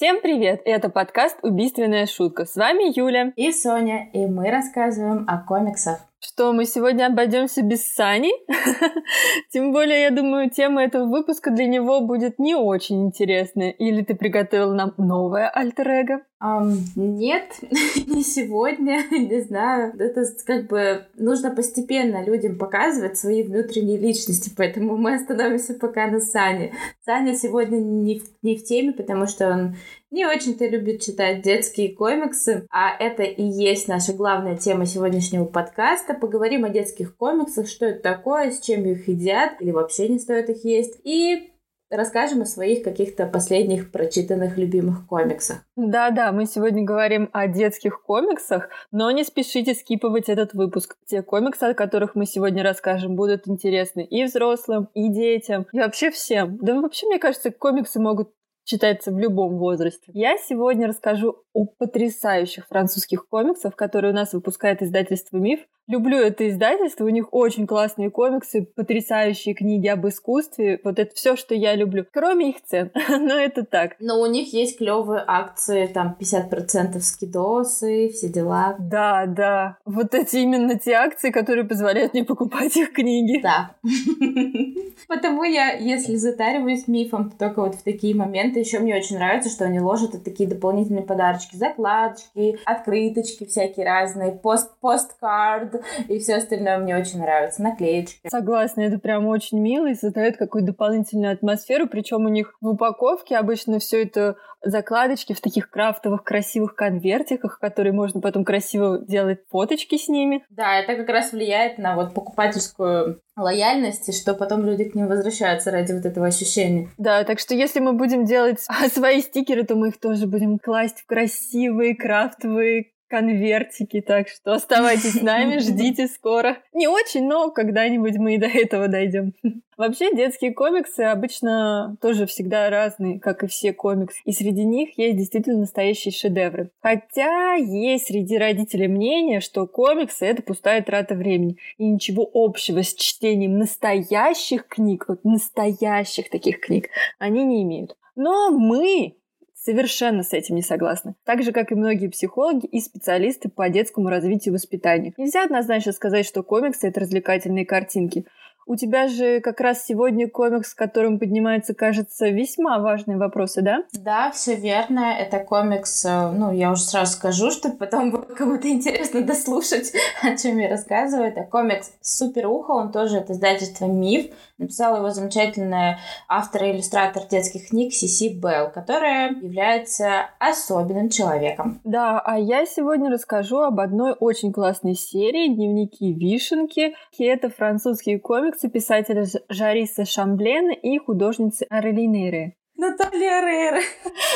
Всем 0.00 0.22
привет! 0.22 0.62
Это 0.64 0.88
подкаст 0.88 1.36
«Убийственная 1.42 2.06
шутка». 2.06 2.46
С 2.46 2.56
вами 2.56 2.90
Юля 2.98 3.34
и 3.36 3.52
Соня, 3.52 4.08
и 4.14 4.24
мы 4.24 4.50
рассказываем 4.50 5.26
о 5.28 5.36
комиксах. 5.36 5.98
Что 6.40 6.54
мы 6.54 6.64
сегодня 6.64 7.04
обойдемся 7.04 7.60
без 7.60 7.84
Сани? 7.84 8.32
Тем 9.52 9.72
более, 9.72 10.04
я 10.04 10.10
думаю, 10.10 10.48
тема 10.48 10.82
этого 10.82 11.04
выпуска 11.04 11.50
для 11.50 11.66
него 11.66 12.00
будет 12.00 12.38
не 12.38 12.54
очень 12.54 13.04
интересная. 13.04 13.72
Или 13.72 14.02
ты 14.02 14.14
приготовил 14.14 14.72
нам 14.72 14.94
новое 14.96 15.50
альтер-эго? 15.50 16.22
Um, 16.42 16.78
нет, 16.96 17.52
не 18.06 18.22
сегодня, 18.22 19.02
не 19.10 19.42
знаю. 19.42 19.92
Это 19.98 20.24
как 20.46 20.68
бы 20.68 21.04
нужно 21.18 21.50
постепенно 21.50 22.24
людям 22.24 22.56
показывать 22.56 23.18
свои 23.18 23.42
внутренние 23.42 23.98
личности, 23.98 24.50
поэтому 24.56 24.96
мы 24.96 25.16
остановимся 25.16 25.74
пока 25.74 26.06
на 26.06 26.20
Сане. 26.20 26.72
Саня 27.04 27.34
сегодня 27.34 27.76
не 27.76 28.20
в, 28.20 28.22
не 28.40 28.56
в 28.56 28.64
теме, 28.64 28.94
потому 28.94 29.26
что 29.26 29.50
он 29.50 29.76
не 30.10 30.26
очень-то 30.26 30.66
любит 30.66 31.00
читать 31.00 31.42
детские 31.42 31.94
комиксы, 31.94 32.66
а 32.70 32.90
это 32.98 33.22
и 33.22 33.42
есть 33.42 33.88
наша 33.88 34.12
главная 34.12 34.56
тема 34.56 34.86
сегодняшнего 34.86 35.44
подкаста. 35.44 36.14
Поговорим 36.14 36.64
о 36.64 36.70
детских 36.70 37.16
комиксах, 37.16 37.68
что 37.68 37.86
это 37.86 38.02
такое, 38.02 38.50
с 38.50 38.60
чем 38.60 38.84
их 38.84 39.08
едят, 39.08 39.60
или 39.60 39.70
вообще 39.70 40.08
не 40.08 40.18
стоит 40.18 40.50
их 40.50 40.64
есть. 40.64 41.00
И 41.04 41.50
расскажем 41.90 42.42
о 42.42 42.46
своих 42.46 42.82
каких-то 42.82 43.26
последних 43.26 43.90
прочитанных 43.90 44.56
любимых 44.56 45.06
комиксах. 45.06 45.64
Да-да, 45.76 46.32
мы 46.32 46.46
сегодня 46.46 46.84
говорим 46.84 47.28
о 47.32 47.48
детских 47.48 48.02
комиксах, 48.02 48.68
но 48.92 49.10
не 49.10 49.24
спешите 49.24 49.74
скипывать 49.74 50.28
этот 50.28 50.54
выпуск. 50.54 50.96
Те 51.06 51.22
комиксы, 51.22 51.64
о 51.64 51.74
которых 51.74 52.14
мы 52.14 52.26
сегодня 52.26 52.62
расскажем, 52.62 53.16
будут 53.16 53.48
интересны 53.48 54.04
и 54.04 54.24
взрослым, 54.24 54.88
и 54.94 55.08
детям, 55.08 55.66
и 55.72 55.78
вообще 55.78 56.10
всем. 56.10 56.58
Да 56.62 56.80
вообще, 56.80 57.06
мне 57.06 57.18
кажется, 57.18 57.50
комиксы 57.50 58.00
могут 58.00 58.30
читается 58.70 59.10
в 59.10 59.18
любом 59.18 59.58
возрасте. 59.58 60.12
Я 60.14 60.36
сегодня 60.38 60.86
расскажу 60.86 61.42
о 61.52 61.66
потрясающих 61.66 62.68
французских 62.68 63.28
комиксах, 63.28 63.74
которые 63.74 64.12
у 64.12 64.14
нас 64.14 64.32
выпускает 64.32 64.82
издательство 64.82 65.36
«Миф». 65.36 65.60
Люблю 65.90 66.18
это 66.18 66.48
издательство, 66.48 67.04
у 67.04 67.08
них 67.08 67.26
очень 67.32 67.66
классные 67.66 68.10
комиксы, 68.10 68.62
потрясающие 68.62 69.56
книги 69.56 69.88
об 69.88 70.06
искусстве. 70.06 70.78
Вот 70.84 71.00
это 71.00 71.12
все, 71.16 71.34
что 71.34 71.52
я 71.52 71.74
люблю. 71.74 72.06
Кроме 72.12 72.50
их 72.50 72.62
цен, 72.62 72.92
но 73.08 73.34
это 73.34 73.64
так. 73.64 73.96
Но 73.98 74.20
у 74.20 74.26
них 74.26 74.52
есть 74.52 74.78
клевые 74.78 75.24
акции, 75.26 75.86
там 75.86 76.16
50% 76.20 77.00
скидосы, 77.00 78.10
все 78.10 78.28
дела. 78.28 78.76
Да, 78.78 79.26
да. 79.26 79.78
Вот 79.84 80.14
эти 80.14 80.36
именно 80.36 80.78
те 80.78 80.92
акции, 80.92 81.32
которые 81.32 81.64
позволяют 81.64 82.14
мне 82.14 82.22
покупать 82.22 82.76
их 82.76 82.92
книги. 82.92 83.40
Да. 83.42 83.74
Потому 85.08 85.42
я, 85.42 85.72
если 85.72 86.14
затариваюсь 86.14 86.86
мифом, 86.86 87.30
то 87.30 87.36
только 87.36 87.62
вот 87.62 87.74
в 87.74 87.82
такие 87.82 88.14
моменты. 88.14 88.60
Еще 88.60 88.78
мне 88.78 88.94
очень 88.94 89.16
нравится, 89.16 89.50
что 89.50 89.64
они 89.64 89.80
ложат 89.80 90.22
такие 90.22 90.48
дополнительные 90.48 91.02
подарочки. 91.02 91.56
Закладочки, 91.56 92.60
открыточки 92.64 93.44
всякие 93.44 93.86
разные, 93.86 94.30
пост 94.30 94.70
посткард 94.80 95.79
и 96.08 96.18
все 96.18 96.36
остальное 96.36 96.78
мне 96.78 96.96
очень 96.96 97.20
нравится. 97.20 97.62
Наклеечки. 97.62 98.28
Согласна, 98.28 98.82
это 98.82 98.98
прям 98.98 99.26
очень 99.26 99.60
мило 99.60 99.90
и 99.90 99.94
создает 99.94 100.36
какую-то 100.36 100.72
дополнительную 100.72 101.32
атмосферу. 101.32 101.86
Причем 101.86 102.24
у 102.24 102.28
них 102.28 102.54
в 102.60 102.68
упаковке 102.68 103.36
обычно 103.36 103.78
все 103.78 104.02
это 104.02 104.36
закладочки 104.62 105.32
в 105.32 105.40
таких 105.40 105.70
крафтовых 105.70 106.22
красивых 106.22 106.74
конвертиках, 106.74 107.58
которые 107.58 107.92
можно 107.92 108.20
потом 108.20 108.44
красиво 108.44 108.98
делать 108.98 109.40
фоточки 109.48 109.96
с 109.96 110.08
ними. 110.08 110.44
Да, 110.50 110.78
это 110.78 110.96
как 110.96 111.08
раз 111.08 111.32
влияет 111.32 111.78
на 111.78 111.94
вот 111.94 112.14
покупательскую 112.14 113.20
лояльность, 113.36 114.08
и 114.08 114.12
что 114.12 114.34
потом 114.34 114.64
люди 114.64 114.84
к 114.84 114.94
ним 114.94 115.08
возвращаются 115.08 115.70
ради 115.70 115.92
вот 115.92 116.04
этого 116.04 116.26
ощущения. 116.26 116.88
Да, 116.98 117.24
так 117.24 117.38
что 117.38 117.54
если 117.54 117.80
мы 117.80 117.94
будем 117.94 118.24
делать 118.24 118.60
свои 118.92 119.22
стикеры, 119.22 119.64
то 119.64 119.76
мы 119.76 119.88
их 119.88 120.00
тоже 120.00 120.26
будем 120.26 120.58
класть 120.58 121.00
в 121.00 121.06
красивые 121.06 121.96
крафтовые 121.96 122.90
конвертики, 123.10 124.00
так 124.00 124.28
что 124.28 124.54
оставайтесь 124.54 125.18
с 125.18 125.22
нами, 125.22 125.58
ждите 125.60 126.06
скоро. 126.06 126.58
Не 126.72 126.86
очень, 126.86 127.26
но 127.26 127.50
когда-нибудь 127.50 128.16
мы 128.16 128.36
и 128.36 128.38
до 128.38 128.46
этого 128.46 128.88
дойдем. 128.88 129.34
Вообще, 129.76 130.14
детские 130.14 130.52
комиксы 130.52 131.00
обычно 131.00 131.96
тоже 132.02 132.26
всегда 132.26 132.68
разные, 132.68 133.18
как 133.18 133.42
и 133.42 133.46
все 133.46 133.72
комиксы. 133.72 134.20
И 134.26 134.32
среди 134.32 134.64
них 134.64 134.98
есть 134.98 135.16
действительно 135.16 135.60
настоящие 135.60 136.12
шедевры. 136.12 136.70
Хотя 136.82 137.54
есть 137.54 138.08
среди 138.08 138.36
родителей 138.36 138.88
мнение, 138.88 139.40
что 139.40 139.66
комиксы— 139.66 140.24
это 140.26 140.42
пустая 140.42 140.82
трата 140.82 141.14
времени. 141.14 141.56
И 141.78 141.86
ничего 141.86 142.30
общего 142.32 142.82
с 142.82 142.94
чтением 142.94 143.58
настоящих 143.58 144.68
книг, 144.68 145.06
вот 145.08 145.24
настоящих 145.24 146.28
таких 146.28 146.60
книг, 146.60 146.90
они 147.18 147.42
не 147.42 147.62
имеют. 147.62 147.96
Но 148.16 148.50
мы, 148.50 149.14
совершенно 149.62 150.22
с 150.22 150.32
этим 150.32 150.54
не 150.54 150.62
согласны. 150.62 151.14
Так 151.24 151.42
же, 151.42 151.52
как 151.52 151.70
и 151.70 151.74
многие 151.74 152.08
психологи 152.08 152.66
и 152.66 152.80
специалисты 152.80 153.48
по 153.48 153.68
детскому 153.68 154.08
развитию 154.08 154.52
и 154.52 154.56
воспитанию. 154.56 155.12
Нельзя 155.16 155.44
однозначно 155.44 155.92
сказать, 155.92 156.26
что 156.26 156.42
комиксы— 156.42 156.86
это 156.88 157.00
развлекательные 157.00 157.66
картинки. 157.66 158.24
У 158.70 158.76
тебя 158.76 159.08
же 159.08 159.40
как 159.40 159.60
раз 159.60 159.84
сегодня 159.84 160.30
комикс, 160.30 160.70
с 160.70 160.74
которым 160.74 161.18
поднимаются, 161.18 161.74
кажется, 161.74 162.28
весьма 162.28 162.78
важные 162.78 163.18
вопросы, 163.18 163.62
да? 163.62 163.82
Да, 163.92 164.30
все 164.30 164.54
верно. 164.54 165.12
Это 165.18 165.40
комикс, 165.40 166.04
э, 166.04 166.30
ну, 166.30 166.52
я 166.52 166.70
уже 166.70 166.82
сразу 166.82 167.14
скажу, 167.14 167.50
чтобы 167.50 167.78
потом 167.78 168.12
кому-то 168.12 168.68
интересно 168.68 169.22
дослушать, 169.22 169.92
о 170.22 170.36
чем 170.36 170.58
я 170.58 170.68
рассказываю. 170.68 171.30
Это 171.30 171.42
комикс 171.42 171.90
«Супер 172.00 172.46
ухо», 172.46 172.70
он 172.70 172.92
тоже 172.92 173.16
от 173.16 173.30
издательства 173.30 173.86
«Миф». 173.86 174.26
Написала 174.58 174.98
его 174.98 175.10
замечательная 175.10 175.98
автор 176.28 176.64
и 176.64 176.72
иллюстратор 176.72 177.22
детских 177.26 177.70
книг 177.70 177.92
Сиси 177.94 178.28
Белл, 178.28 178.70
которая 178.70 179.30
является 179.30 180.26
особенным 180.38 181.08
человеком. 181.08 181.80
Да, 181.82 182.20
а 182.20 182.38
я 182.38 182.66
сегодня 182.66 183.10
расскажу 183.10 183.60
об 183.60 183.80
одной 183.80 184.12
очень 184.12 184.52
классной 184.52 184.94
серии 184.94 185.48
«Дневники 185.48 186.12
Вишенки». 186.12 186.94
Это 187.18 187.48
французские 187.48 188.18
комиксы 188.60 188.68
писателя 188.68 189.26
Жариса 189.48 190.04
Шамблена 190.04 190.72
и 190.72 190.98
художницы 190.98 191.66
Арелины 191.70 192.28
Эре. 192.28 192.54
Наталья 192.76 193.40
Рейра. 193.42 193.80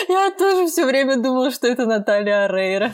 Я 0.09 0.31
тоже 0.31 0.67
все 0.67 0.87
время 0.87 1.17
думала, 1.17 1.51
что 1.51 1.67
это 1.67 1.87
Наталья 1.87 2.47
Рейра. 2.49 2.93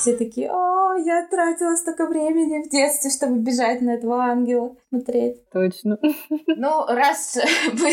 Все 0.00 0.16
такие, 0.16 0.50
о, 0.50 0.94
я 0.94 1.26
тратила 1.26 1.76
столько 1.76 2.06
времени 2.06 2.62
в 2.62 2.70
детстве, 2.70 3.10
чтобы 3.10 3.36
бежать 3.36 3.82
на 3.82 3.90
этого 3.90 4.24
ангела 4.24 4.74
смотреть. 4.88 5.46
Точно. 5.50 5.98
Ну, 6.46 6.86
раз 6.86 7.38
мы 7.74 7.92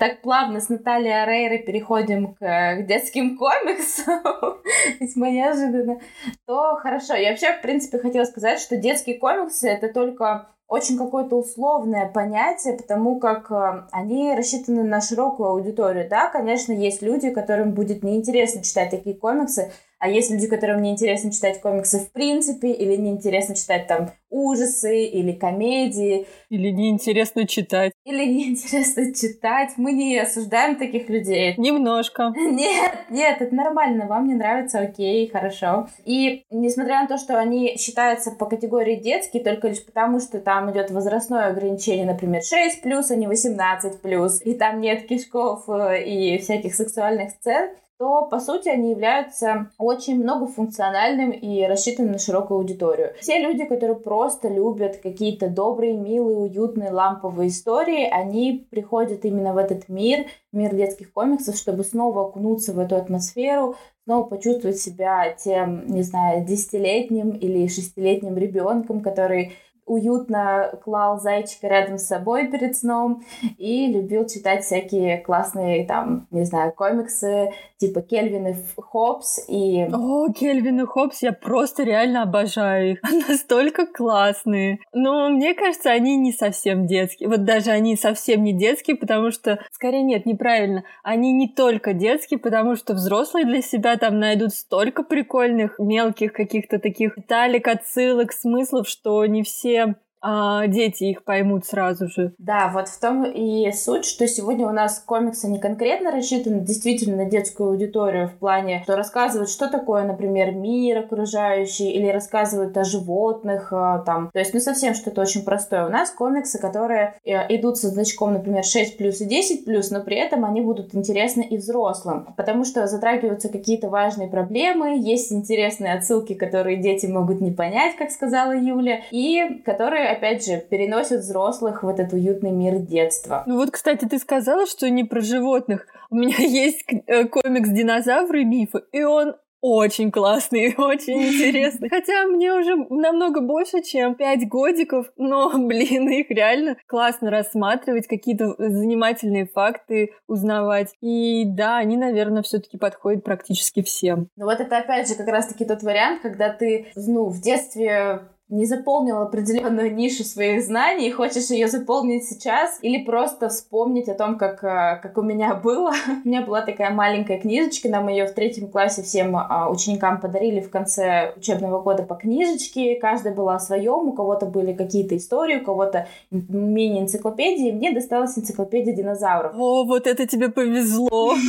так 0.00 0.22
плавно 0.22 0.60
с 0.60 0.68
Натальей 0.68 1.22
Арейрой 1.22 1.58
переходим 1.58 2.34
к 2.34 2.82
детским 2.88 3.38
комиксам, 3.38 4.58
весьма 5.00 5.30
неожиданно, 5.30 6.00
то 6.46 6.74
хорошо. 6.82 7.14
Я 7.14 7.30
вообще, 7.30 7.52
в 7.52 7.62
принципе, 7.62 8.00
хотела 8.00 8.24
сказать, 8.24 8.58
что 8.58 8.76
детские 8.76 9.16
комиксы— 9.16 9.68
это 9.70 9.92
только 9.92 10.48
очень 10.66 10.98
какое-то 10.98 11.36
условное 11.36 12.08
понятие, 12.08 12.76
потому 12.76 13.20
как 13.20 13.52
э, 13.52 13.86
они 13.92 14.34
рассчитаны 14.34 14.82
на 14.82 15.00
широкую 15.00 15.50
аудиторию. 15.50 16.08
Да, 16.08 16.28
конечно, 16.28 16.72
есть 16.72 17.02
люди, 17.02 17.30
которым 17.30 17.72
будет 17.72 18.02
неинтересно 18.02 18.62
читать 18.62 18.90
такие 18.90 19.14
комиксы, 19.14 19.70
а 20.04 20.08
есть 20.10 20.30
люди, 20.30 20.46
которым 20.46 20.82
не 20.82 20.90
интересно 20.90 21.32
читать 21.32 21.62
комиксы 21.62 21.98
в 21.98 22.12
принципе, 22.12 22.70
или 22.72 22.94
неинтересно 22.94 23.56
читать 23.56 23.86
там 23.86 24.10
ужасы, 24.28 25.04
или 25.04 25.32
комедии. 25.32 26.26
Или 26.50 26.68
неинтересно 26.68 27.46
читать. 27.48 27.92
Или 28.04 28.26
неинтересно 28.26 29.14
читать. 29.14 29.70
Мы 29.78 29.92
не 29.92 30.18
осуждаем 30.18 30.76
таких 30.76 31.08
людей. 31.08 31.54
Немножко. 31.56 32.34
Нет, 32.36 32.92
нет, 33.08 33.40
это 33.40 33.54
нормально. 33.54 34.06
Вам 34.06 34.28
не 34.28 34.34
нравится, 34.34 34.80
окей, 34.80 35.26
хорошо. 35.30 35.88
И 36.04 36.44
несмотря 36.50 37.00
на 37.00 37.08
то, 37.08 37.16
что 37.16 37.38
они 37.38 37.78
считаются 37.78 38.30
по 38.30 38.44
категории 38.44 38.96
детские, 38.96 39.42
только 39.42 39.68
лишь 39.68 39.86
потому, 39.86 40.20
что 40.20 40.38
там 40.38 40.70
идет 40.70 40.90
возрастное 40.90 41.46
ограничение, 41.46 42.04
например, 42.04 42.42
6+, 42.42 42.82
а 42.84 43.16
не 43.16 43.26
18+, 43.26 44.42
и 44.44 44.54
там 44.54 44.82
нет 44.82 45.06
кишков 45.06 45.66
э, 45.70 46.04
и 46.04 46.36
всяких 46.38 46.74
сексуальных 46.74 47.30
сцен, 47.30 47.70
то, 48.04 48.26
по 48.26 48.38
сути, 48.38 48.68
они 48.68 48.90
являются 48.90 49.70
очень 49.78 50.22
многофункциональным 50.22 51.30
и 51.30 51.64
рассчитанным 51.64 52.12
на 52.12 52.18
широкую 52.18 52.58
аудиторию. 52.58 53.14
Все 53.18 53.38
люди, 53.38 53.64
которые 53.64 53.96
просто 53.96 54.48
любят 54.48 54.98
какие-то 54.98 55.48
добрые, 55.48 55.94
милые, 55.94 56.36
уютные, 56.36 56.90
ламповые 56.90 57.48
истории, 57.48 58.06
они 58.06 58.66
приходят 58.70 59.24
именно 59.24 59.54
в 59.54 59.56
этот 59.56 59.88
мир, 59.88 60.26
мир 60.52 60.74
детских 60.74 61.14
комиксов, 61.14 61.56
чтобы 61.56 61.82
снова 61.82 62.26
окунуться 62.26 62.74
в 62.74 62.78
эту 62.78 62.96
атмосферу, 62.96 63.76
снова 64.04 64.24
почувствовать 64.24 64.78
себя 64.78 65.32
тем, 65.32 65.86
не 65.86 66.02
знаю, 66.02 66.44
десятилетним 66.44 67.30
или 67.30 67.66
шестилетним 67.68 68.36
ребенком, 68.36 69.00
который 69.00 69.54
уютно 69.86 70.72
клал 70.82 71.20
зайчика 71.20 71.68
рядом 71.68 71.98
с 71.98 72.06
собой 72.06 72.48
перед 72.48 72.76
сном 72.76 73.22
и 73.58 73.86
любил 73.86 74.26
читать 74.26 74.64
всякие 74.64 75.18
классные, 75.18 75.86
там, 75.86 76.26
не 76.30 76.44
знаю, 76.44 76.72
комиксы 76.72 77.50
типа 77.78 78.00
Кельвин 78.00 78.48
и 78.48 78.54
Хопс 78.76 79.40
и... 79.48 79.86
О, 79.92 80.32
Кельвин 80.32 80.80
и 80.80 80.86
Хопс, 80.86 81.22
я 81.22 81.32
просто 81.32 81.82
реально 81.82 82.22
обожаю 82.22 82.92
их. 82.92 83.02
Настолько 83.28 83.86
классные. 83.86 84.78
Но 84.92 85.28
мне 85.28 85.54
кажется, 85.54 85.90
они 85.90 86.16
не 86.16 86.32
совсем 86.32 86.86
детские. 86.86 87.28
Вот 87.28 87.44
даже 87.44 87.70
они 87.70 87.96
совсем 87.96 88.42
не 88.42 88.52
детские, 88.52 88.96
потому 88.96 89.30
что... 89.30 89.58
Скорее 89.70 90.02
нет, 90.02 90.24
неправильно. 90.24 90.84
Они 91.02 91.32
не 91.32 91.48
только 91.48 91.92
детские, 91.92 92.38
потому 92.38 92.76
что 92.76 92.94
взрослые 92.94 93.44
для 93.44 93.60
себя 93.60 93.96
там 93.96 94.18
найдут 94.18 94.54
столько 94.54 95.02
прикольных, 95.02 95.78
мелких 95.78 96.32
каких-то 96.32 96.78
таких 96.78 97.16
деталек, 97.16 97.68
отсылок, 97.68 98.32
смыслов, 98.32 98.88
что 98.88 99.24
не 99.26 99.42
все 99.42 99.73
the 99.74 100.03
а 100.26 100.66
дети 100.68 101.04
их 101.04 101.22
поймут 101.22 101.66
сразу 101.66 102.08
же. 102.08 102.32
Да, 102.38 102.70
вот 102.72 102.88
в 102.88 102.98
том 102.98 103.24
и 103.24 103.70
суть, 103.72 104.06
что 104.06 104.26
сегодня 104.26 104.66
у 104.66 104.72
нас 104.72 104.98
комиксы 104.98 105.48
не 105.48 105.58
конкретно 105.58 106.10
рассчитаны 106.10 106.60
действительно 106.60 107.18
на 107.18 107.24
детскую 107.26 107.68
аудиторию 107.68 108.28
в 108.28 108.38
плане, 108.38 108.80
что 108.84 108.96
рассказывают, 108.96 109.50
что 109.50 109.68
такое, 109.68 110.04
например, 110.04 110.52
мир 110.52 111.00
окружающий, 111.00 111.90
или 111.90 112.08
рассказывают 112.08 112.74
о 112.78 112.84
животных, 112.84 113.68
а, 113.70 113.98
там, 113.98 114.30
то 114.32 114.38
есть, 114.38 114.54
ну, 114.54 114.60
совсем 114.60 114.94
что-то 114.94 115.20
очень 115.20 115.44
простое. 115.44 115.86
У 115.86 115.90
нас 115.90 116.10
комиксы, 116.10 116.58
которые 116.58 117.16
э, 117.26 117.54
идут 117.54 117.76
со 117.76 117.88
значком, 117.88 118.32
например, 118.32 118.64
6 118.64 118.96
плюс 118.96 119.20
и 119.20 119.26
10 119.26 119.66
плюс, 119.66 119.90
но 119.90 120.00
при 120.00 120.16
этом 120.16 120.46
они 120.46 120.62
будут 120.62 120.94
интересны 120.94 121.42
и 121.42 121.58
взрослым, 121.58 122.32
потому 122.34 122.64
что 122.64 122.86
затрагиваются 122.86 123.50
какие-то 123.50 123.90
важные 123.90 124.28
проблемы, 124.28 124.98
есть 124.98 125.30
интересные 125.32 125.92
отсылки, 125.92 126.32
которые 126.32 126.78
дети 126.78 127.04
могут 127.04 127.42
не 127.42 127.50
понять, 127.50 127.96
как 127.96 128.10
сказала 128.10 128.56
Юля, 128.56 129.02
и 129.10 129.60
которые 129.66 130.13
опять 130.14 130.44
же, 130.44 130.64
переносят 130.70 131.20
взрослых 131.20 131.82
в 131.82 131.88
этот 131.88 132.12
уютный 132.12 132.50
мир 132.50 132.78
детства. 132.78 133.42
Ну 133.46 133.56
вот, 133.56 133.70
кстати, 133.70 134.04
ты 134.06 134.18
сказала, 134.18 134.66
что 134.66 134.88
не 134.90 135.04
про 135.04 135.20
животных. 135.20 135.86
У 136.10 136.16
меня 136.16 136.36
есть 136.38 136.84
э, 137.06 137.24
комикс 137.24 137.68
«Динозавры 137.68 138.42
и 138.42 138.44
мифы», 138.44 138.82
и 138.92 139.02
он 139.02 139.34
очень 139.66 140.10
классный, 140.10 140.74
очень 140.78 141.22
интересный. 141.22 141.88
Хотя 141.88 142.26
мне 142.26 142.52
уже 142.52 142.76
намного 142.90 143.40
больше, 143.40 143.80
чем 143.80 144.14
5 144.14 144.46
годиков, 144.46 145.06
но, 145.16 145.50
блин, 145.66 146.06
их 146.10 146.28
реально 146.28 146.76
классно 146.86 147.30
рассматривать, 147.30 148.06
какие-то 148.06 148.54
занимательные 148.58 149.46
факты 149.46 150.10
узнавать. 150.28 150.94
И 151.00 151.46
да, 151.46 151.78
они, 151.78 151.96
наверное, 151.96 152.42
все 152.42 152.58
таки 152.58 152.76
подходят 152.76 153.24
практически 153.24 153.82
всем. 153.82 154.28
Ну 154.36 154.44
вот 154.44 154.60
это 154.60 154.76
опять 154.76 155.08
же 155.08 155.14
как 155.14 155.28
раз-таки 155.28 155.64
тот 155.64 155.82
вариант, 155.82 156.20
когда 156.20 156.50
ты, 156.50 156.88
ну, 156.94 157.30
в 157.30 157.40
детстве 157.40 158.28
не 158.54 158.66
заполнил 158.66 159.20
определенную 159.20 159.94
нишу 159.94 160.24
своих 160.24 160.62
знаний 160.62 161.08
и 161.08 161.10
хочешь 161.10 161.50
ее 161.50 161.68
заполнить 161.68 162.24
сейчас, 162.24 162.78
или 162.82 163.02
просто 163.02 163.48
вспомнить 163.48 164.08
о 164.08 164.14
том, 164.14 164.38
как, 164.38 164.62
э, 164.62 165.00
как 165.02 165.18
у 165.18 165.22
меня 165.22 165.54
было. 165.54 165.92
у 166.24 166.28
меня 166.28 166.42
была 166.42 166.62
такая 166.62 166.90
маленькая 166.90 167.38
книжечка, 167.38 167.88
нам 167.88 168.08
ее 168.08 168.26
в 168.26 168.32
третьем 168.32 168.68
классе 168.68 169.02
всем 169.02 169.36
а, 169.36 169.68
ученикам 169.70 170.20
подарили 170.20 170.60
в 170.60 170.70
конце 170.70 171.32
учебного 171.36 171.80
года 171.80 172.04
по 172.04 172.14
книжечке, 172.14 172.96
каждая 172.96 173.34
была 173.34 173.56
о 173.56 173.58
своем, 173.58 174.08
у 174.08 174.12
кого-то 174.12 174.46
были 174.46 174.72
какие-то 174.72 175.16
истории, 175.16 175.56
у 175.56 175.64
кого-то 175.64 176.06
мини-энциклопедии, 176.30 177.72
мне 177.72 177.92
досталась 177.92 178.38
энциклопедия 178.38 178.94
динозавров. 178.94 179.52
О, 179.56 179.84
вот 179.84 180.06
это 180.06 180.26
тебе 180.26 180.48
повезло! 180.48 181.34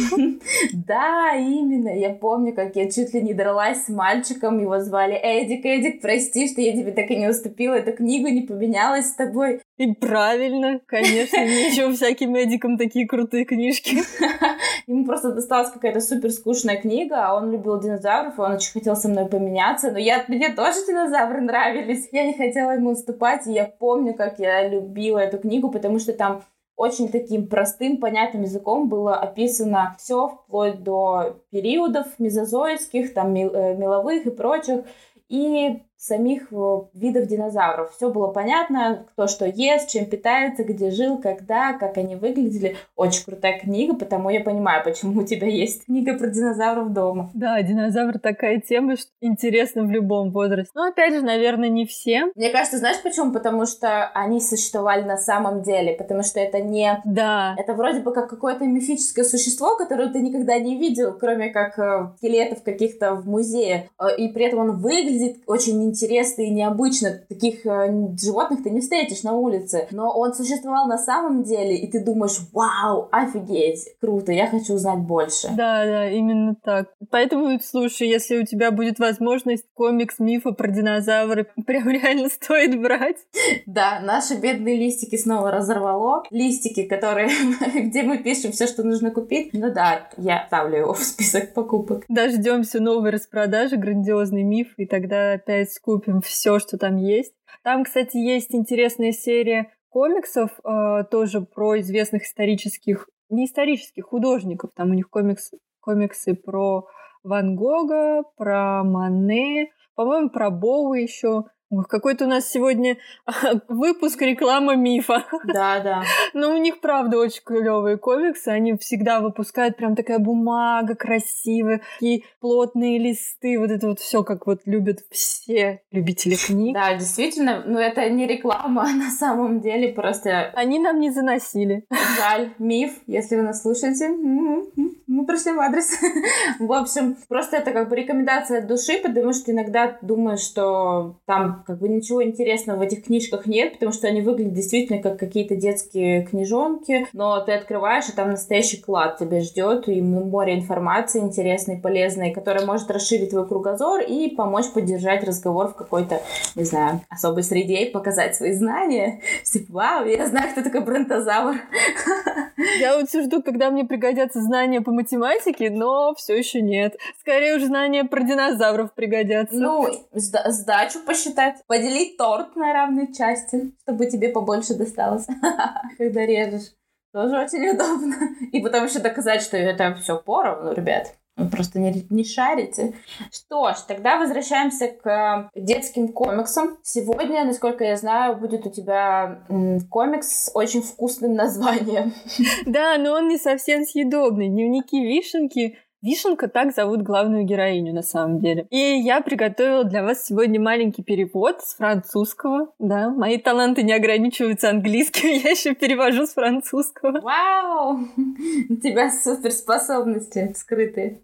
Да, 0.73 1.33
именно, 1.35 1.89
я 1.89 2.09
помню, 2.09 2.53
как 2.53 2.75
я 2.75 2.89
чуть 2.89 3.13
ли 3.13 3.21
не 3.21 3.33
дралась 3.33 3.85
с 3.85 3.89
мальчиком, 3.89 4.59
его 4.59 4.79
звали 4.79 5.15
Эдик, 5.15 5.65
Эдик, 5.65 6.01
прости, 6.01 6.47
что 6.47 6.61
я 6.61 6.73
тебе 6.73 6.91
так 6.95 7.11
и 7.11 7.15
не 7.15 7.27
уступила 7.27 7.73
эту 7.75 7.93
книгу, 7.93 8.27
не 8.27 8.41
поменялась 8.41 9.09
с 9.09 9.15
тобой. 9.15 9.61
И 9.77 9.93
правильно, 9.93 10.79
конечно, 10.85 11.37
еще 11.39 11.91
всяким 11.91 12.33
медикам 12.33 12.77
такие 12.77 13.07
крутые 13.07 13.45
книжки. 13.45 13.97
Ему 14.87 15.05
просто 15.05 15.33
досталась 15.33 15.71
какая-то 15.71 15.99
супер 15.99 16.31
скучная 16.31 16.77
книга, 16.77 17.27
а 17.27 17.35
он 17.35 17.51
любил 17.51 17.79
динозавров, 17.79 18.37
и 18.37 18.41
он 18.41 18.53
очень 18.53 18.71
хотел 18.71 18.95
со 18.95 19.09
мной 19.09 19.27
поменяться, 19.27 19.91
но 19.91 19.97
я, 19.97 20.23
мне 20.27 20.49
тоже 20.53 20.85
динозавры 20.87 21.41
нравились. 21.41 22.07
Я 22.11 22.25
не 22.25 22.33
хотела 22.33 22.71
ему 22.71 22.91
уступать, 22.91 23.47
и 23.47 23.51
я 23.51 23.65
помню, 23.65 24.13
как 24.13 24.39
я 24.39 24.67
любила 24.67 25.19
эту 25.19 25.37
книгу, 25.39 25.69
потому 25.71 25.99
что 25.99 26.13
там 26.13 26.43
очень 26.75 27.09
таким 27.09 27.47
простым, 27.47 27.97
понятным 27.97 28.43
языком 28.43 28.89
было 28.89 29.15
описано 29.15 29.95
все 29.97 30.27
вплоть 30.27 30.83
до 30.83 31.37
периодов 31.49 32.07
мезозойских, 32.19 33.13
там, 33.13 33.33
э, 33.33 33.75
меловых 33.75 34.25
и 34.25 34.29
прочих. 34.29 34.83
И 35.29 35.83
самих 36.05 36.51
э, 36.51 36.81
видов 36.93 37.27
динозавров. 37.27 37.91
Все 37.95 38.11
было 38.11 38.27
понятно, 38.27 39.05
кто 39.11 39.27
что 39.27 39.45
ест, 39.45 39.89
чем 39.89 40.05
питается, 40.05 40.63
где 40.63 40.91
жил, 40.91 41.17
когда, 41.17 41.73
как 41.73 41.97
они 41.97 42.15
выглядели. 42.15 42.77
Очень 42.95 43.25
крутая 43.25 43.59
книга, 43.59 43.95
потому 43.95 44.29
я 44.29 44.41
понимаю, 44.41 44.83
почему 44.83 45.21
у 45.21 45.25
тебя 45.25 45.47
есть 45.47 45.85
книга 45.85 46.15
про 46.15 46.27
динозавров 46.27 46.93
дома. 46.93 47.31
Да, 47.33 47.59
динозавр 47.61 48.19
такая 48.19 48.61
тема, 48.61 48.97
что 48.97 49.09
интересна 49.21 49.83
в 49.83 49.89
любом 49.89 50.31
возрасте. 50.31 50.71
Но 50.75 50.83
опять 50.87 51.13
же, 51.13 51.21
наверное, 51.21 51.69
не 51.69 51.85
все. 51.85 52.25
Мне 52.35 52.49
кажется, 52.49 52.77
знаешь 52.77 53.01
почему? 53.01 53.31
Потому 53.31 53.65
что 53.65 54.07
они 54.13 54.39
существовали 54.41 55.03
на 55.03 55.17
самом 55.17 55.63
деле, 55.63 55.93
потому 55.93 56.21
что 56.21 56.39
это 56.39 56.59
не... 56.59 57.01
Да. 57.03 57.55
Это 57.57 57.73
вроде 57.73 58.01
бы 58.01 58.13
как 58.13 58.29
какое-то 58.29 58.65
мифическое 58.65 59.25
существо, 59.25 59.75
которое 59.75 60.09
ты 60.09 60.19
никогда 60.19 60.59
не 60.59 60.77
видел, 60.77 61.17
кроме 61.19 61.49
как 61.49 61.79
э, 61.79 62.11
скелетов 62.17 62.61
каких-то 62.61 63.15
в 63.15 63.27
музее. 63.27 63.89
Э, 63.99 64.15
и 64.15 64.27
при 64.27 64.45
этом 64.45 64.59
он 64.59 64.71
выглядит 64.77 65.37
очень 65.47 65.83
интересно 65.83 65.94
и 66.03 66.49
необычно. 66.49 67.21
Таких 67.29 67.65
э, 67.65 68.15
животных 68.21 68.63
ты 68.63 68.69
не 68.69 68.81
встретишь 68.81 69.23
на 69.23 69.33
улице. 69.33 69.87
Но 69.91 70.11
он 70.11 70.33
существовал 70.33 70.87
на 70.87 70.97
самом 70.97 71.43
деле, 71.43 71.77
и 71.77 71.89
ты 71.89 72.03
думаешь, 72.03 72.39
вау, 72.53 73.09
офигеть, 73.11 73.87
круто, 73.99 74.31
я 74.31 74.47
хочу 74.47 74.73
узнать 74.73 74.99
больше. 74.99 75.47
Да, 75.55 75.85
да, 75.85 76.09
именно 76.09 76.55
так. 76.63 76.89
Поэтому, 77.09 77.59
слушай, 77.63 78.07
если 78.07 78.37
у 78.37 78.45
тебя 78.45 78.71
будет 78.71 78.99
возможность 78.99 79.65
комикс 79.73 80.19
мифа 80.19 80.51
про 80.51 80.67
динозавры, 80.67 81.47
прям 81.65 81.89
реально 81.89 82.29
стоит 82.29 82.79
брать. 82.79 83.17
Да, 83.65 83.99
наши 84.01 84.35
бедные 84.35 84.77
листики 84.77 85.17
снова 85.17 85.51
разорвало. 85.51 86.23
Листики, 86.29 86.83
которые, 86.83 87.29
где 87.75 88.03
мы 88.03 88.17
пишем 88.19 88.51
все, 88.51 88.67
что 88.67 88.83
нужно 88.83 89.11
купить. 89.11 89.51
Ну 89.53 89.73
да, 89.73 90.09
я 90.17 90.45
ставлю 90.47 90.77
его 90.77 90.93
в 90.93 91.03
список 91.03 91.53
покупок. 91.53 92.03
Дождемся 92.09 92.79
новой 92.79 93.11
распродажи, 93.11 93.77
грандиозный 93.77 94.43
миф, 94.43 94.73
и 94.77 94.85
тогда 94.85 95.33
опять 95.33 95.74
купим 95.79 96.21
все, 96.21 96.59
что 96.59 96.77
там 96.77 96.97
есть. 96.97 97.33
Там, 97.63 97.83
кстати, 97.83 98.17
есть 98.17 98.53
интересная 98.53 99.11
серия 99.11 99.71
комиксов, 99.89 100.51
э, 100.63 101.03
тоже 101.09 101.41
про 101.41 101.79
известных 101.79 102.23
исторических, 102.23 103.09
не 103.29 103.45
исторических 103.45 104.05
художников. 104.05 104.71
Там 104.75 104.91
у 104.91 104.93
них 104.93 105.09
комикс, 105.09 105.51
комиксы 105.79 106.35
про 106.35 106.87
Ван 107.23 107.55
Гога, 107.55 108.23
про 108.37 108.83
Мане, 108.83 109.71
по-моему, 109.95 110.29
про 110.29 110.49
Боу 110.49 110.93
еще. 110.93 111.45
Какой-то 111.89 112.25
у 112.25 112.27
нас 112.27 112.49
сегодня 112.49 112.97
выпуск 113.67 114.21
реклама 114.21 114.75
мифа. 114.75 115.25
Да, 115.45 115.79
да. 115.79 116.03
Но 116.33 116.53
у 116.53 116.57
них, 116.57 116.79
правда, 116.79 117.17
очень 117.17 117.41
клевые 117.43 117.97
комиксы. 117.97 118.49
Они 118.49 118.77
всегда 118.77 119.19
выпускают 119.19 119.77
прям 119.77 119.95
такая 119.95 120.19
бумага 120.19 120.95
красивая, 120.95 121.81
такие 121.93 122.23
плотные 122.39 122.99
листы. 122.99 123.59
Вот 123.59 123.71
это 123.71 123.87
вот 123.87 123.99
все, 123.99 124.23
как 124.23 124.45
вот 124.47 124.61
любят 124.65 124.99
все 125.09 125.81
любители 125.91 126.35
книг. 126.35 126.75
Да, 126.75 126.93
действительно, 126.93 127.63
но 127.65 127.79
это 127.79 128.09
не 128.09 128.27
реклама, 128.27 128.83
а 128.87 128.93
на 128.93 129.09
самом 129.09 129.61
деле 129.61 129.91
просто... 129.93 130.51
Они 130.55 130.79
нам 130.79 130.99
не 130.99 131.11
заносили. 131.11 131.85
Жаль, 132.17 132.53
миф, 132.59 132.91
если 133.07 133.35
вы 133.35 133.41
нас 133.41 133.61
слушаете. 133.61 134.09
Мы 134.09 135.25
пришли 135.25 135.53
в 135.53 135.59
адрес. 135.59 135.97
В 136.59 136.73
общем, 136.73 137.15
просто 137.27 137.57
это 137.57 137.71
как 137.71 137.89
бы 137.89 137.95
рекомендация 137.95 138.59
от 138.59 138.67
души, 138.67 138.99
потому 139.01 139.33
что 139.33 139.51
иногда 139.51 139.97
думаю, 140.01 140.37
что 140.37 141.19
там 141.25 141.54
как 141.65 141.79
бы 141.79 141.89
ничего 141.89 142.23
интересного 142.23 142.79
в 142.79 142.81
этих 142.81 143.05
книжках 143.05 143.45
нет, 143.45 143.73
потому 143.73 143.91
что 143.91 144.07
они 144.07 144.21
выглядят 144.21 144.53
действительно 144.53 145.01
как 145.01 145.19
какие-то 145.19 145.55
детские 145.55 146.23
книжонки, 146.23 147.07
но 147.13 147.39
ты 147.41 147.53
открываешь, 147.53 148.09
и 148.09 148.11
там 148.13 148.31
настоящий 148.31 148.81
клад 148.81 149.17
тебя 149.17 149.41
ждет, 149.41 149.87
и 149.87 150.01
море 150.01 150.55
информации 150.55 151.19
интересной, 151.19 151.77
полезной, 151.77 152.31
которая 152.31 152.65
может 152.65 152.89
расширить 152.91 153.31
твой 153.31 153.47
кругозор 153.47 154.01
и 154.01 154.29
помочь 154.29 154.71
поддержать 154.73 155.23
разговор 155.23 155.69
в 155.69 155.75
какой-то, 155.75 156.21
не 156.55 156.63
знаю, 156.63 157.01
особой 157.09 157.43
среде 157.43 157.85
и 157.85 157.91
показать 157.91 158.35
свои 158.35 158.53
знания. 158.53 159.21
Типа, 159.43 159.73
вау, 159.73 160.05
я 160.05 160.25
знаю, 160.27 160.51
кто 160.51 160.63
такой 160.63 160.81
бронтозавр. 160.81 161.55
Я 162.79 162.97
вот 162.97 163.09
все 163.09 163.21
жду, 163.21 163.43
когда 163.43 163.69
мне 163.69 163.83
пригодятся 163.83 164.41
знания 164.41 164.81
по 164.81 164.91
математике, 164.91 165.69
но 165.69 166.13
все 166.15 166.37
еще 166.37 166.61
нет. 166.61 166.95
Скорее 167.19 167.57
уже 167.57 167.67
знания 167.67 168.05
про 168.05 168.21
динозавров 168.21 168.93
пригодятся. 168.93 169.55
Ну, 169.55 169.87
сдачу 170.13 170.99
посчитать 171.05 171.44
взять, 171.45 171.65
поделить 171.67 172.17
торт 172.17 172.55
на 172.55 172.73
равные 172.73 173.13
части, 173.13 173.73
чтобы 173.81 174.07
тебе 174.07 174.29
побольше 174.29 174.75
досталось, 174.75 175.27
когда 175.97 176.25
режешь. 176.25 176.71
Тоже 177.13 177.37
очень 177.37 177.69
удобно. 177.69 178.15
И 178.51 178.61
потом 178.61 178.85
еще 178.85 178.99
доказать, 178.99 179.41
что 179.41 179.55
это 179.55 179.95
все 179.95 180.17
поровну, 180.17 180.73
ребят. 180.73 181.15
Вы 181.37 181.49
просто 181.49 181.79
не, 181.79 182.05
не 182.09 182.23
шарите. 182.23 182.93
Что 183.31 183.73
ж, 183.73 183.77
тогда 183.87 184.17
возвращаемся 184.17 184.87
к 184.87 185.49
детским 185.53 186.09
комиксам. 186.09 186.77
Сегодня, 186.81 187.43
насколько 187.43 187.83
я 187.83 187.97
знаю, 187.97 188.37
будет 188.37 188.65
у 188.65 188.69
тебя 188.69 189.43
комикс 189.89 190.45
с 190.45 190.51
очень 190.53 190.81
вкусным 190.81 191.33
названием. 191.33 192.13
Да, 192.65 192.97
но 192.97 193.13
он 193.13 193.27
не 193.27 193.37
совсем 193.37 193.83
съедобный. 193.83 194.47
Дневники 194.47 195.01
вишенки 195.01 195.77
Вишенка 196.05 196.47
так 196.47 196.75
зовут 196.75 197.01
главную 197.01 197.45
героиню 197.45 197.91
на 197.91 198.03
самом 198.03 198.39
деле. 198.39 198.67
И 198.69 198.77
я 198.77 199.21
приготовила 199.21 199.83
для 199.83 200.03
вас 200.03 200.23
сегодня 200.23 200.61
маленький 200.61 201.01
перевод 201.01 201.63
с 201.63 201.73
французского. 201.73 202.71
Да, 202.77 203.09
мои 203.09 203.39
таланты 203.39 203.81
не 203.81 203.91
ограничиваются 203.91 204.69
английским, 204.69 205.29
я 205.43 205.49
еще 205.49 205.73
перевожу 205.73 206.27
с 206.27 206.33
французского. 206.33 207.21
Вау! 207.21 208.01
У 208.69 208.75
тебя 208.75 209.09
суперспособности 209.09 210.53
скрытые. 210.55 211.21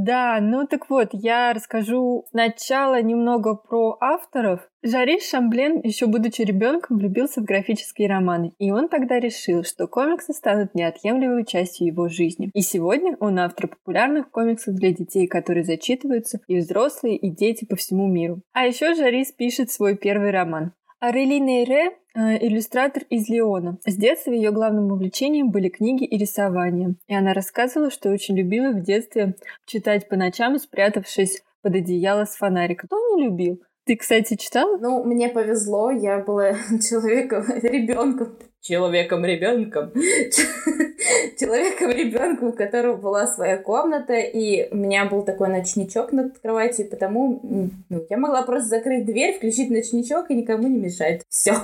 Да, 0.00 0.38
ну 0.40 0.64
так 0.64 0.90
вот, 0.90 1.08
я 1.12 1.52
расскажу 1.52 2.24
сначала 2.30 3.02
немного 3.02 3.56
про 3.56 3.96
авторов. 4.00 4.60
Жариш 4.80 5.24
Шамблен, 5.24 5.80
еще 5.82 6.06
будучи 6.06 6.42
ребенком, 6.42 6.98
влюбился 6.98 7.40
в 7.40 7.44
графические 7.44 8.08
романы, 8.08 8.52
и 8.60 8.70
он 8.70 8.88
тогда 8.88 9.18
решил, 9.18 9.64
что 9.64 9.88
комиксы 9.88 10.32
станут 10.32 10.72
неотъемлемой 10.76 11.44
частью 11.44 11.88
его 11.88 12.06
жизни. 12.08 12.48
И 12.54 12.60
сегодня 12.60 13.16
он 13.18 13.40
автор 13.40 13.66
популярных 13.66 14.30
комиксов 14.30 14.76
для 14.76 14.92
детей, 14.92 15.26
которые 15.26 15.64
зачитываются 15.64 16.38
и 16.46 16.58
взрослые, 16.58 17.16
и 17.16 17.28
дети 17.28 17.64
по 17.64 17.74
всему 17.74 18.06
миру. 18.06 18.40
А 18.52 18.66
еще 18.66 18.94
Жарис 18.94 19.32
пишет 19.32 19.72
свой 19.72 19.96
первый 19.96 20.30
роман. 20.30 20.74
Арели 21.00 21.38
Нейре 21.38 21.90
э, 22.16 22.44
иллюстратор 22.44 23.04
из 23.08 23.28
Леона. 23.28 23.78
С 23.86 23.94
детства 23.94 24.32
ее 24.32 24.50
главным 24.50 24.90
увлечением 24.90 25.52
были 25.52 25.68
книги 25.68 26.04
и 26.04 26.18
рисование. 26.18 26.96
И 27.06 27.14
она 27.14 27.34
рассказывала, 27.34 27.90
что 27.90 28.10
очень 28.10 28.36
любила 28.36 28.72
в 28.72 28.82
детстве 28.82 29.36
читать 29.64 30.08
по 30.08 30.16
ночам, 30.16 30.58
спрятавшись 30.58 31.44
под 31.62 31.76
одеяло 31.76 32.24
с 32.24 32.34
фонариком. 32.34 32.88
Кто 32.88 33.16
не 33.16 33.26
любил? 33.26 33.62
Ты, 33.84 33.96
кстати, 33.96 34.34
читала? 34.34 34.76
Ну, 34.78 35.04
мне 35.04 35.28
повезло, 35.28 35.92
я 35.92 36.18
была 36.18 36.54
человеком, 36.88 37.44
ребенком 37.62 38.36
человеком-ребенком, 38.68 39.92
человеком-ребенком, 41.40 42.48
у 42.48 42.52
которого 42.52 42.96
была 42.96 43.26
своя 43.26 43.56
комната, 43.56 44.14
и 44.14 44.68
у 44.70 44.76
меня 44.76 45.06
был 45.06 45.22
такой 45.22 45.48
ночничок 45.48 46.12
над 46.12 46.38
кроватью, 46.38 46.88
потому 46.88 47.40
ну, 47.42 48.06
я 48.10 48.18
могла 48.18 48.42
просто 48.42 48.68
закрыть 48.68 49.06
дверь, 49.06 49.36
включить 49.36 49.70
ночничок 49.70 50.30
и 50.30 50.34
никому 50.34 50.68
не 50.68 50.78
мешать. 50.78 51.22
Все. 51.28 51.54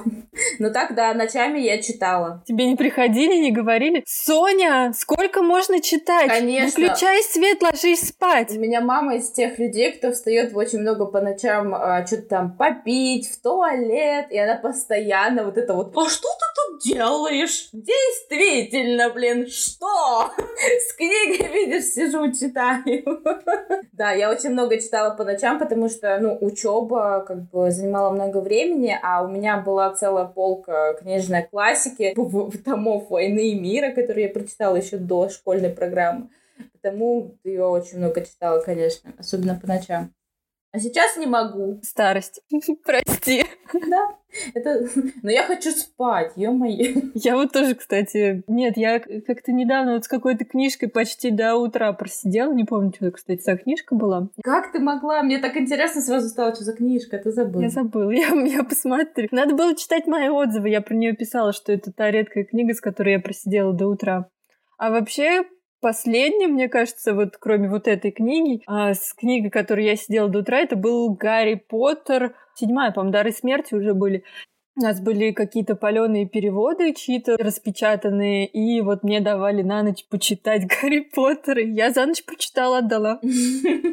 Но 0.59 0.71
так, 0.71 0.95
да, 0.95 1.13
ночами 1.15 1.59
я 1.59 1.83
читала. 1.83 2.43
Тебе 2.47 2.67
не 2.67 2.77
приходили, 2.77 3.37
не 3.37 3.53
говорили? 3.53 4.03
Соня, 4.07 4.93
сколько 4.97 5.43
можно 5.43 5.81
читать? 5.81 6.29
Конечно. 6.29 6.83
Выключай 6.83 7.23
свет, 7.23 7.63
ложись 7.63 8.09
спать. 8.09 8.51
У 8.57 8.61
меня 8.61 8.81
мама 8.81 9.17
из 9.17 9.31
тех 9.31 9.59
людей, 9.59 9.93
кто 9.93 10.13
встает 10.13 10.53
очень 10.55 10.81
много 10.81 11.07
по 11.07 11.21
ночам 11.21 11.75
а, 11.75 12.07
что-то 12.07 12.23
там 12.23 12.57
попить, 12.57 13.29
в 13.29 13.43
туалет, 13.43 14.27
и 14.31 14.39
она 14.39 14.57
постоянно 14.57 15.45
вот 15.45 15.59
это 15.59 15.75
вот, 15.75 15.93
а 15.97 16.09
что 16.09 16.29
ты 16.29 16.47
тут 16.57 16.83
делаешь? 16.83 16.94
Действительно, 17.73 19.11
блин, 19.11 19.49
что? 19.49 20.31
С 20.37 20.93
книгой, 20.95 21.49
видишь, 21.53 21.87
сижу, 21.87 22.33
читаю. 22.33 23.23
Да, 23.93 24.13
я 24.13 24.31
очень 24.31 24.51
много 24.51 24.81
читала 24.81 25.15
по 25.15 25.25
ночам, 25.25 25.59
потому 25.59 25.89
что, 25.89 26.19
ну, 26.21 26.39
учеба 26.41 27.25
как 27.27 27.51
бы 27.51 27.71
занимала 27.71 28.11
много 28.11 28.39
времени, 28.39 28.99
а 29.03 29.23
у 29.23 29.29
меня 29.29 29.59
была 29.59 29.95
целая 29.95 30.27
полка 30.27 30.95
книжной 30.95 31.43
классики, 31.43 32.15
томов 32.65 33.11
«Войны 33.11 33.51
и 33.51 33.59
мира», 33.59 33.93
которые 33.93 34.27
я 34.27 34.33
прочитала 34.33 34.77
еще 34.77 34.97
до 34.97 35.29
школьной 35.29 35.71
программы. 35.71 36.29
Потому 36.73 37.37
ее 37.45 37.65
очень 37.65 37.99
много 37.99 38.21
читала, 38.21 38.61
конечно, 38.61 39.13
особенно 39.19 39.59
по 39.61 39.67
ночам. 39.67 40.13
А 40.75 40.81
сейчас 40.81 41.17
не 41.17 41.27
могу. 41.27 41.79
Старость. 41.85 42.41
Прости. 42.85 43.45
Да. 43.73 44.17
Это... 44.55 44.89
Но 45.23 45.31
я 45.31 45.45
хочу 45.45 45.71
спать, 45.71 46.33
ё-моё. 46.35 47.01
Я 47.15 47.37
вот 47.37 47.53
тоже, 47.53 47.77
кстати... 47.77 48.43
Нет, 48.49 48.77
я 48.77 48.99
как-то 48.99 49.53
недавно 49.53 49.95
вот 49.95 50.05
с 50.05 50.09
какой-то 50.09 50.45
книжкой 50.45 50.89
почти 50.89 51.31
до 51.31 51.55
утра 51.55 51.93
просидела. 51.93 52.53
Не 52.53 52.65
помню, 52.65 52.93
что, 52.93 53.13
кстати, 53.13 53.41
за 53.41 53.57
книжка 53.57 53.95
была. 53.95 54.31
Как 54.43 54.73
ты 54.73 54.81
могла? 54.81 55.23
Мне 55.23 55.39
так 55.39 55.57
интересно 55.57 56.01
сразу 56.01 56.29
стало, 56.29 56.53
что 56.57 56.65
за 56.65 56.73
книжка. 56.73 57.19
Ты 57.19 57.31
забыла. 57.31 57.63
Я 57.63 57.69
забыла. 57.69 58.11
Я, 58.25 58.31
я 58.31 58.65
посмотрю. 58.65 59.29
Надо 59.31 59.55
было 59.55 59.77
читать 59.77 60.09
мои 60.09 60.29
отзывы. 60.29 60.71
Я 60.71 60.81
про 60.81 60.97
нее 60.97 61.15
писала, 61.15 61.53
что 61.53 61.71
это 61.71 61.93
та 61.93 62.11
редкая 62.11 62.43
книга, 62.43 62.75
с 62.75 62.81
которой 62.81 63.13
я 63.13 63.21
просидела 63.21 63.73
до 63.73 63.87
утра. 63.87 64.29
А 64.77 64.91
вообще, 64.91 65.45
последним, 65.85 66.53
мне 66.53 66.71
кажется, 66.71 67.13
вот 67.13 67.37
кроме 67.39 67.69
вот 67.69 67.87
этой 67.89 68.11
книги, 68.11 68.63
а, 68.67 68.95
с 68.95 69.13
книгой, 69.13 69.51
которой 69.51 69.85
я 69.85 69.97
сидела 69.97 70.31
до 70.31 70.39
утра, 70.39 70.61
это 70.61 70.77
был 70.77 71.11
Гарри 71.11 71.57
Поттер. 71.57 72.35
Седьмая, 72.55 72.91
по-моему, 72.91 73.13
«Дары 73.13 73.33
смерти» 73.33 73.75
уже 73.75 73.93
были. 73.93 74.25
У 74.77 74.81
нас 74.81 74.99
были 75.03 75.33
какие-то 75.33 75.77
паленые 75.77 76.27
переводы, 76.27 76.95
чьи-то 76.95 77.37
распечатанные, 77.37 78.47
и 78.47 78.81
вот 78.81 79.03
мне 79.03 79.21
давали 79.21 79.61
на 79.61 79.83
ночь 79.83 80.07
почитать 80.09 80.67
Гарри 80.81 81.01
Поттера. 81.01 81.61
Я 81.63 81.91
за 81.91 82.07
ночь 82.07 82.25
прочитала, 82.25 82.79
отдала. 82.79 83.21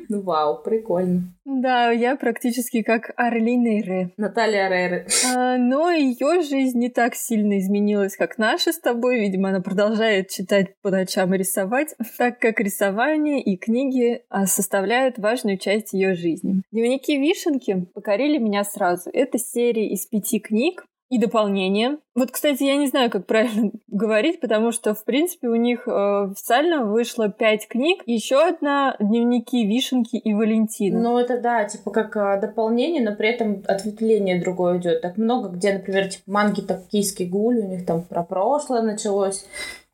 Ну 0.08 0.22
вау, 0.22 0.62
прикольно. 0.62 1.34
Да, 1.60 1.92
я 1.92 2.16
практически 2.16 2.82
как 2.82 3.12
Арлин 3.18 3.66
Эйре. 3.66 4.12
Наталья 4.16 4.70
Рейре. 4.70 5.06
А, 5.36 5.58
но 5.58 5.92
ее 5.92 6.42
жизнь 6.44 6.80
не 6.80 6.90
так 6.90 7.14
сильно 7.14 7.60
изменилась, 7.60 8.16
как 8.16 8.38
наша 8.38 8.72
с 8.72 8.80
тобой. 8.80 9.20
Видимо, 9.20 9.50
она 9.50 9.60
продолжает 9.60 10.30
читать 10.30 10.76
по 10.82 10.90
ночам 10.92 11.36
и 11.36 11.38
рисовать, 11.38 11.94
так 12.18 12.40
как 12.40 12.62
рисование 12.62 13.42
и 13.42 13.58
книги 13.58 14.22
а, 14.30 14.46
составляют 14.46 15.18
важную 15.18 15.58
часть 15.58 15.92
ее 15.92 16.14
жизни. 16.14 16.62
Дневники 16.72 17.18
Вишенки 17.18 17.86
покорили 17.94 18.38
меня 18.38 18.64
сразу. 18.64 19.10
Это 19.12 19.38
серия 19.38 19.90
из 19.90 20.06
пяти 20.06 20.40
книг, 20.40 20.86
и 21.12 21.18
дополнение. 21.18 21.98
Вот, 22.16 22.32
кстати, 22.32 22.64
я 22.64 22.78
не 22.78 22.88
знаю, 22.88 23.12
как 23.12 23.26
правильно 23.26 23.72
говорить, 23.88 24.40
потому 24.40 24.72
что, 24.72 24.96
в 24.96 25.04
принципе, 25.04 25.50
у 25.50 25.56
них 25.56 25.86
э, 25.86 25.92
официально 26.32 26.86
вышло 26.86 27.28
пять 27.28 27.68
книг, 27.68 28.02
еще 28.06 28.42
одна 28.42 28.96
«Дневники 28.98 29.68
Вишенки 29.68 30.16
и 30.16 30.34
Валентина». 30.34 31.02
Ну, 31.02 31.20
это 31.20 31.40
да, 31.42 31.66
типа 31.66 31.92
как 31.92 32.16
э, 32.16 32.40
дополнение, 32.40 33.04
но 33.04 33.14
при 33.14 33.28
этом 33.28 33.62
ответвление 33.68 34.42
другое 34.42 34.78
идет. 34.78 35.02
Так 35.02 35.18
много, 35.18 35.50
где, 35.50 35.74
например, 35.74 36.08
типа 36.08 36.24
манги 36.32 36.62
«Токийский 36.62 37.28
гуль», 37.28 37.58
у 37.58 37.68
них 37.68 37.86
там 37.86 38.04
про 38.04 38.24
прошлое 38.24 38.82
началось, 38.82 39.46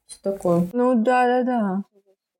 что 0.07 0.31
такое. 0.31 0.67
Ну, 0.71 0.93
да-да-да. 0.93 1.81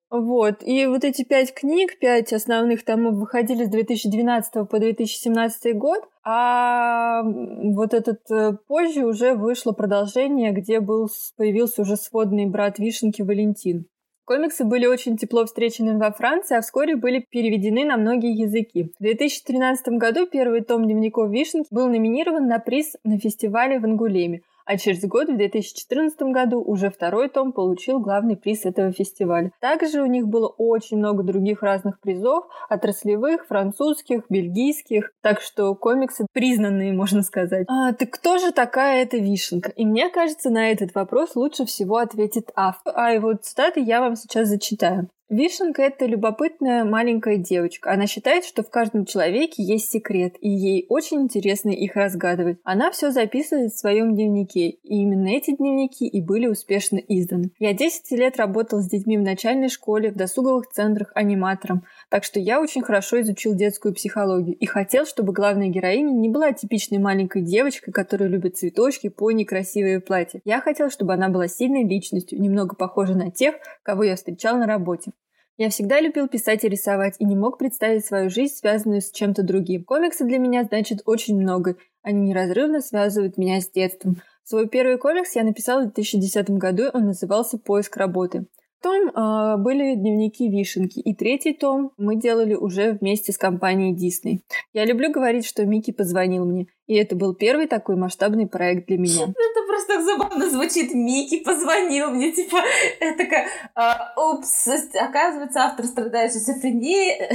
Вот. 0.10 0.64
И 0.64 0.86
вот 0.86 1.04
эти 1.04 1.24
пять 1.24 1.54
книг, 1.54 2.00
пять 2.00 2.32
основных 2.32 2.86
томов 2.86 3.16
выходили 3.16 3.66
с 3.66 3.70
2012 3.70 4.70
по 4.70 4.80
2017 4.80 5.78
год, 5.78 6.08
а 6.24 7.24
вот 7.24 7.94
этот 7.94 8.20
э, 8.32 8.54
позже 8.68 9.06
уже 9.06 9.34
вышло 9.34 9.74
продолжение, 9.74 10.52
где 10.52 10.80
был, 10.80 11.10
появился 11.36 11.82
уже 11.82 11.98
сводный 11.98 12.46
брат 12.46 12.80
Вишенки 12.80 13.22
Валентин. 13.22 13.88
Комиксы 14.24 14.66
были 14.66 14.86
очень 14.86 15.18
тепло 15.18 15.46
встречены 15.46 15.98
во 15.98 16.12
Франции, 16.12 16.58
а 16.58 16.62
вскоре 16.62 16.96
были 16.98 17.26
переведены 17.30 17.86
на 17.86 17.96
многие 17.96 18.38
языки. 18.38 18.92
В 19.00 19.04
2013 19.04 19.88
году 19.98 20.26
первый 20.26 20.62
том 20.62 20.86
дневников 20.86 21.32
Вишенки 21.32 21.68
был 21.72 21.88
номинирован 21.88 22.46
на 22.46 22.60
приз 22.60 22.96
на 23.06 23.20
фестивале 23.20 23.80
в 23.80 23.86
Ангулеме, 23.86 24.42
а 24.68 24.78
через 24.78 25.04
год, 25.06 25.30
в 25.30 25.38
2014 25.38 26.22
году, 26.24 26.62
уже 26.62 26.90
второй 26.90 27.30
том 27.30 27.54
получил 27.54 28.00
главный 28.00 28.36
приз 28.36 28.66
этого 28.66 28.92
фестиваля. 28.92 29.52
Также 29.62 30.02
у 30.02 30.06
них 30.06 30.28
было 30.28 30.48
очень 30.48 30.98
много 30.98 31.24
других 31.24 31.64
разных 31.64 32.00
призов, 32.02 32.46
отраслевых, 32.70 33.48
французских, 33.48 34.24
бельгийских, 34.30 35.12
так 35.22 35.42
что 35.42 35.74
комиксы 35.74 36.28
признанные, 36.34 36.92
можно 36.92 37.24
сказать. 37.24 37.66
А, 37.70 37.94
так 37.94 38.12
кто 38.12 38.38
же 38.38 38.52
такая 38.52 39.04
эта 39.04 39.18
вишенка? 39.18 39.70
И 39.70 39.86
мне 39.86 40.10
кажется, 40.10 40.50
на 40.50 40.70
этот 40.70 40.94
вопрос 40.94 41.36
лучше 41.36 41.66
всего 41.66 41.98
ответит 41.98 42.52
автор. 42.56 42.94
А 42.96 43.12
его 43.12 43.34
цитаты 43.34 43.80
я 43.80 44.02
вам 44.02 44.18
сейчас 44.18 44.50
зачитаю. 44.50 45.10
Вишенка— 45.30 45.82
это 45.84 46.06
любопытная 46.06 46.86
маленькая 46.86 47.36
девочка. 47.36 47.92
Она 47.92 48.08
считает, 48.08 48.46
что 48.46 48.64
в 48.64 48.70
каждом 48.70 49.04
человеке 49.04 49.62
есть 49.62 49.92
секрет, 49.92 50.38
и 50.40 50.50
ей 50.50 50.86
очень 50.88 51.24
интересно 51.24 51.70
их 51.70 51.98
разгадывать. 51.98 52.60
Она 52.64 52.92
все 52.92 53.12
записывает 53.12 53.74
в 53.74 53.78
своем 53.78 54.16
дневнике, 54.16 54.70
и 54.70 55.02
именно 55.02 55.28
эти 55.28 55.54
дневники 55.54 56.08
и 56.08 56.22
были 56.22 56.48
успешно 56.48 56.96
изданы. 56.96 57.52
Я 57.60 57.74
10 57.74 58.10
лет 58.12 58.38
работал 58.38 58.80
с 58.80 58.88
детьми 58.88 59.18
в 59.18 59.22
начальной 59.22 59.68
школе, 59.68 60.12
в 60.12 60.16
досуговых 60.16 60.70
центрах, 60.70 61.12
аниматором, 61.14 61.84
так 62.08 62.24
что 62.24 62.40
я 62.40 62.62
очень 62.62 62.82
хорошо 62.82 63.20
изучил 63.20 63.54
детскую 63.54 63.94
психологию 63.94 64.56
и 64.56 64.66
хотел, 64.66 65.06
чтобы 65.06 65.34
главная 65.34 65.68
героиня 65.68 66.14
не 66.14 66.30
была 66.30 66.54
типичной 66.54 67.00
маленькой 67.00 67.42
девочкой, 67.42 67.92
которая 67.92 68.30
любит 68.30 68.56
цветочки, 68.56 69.10
пони, 69.10 69.44
красивые 69.44 70.00
платья. 70.00 70.40
Я 70.46 70.62
хотел, 70.62 70.90
чтобы 70.90 71.16
она 71.16 71.28
была 71.28 71.50
сильной 71.50 71.84
личностью, 71.84 72.42
немного 72.42 72.78
похожей 72.78 73.16
на 73.16 73.30
тех, 73.30 73.56
кого 73.84 74.04
я 74.04 74.16
встречал 74.16 74.58
на 74.58 74.68
работе. 74.68 75.12
Я 75.58 75.70
всегда 75.70 76.00
любил 76.00 76.28
писать 76.28 76.64
и 76.64 76.70
рисовать 76.70 77.16
и 77.18 77.26
не 77.26 77.36
мог 77.36 77.58
представить 77.58 78.06
свою 78.06 78.30
жизнь, 78.30 78.54
связанную 78.56 79.02
с 79.02 79.10
чем-то 79.10 79.42
другим. 79.42 79.84
Комиксы 79.84 80.24
для 80.24 80.38
меня 80.38 80.64
значат 80.64 81.02
очень 81.06 81.36
много. 81.36 81.78
Они 82.04 82.30
неразрывно 82.30 82.80
связывают 82.80 83.38
меня 83.38 83.60
с 83.60 83.70
детством. 83.70 84.22
Свой 84.44 84.70
первый 84.70 85.00
комикс 85.00 85.36
я 85.36 85.44
написала 85.44 85.82
в 85.82 85.94
2010 85.94 86.52
году, 86.52 86.84
он 86.94 87.08
назывался 87.08 87.58
«Поиск 87.58 87.98
работы». 87.98 88.46
Потом 88.80 89.10
э, 89.10 89.58
были 89.58 89.96
дневники 89.96 90.48
Вишенки. 90.48 91.00
И 91.00 91.16
третий 91.16 91.54
том 91.54 91.92
мы 91.98 92.16
делали 92.16 92.54
уже 92.54 92.94
вместе 92.94 93.32
с 93.32 93.38
компанией 93.38 93.96
Дисней. 93.96 94.44
Я 94.74 94.86
люблю 94.86 95.12
говорить, 95.12 95.46
что 95.46 95.66
Микки 95.66 95.92
позвонил 95.92 96.46
мне. 96.46 96.68
И 96.88 96.96
это 96.96 97.16
был 97.16 97.36
первый 97.36 97.68
такой 97.68 97.98
масштабный 97.98 98.48
проект 98.48 98.88
для 98.88 98.98
меня. 98.98 99.24
Это 99.28 99.68
просто 99.68 99.94
так 99.96 100.04
забавно 100.04 100.50
звучит. 100.50 100.94
Микки 100.94 101.44
позвонил 101.44 102.12
мне, 102.12 102.32
типа, 102.32 102.58
я 103.02 103.14
такая, 103.14 103.48
а, 103.76 104.14
упс, 104.16 104.68
оказывается, 104.96 105.64
автор 105.64 105.86
страдает 105.86 106.32
шизофренией, 106.32 107.34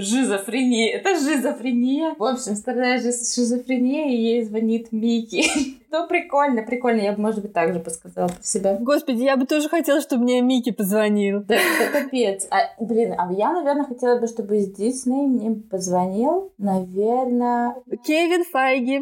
шизофренией, 0.00 0.90
это 0.92 1.14
шизофрения. 1.16 2.14
В 2.18 2.24
общем, 2.24 2.56
страдает 2.56 3.02
шизофренией, 3.02 4.14
и 4.14 4.22
ей 4.22 4.44
звонит 4.44 4.92
Микки. 4.92 5.44
Ну, 5.94 6.08
прикольно, 6.08 6.64
прикольно. 6.64 7.02
Я 7.02 7.12
бы, 7.12 7.20
может 7.20 7.40
быть, 7.40 7.52
так 7.52 7.72
же 7.72 7.78
подсказала 7.78 8.26
про 8.26 8.42
себя. 8.42 8.76
Господи, 8.80 9.22
я 9.22 9.36
бы 9.36 9.46
тоже 9.46 9.68
хотела, 9.68 10.00
чтобы 10.00 10.24
мне 10.24 10.40
Микки 10.40 10.72
позвонил. 10.72 11.44
Да, 11.44 11.54
это 11.54 11.92
капец. 11.92 12.48
А, 12.50 12.74
блин, 12.82 13.14
а 13.16 13.32
я, 13.32 13.52
наверное, 13.52 13.84
хотела 13.84 14.18
бы, 14.18 14.26
чтобы 14.26 14.56
из 14.56 14.72
Дисней 14.72 15.28
мне 15.28 15.54
позвонил, 15.70 16.50
наверное... 16.58 17.76
Кевин 18.04 18.42
Файги. 18.42 18.93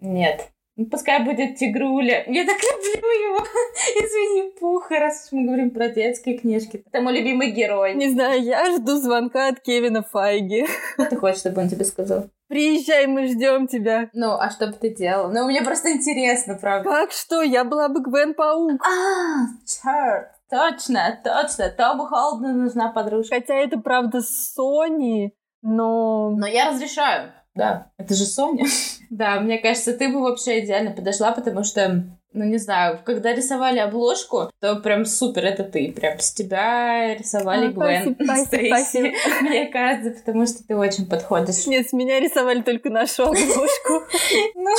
Нет. 0.00 0.48
Ну, 0.78 0.86
пускай 0.86 1.24
будет 1.24 1.56
Тигруля. 1.56 2.22
Я 2.28 2.46
так 2.46 2.56
люблю 2.62 3.10
его. 3.10 3.38
Извини, 3.96 4.52
Пуха, 4.60 5.00
раз 5.00 5.28
мы 5.32 5.44
говорим 5.44 5.72
про 5.72 5.88
детские 5.88 6.38
книжки. 6.38 6.84
Это 6.86 7.02
мой 7.02 7.18
любимый 7.18 7.50
герой. 7.50 7.94
Не 7.94 8.08
знаю, 8.10 8.40
я 8.40 8.76
жду 8.76 8.96
звонка 8.96 9.48
от 9.48 9.58
Кевина 9.58 10.04
Файги. 10.04 10.66
Что 10.94 11.06
ты 11.06 11.16
хочешь, 11.16 11.40
чтобы 11.40 11.62
он 11.62 11.68
тебе 11.68 11.84
сказал? 11.84 12.30
Приезжай, 12.46 13.08
мы 13.08 13.26
ждем 13.26 13.66
тебя. 13.66 14.08
Ну, 14.12 14.34
а 14.38 14.50
что 14.50 14.68
бы 14.68 14.74
ты 14.74 14.94
делал? 14.94 15.32
Ну, 15.32 15.46
мне 15.46 15.62
просто 15.62 15.90
интересно, 15.90 16.54
правда. 16.54 16.88
Как 16.88 17.10
что? 17.10 17.42
Я 17.42 17.64
была 17.64 17.88
бы 17.88 18.00
Гвен 18.00 18.34
Паук. 18.34 18.80
А, 18.80 19.46
черт. 19.66 20.28
Точно, 20.48 21.20
точно. 21.24 21.70
Тому 21.70 22.06
Холдену 22.06 22.54
нужна 22.54 22.92
подружка. 22.92 23.34
Хотя 23.34 23.54
это, 23.54 23.78
правда, 23.80 24.22
Сони, 24.22 25.34
но... 25.60 26.30
Но 26.30 26.46
я 26.46 26.70
разрешаю. 26.70 27.32
Да, 27.58 27.90
это 27.98 28.14
же 28.14 28.24
Соня. 28.24 28.66
да, 29.10 29.40
мне 29.40 29.58
кажется, 29.58 29.92
ты 29.92 30.08
бы 30.08 30.20
вообще 30.20 30.64
идеально 30.64 30.92
подошла, 30.92 31.32
потому 31.32 31.64
что 31.64 32.04
ну 32.34 32.44
не 32.44 32.58
знаю, 32.58 33.00
когда 33.04 33.34
рисовали 33.34 33.78
обложку, 33.78 34.50
то 34.60 34.76
прям 34.76 35.06
супер, 35.06 35.46
это 35.46 35.64
ты. 35.64 35.90
Прям 35.92 36.20
с 36.20 36.30
тебя 36.30 37.16
рисовали 37.16 37.68
а, 37.68 37.70
Гвен 37.70 38.16
спасибо, 38.22 38.66
спасибо. 38.66 39.08
Мне 39.40 39.66
кажется, 39.66 40.10
потому 40.10 40.46
что 40.46 40.64
ты 40.64 40.76
очень 40.76 41.06
подходишь. 41.06 41.66
Нет, 41.66 41.88
с 41.88 41.92
меня 41.92 42.20
рисовали 42.20 42.60
только 42.60 42.90
нашу 42.90 43.24
обложку. 43.24 44.04
Ну, 44.54 44.74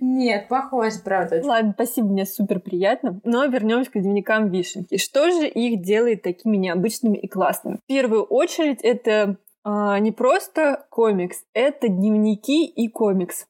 нет, 0.00 0.48
похоже, 0.48 0.96
правда. 1.02 1.40
Ладно, 1.44 1.72
спасибо, 1.74 2.08
мне 2.08 2.26
супер 2.26 2.60
приятно. 2.60 3.20
Но 3.24 3.44
вернемся 3.46 3.90
к 3.90 3.94
дневникам 3.94 4.50
Вишенки. 4.50 4.98
Что 4.98 5.30
же 5.30 5.46
их 5.46 5.80
делает 5.80 6.22
такими 6.22 6.56
необычными 6.56 7.16
и 7.16 7.28
классными? 7.28 7.76
В 7.76 7.86
первую 7.86 8.24
очередь, 8.24 8.80
это 8.82 9.36
а, 9.64 9.98
не 9.98 10.12
просто 10.12 10.86
комикс, 10.90 11.42
это 11.54 11.88
дневники 11.88 12.66
и 12.66 12.88
комикс. 12.88 13.46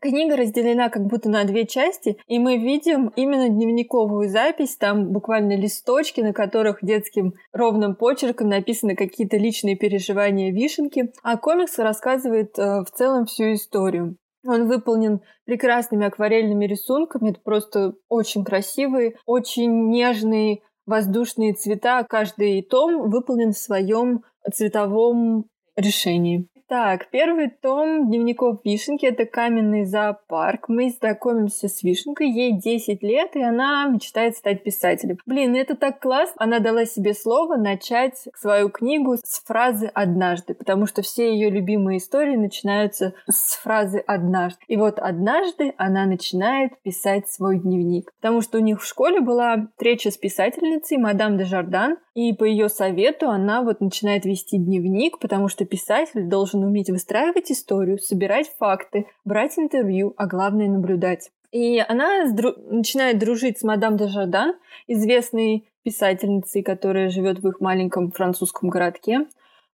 Книга 0.00 0.36
разделена 0.36 0.88
как 0.88 1.06
будто 1.06 1.28
на 1.28 1.44
две 1.44 1.64
части, 1.64 2.18
и 2.26 2.40
мы 2.40 2.56
видим 2.56 3.12
именно 3.14 3.48
дневниковую 3.48 4.28
запись, 4.28 4.76
там 4.76 5.12
буквально 5.12 5.56
листочки, 5.56 6.20
на 6.20 6.32
которых 6.32 6.78
детским 6.82 7.34
ровным 7.52 7.94
почерком 7.94 8.48
написаны 8.48 8.96
какие-то 8.96 9.36
личные 9.36 9.76
переживания 9.76 10.52
Вишенки, 10.52 11.12
а 11.22 11.36
комикс 11.36 11.78
рассказывает 11.78 12.58
э, 12.58 12.80
в 12.82 12.90
целом 12.90 13.26
всю 13.26 13.52
историю. 13.52 14.16
Он 14.44 14.66
выполнен 14.66 15.20
прекрасными 15.44 16.06
акварельными 16.06 16.66
рисунками, 16.66 17.30
это 17.30 17.40
просто 17.40 17.94
очень 18.08 18.44
красивые, 18.44 19.14
очень 19.24 19.88
нежные 19.88 20.62
воздушные 20.86 21.54
цвета. 21.54 22.04
Каждый 22.04 22.62
том 22.62 23.10
выполнен 23.10 23.52
в 23.52 23.58
своем 23.58 24.24
цветовом 24.52 25.46
решении. 25.76 26.48
Так, 26.72 27.10
первый 27.10 27.50
том 27.50 28.08
дневников 28.08 28.60
Вишенки— 28.64 29.04
это 29.06 29.26
каменный 29.26 29.84
зоопарк. 29.84 30.70
Мы 30.70 30.88
знакомимся 30.88 31.68
с 31.68 31.82
Вишенкой, 31.82 32.30
ей 32.30 32.58
10 32.58 33.02
лет, 33.02 33.36
и 33.36 33.42
она 33.42 33.84
мечтает 33.88 34.38
стать 34.38 34.62
писателем. 34.62 35.18
Блин, 35.26 35.54
это 35.54 35.76
так 35.76 36.00
классно. 36.00 36.36
Она 36.38 36.60
дала 36.60 36.86
себе 36.86 37.12
слово 37.12 37.56
начать 37.56 38.26
свою 38.34 38.70
книгу 38.70 39.16
с 39.22 39.44
фразы 39.44 39.90
«однажды», 39.92 40.54
потому 40.54 40.86
что 40.86 41.02
все 41.02 41.34
ее 41.34 41.50
любимые 41.50 41.98
истории 41.98 42.36
начинаются 42.36 43.12
с 43.28 43.56
фразы 43.56 43.98
«однажды». 44.06 44.62
И 44.66 44.78
вот 44.78 44.98
однажды 44.98 45.74
она 45.76 46.06
начинает 46.06 46.80
писать 46.80 47.28
свой 47.28 47.58
дневник, 47.58 48.10
потому 48.18 48.40
что 48.40 48.56
у 48.56 48.62
них 48.62 48.80
в 48.80 48.86
школе 48.86 49.20
была 49.20 49.66
встреча 49.72 50.10
с 50.10 50.16
писательницей 50.16 50.96
мадам 50.96 51.36
де 51.36 51.44
Жардан, 51.44 51.98
и 52.14 52.32
по 52.34 52.44
ее 52.44 52.68
совету 52.68 53.30
она 53.30 53.62
вот 53.62 53.80
начинает 53.80 54.24
вести 54.24 54.58
дневник, 54.58 55.18
потому 55.18 55.48
что 55.48 55.64
писатель 55.64 56.24
должен 56.24 56.61
уметь 56.64 56.90
выстраивать 56.90 57.50
историю, 57.50 57.98
собирать 57.98 58.50
факты, 58.58 59.06
брать 59.24 59.58
интервью, 59.58 60.14
а 60.16 60.26
главное 60.26 60.68
наблюдать. 60.68 61.30
И 61.50 61.78
она 61.86 62.26
сдру- 62.26 62.56
начинает 62.70 63.18
дружить 63.18 63.58
с 63.58 63.62
мадам 63.62 63.96
де 63.96 64.08
Жардан, 64.08 64.54
известной 64.86 65.68
писательницей, 65.84 66.62
которая 66.62 67.10
живет 67.10 67.40
в 67.40 67.48
их 67.48 67.60
маленьком 67.60 68.10
французском 68.10 68.70
городке. 68.70 69.26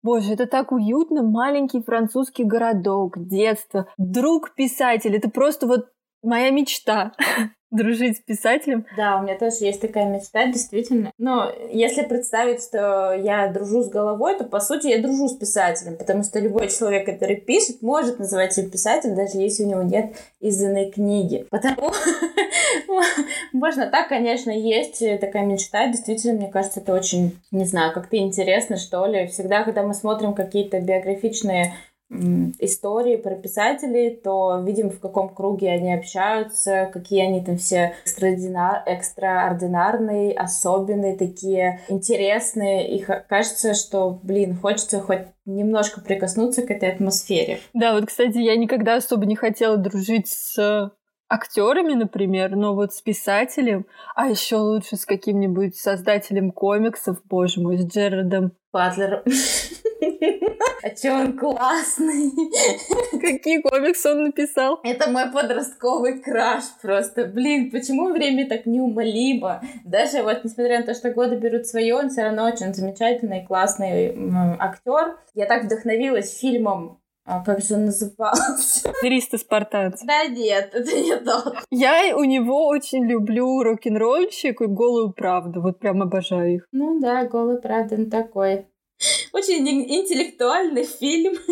Боже, 0.02 0.32
это 0.32 0.46
так 0.46 0.72
уютно, 0.72 1.22
маленький 1.22 1.82
французский 1.82 2.44
городок, 2.44 3.14
детство, 3.16 3.88
друг 3.98 4.54
писатель, 4.54 5.16
это 5.16 5.28
просто 5.28 5.66
вот 5.66 5.88
моя 6.22 6.50
мечта. 6.50 7.12
дружить 7.70 8.18
с 8.18 8.20
писателем. 8.20 8.86
Да, 8.96 9.18
у 9.18 9.22
меня 9.22 9.38
тоже 9.38 9.56
есть 9.60 9.80
такая 9.80 10.06
мечта, 10.08 10.46
действительно. 10.46 11.12
Но 11.18 11.52
если 11.70 12.02
представить, 12.02 12.62
что 12.62 13.12
я 13.12 13.48
дружу 13.48 13.82
с 13.82 13.88
головой, 13.88 14.36
то, 14.36 14.44
по 14.44 14.60
сути, 14.60 14.88
я 14.88 15.02
дружу 15.02 15.28
с 15.28 15.36
писателем, 15.36 15.96
потому 15.96 16.22
что 16.22 16.38
любой 16.38 16.68
человек, 16.68 17.06
который 17.06 17.36
пишет, 17.36 17.82
может 17.82 18.18
называть 18.18 18.54
себя 18.54 18.70
писателем, 18.70 19.14
даже 19.14 19.38
если 19.38 19.64
у 19.64 19.68
него 19.68 19.82
нет 19.82 20.16
изданной 20.40 20.90
книги. 20.90 21.46
Потому 21.50 21.92
можно 23.52 23.86
так, 23.86 24.08
конечно, 24.08 24.50
есть 24.50 25.00
такая 25.20 25.44
мечта. 25.44 25.88
Действительно, 25.88 26.34
мне 26.34 26.48
кажется, 26.50 26.80
это 26.80 26.94
очень, 26.94 27.38
не 27.50 27.64
знаю, 27.64 27.92
как-то 27.92 28.16
интересно, 28.16 28.76
что 28.76 29.06
ли. 29.06 29.26
Всегда, 29.26 29.64
когда 29.64 29.82
мы 29.82 29.94
смотрим 29.94 30.34
какие-то 30.34 30.80
биографичные 30.80 31.74
истории 32.10 33.16
про 33.16 33.34
писателей, 33.34 34.16
то 34.16 34.62
видим, 34.64 34.90
в 34.90 34.98
каком 34.98 35.28
круге 35.28 35.70
они 35.70 35.92
общаются, 35.92 36.90
какие 36.92 37.22
они 37.22 37.44
там 37.44 37.58
все 37.58 37.94
экстраординар, 38.04 38.82
экстраординарные, 38.86 40.32
особенные, 40.32 41.16
такие 41.16 41.80
интересные. 41.88 42.96
И 42.96 43.02
кажется, 43.02 43.74
что, 43.74 44.18
блин, 44.22 44.56
хочется 44.56 45.00
хоть 45.00 45.26
немножко 45.44 46.00
прикоснуться 46.00 46.62
к 46.62 46.70
этой 46.70 46.90
атмосфере. 46.90 47.58
Да, 47.74 47.94
вот, 47.94 48.06
кстати, 48.06 48.38
я 48.38 48.56
никогда 48.56 48.96
особо 48.96 49.26
не 49.26 49.36
хотела 49.36 49.76
дружить 49.76 50.28
с 50.28 50.90
актерами, 51.28 51.94
например, 51.94 52.56
но 52.56 52.74
вот 52.74 52.94
с 52.94 53.00
писателем, 53.00 53.86
а 54.14 54.28
еще 54.28 54.56
лучше 54.56 54.96
с 54.96 55.04
каким-нибудь 55.04 55.76
создателем 55.76 56.50
комиксов, 56.50 57.18
боже 57.24 57.60
мой, 57.60 57.78
с 57.78 57.86
Джерардом 57.86 58.52
Батлером. 58.72 59.22
А 60.80 60.90
чё 60.90 61.14
он 61.14 61.36
классный? 61.36 62.30
Какие 63.20 63.60
комиксы 63.60 64.10
он 64.10 64.24
написал? 64.24 64.78
Это 64.84 65.10
мой 65.10 65.30
подростковый 65.30 66.20
краш 66.20 66.64
просто. 66.80 67.24
Блин, 67.24 67.70
почему 67.70 68.12
время 68.12 68.48
так 68.48 68.64
неумолимо? 68.64 69.60
Даже 69.84 70.22
вот, 70.22 70.44
несмотря 70.44 70.78
на 70.78 70.86
то, 70.86 70.94
что 70.94 71.10
годы 71.10 71.36
берут 71.36 71.66
свое, 71.66 71.96
он 71.96 72.10
все 72.10 72.22
равно 72.22 72.44
очень 72.44 72.72
замечательный, 72.72 73.44
классный 73.44 74.16
актер. 74.60 75.18
Я 75.34 75.46
так 75.46 75.64
вдохновилась 75.64 76.38
фильмом 76.38 77.00
а 77.28 77.44
как 77.44 77.60
же 77.60 77.74
он 77.74 77.84
назывался? 77.84 78.90
300 79.02 79.38
спартанцев. 79.38 80.06
Да 80.06 80.26
нет, 80.26 80.70
это 80.72 80.96
не 80.96 81.16
тот. 81.16 81.58
Я 81.70 82.16
у 82.16 82.24
него 82.24 82.66
очень 82.68 83.04
люблю 83.04 83.62
рок-н-ролльщик 83.62 84.62
и 84.62 84.66
голую 84.66 85.12
правду. 85.12 85.60
Вот 85.60 85.78
прям 85.78 86.00
обожаю 86.00 86.54
их. 86.54 86.66
Ну 86.72 86.98
да, 87.00 87.24
голая 87.26 87.58
правда, 87.58 87.96
он 87.96 88.08
такой. 88.08 88.66
Очень 89.32 89.68
интеллектуальный 89.68 90.84
фильм. 90.84 91.36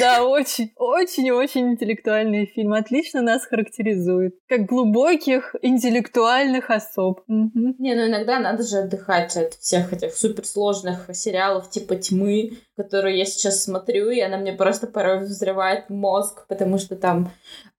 Да, 0.00 0.24
очень, 0.24 0.72
очень-очень 0.76 1.72
интеллектуальный 1.72 2.46
фильм. 2.46 2.72
Отлично 2.72 3.22
нас 3.22 3.44
характеризует. 3.44 4.34
Как 4.48 4.66
глубоких 4.66 5.54
интеллектуальных 5.62 6.70
особ. 6.70 7.20
Угу. 7.28 7.76
Не, 7.78 7.94
ну 7.94 8.06
иногда 8.06 8.38
надо 8.38 8.62
же 8.62 8.78
отдыхать 8.78 9.36
от 9.36 9.54
всех 9.54 9.92
этих 9.92 10.14
суперсложных 10.14 11.10
сериалов 11.12 11.70
типа 11.70 11.96
«Тьмы», 11.96 12.52
которую 12.78 13.16
я 13.16 13.26
сейчас 13.26 13.62
смотрю, 13.62 14.08
и 14.08 14.20
она 14.20 14.38
мне 14.38 14.52
просто 14.52 14.86
порой 14.86 15.18
взрывает 15.18 15.90
мозг, 15.90 16.46
потому 16.48 16.78
что 16.78 16.96
там 16.96 17.30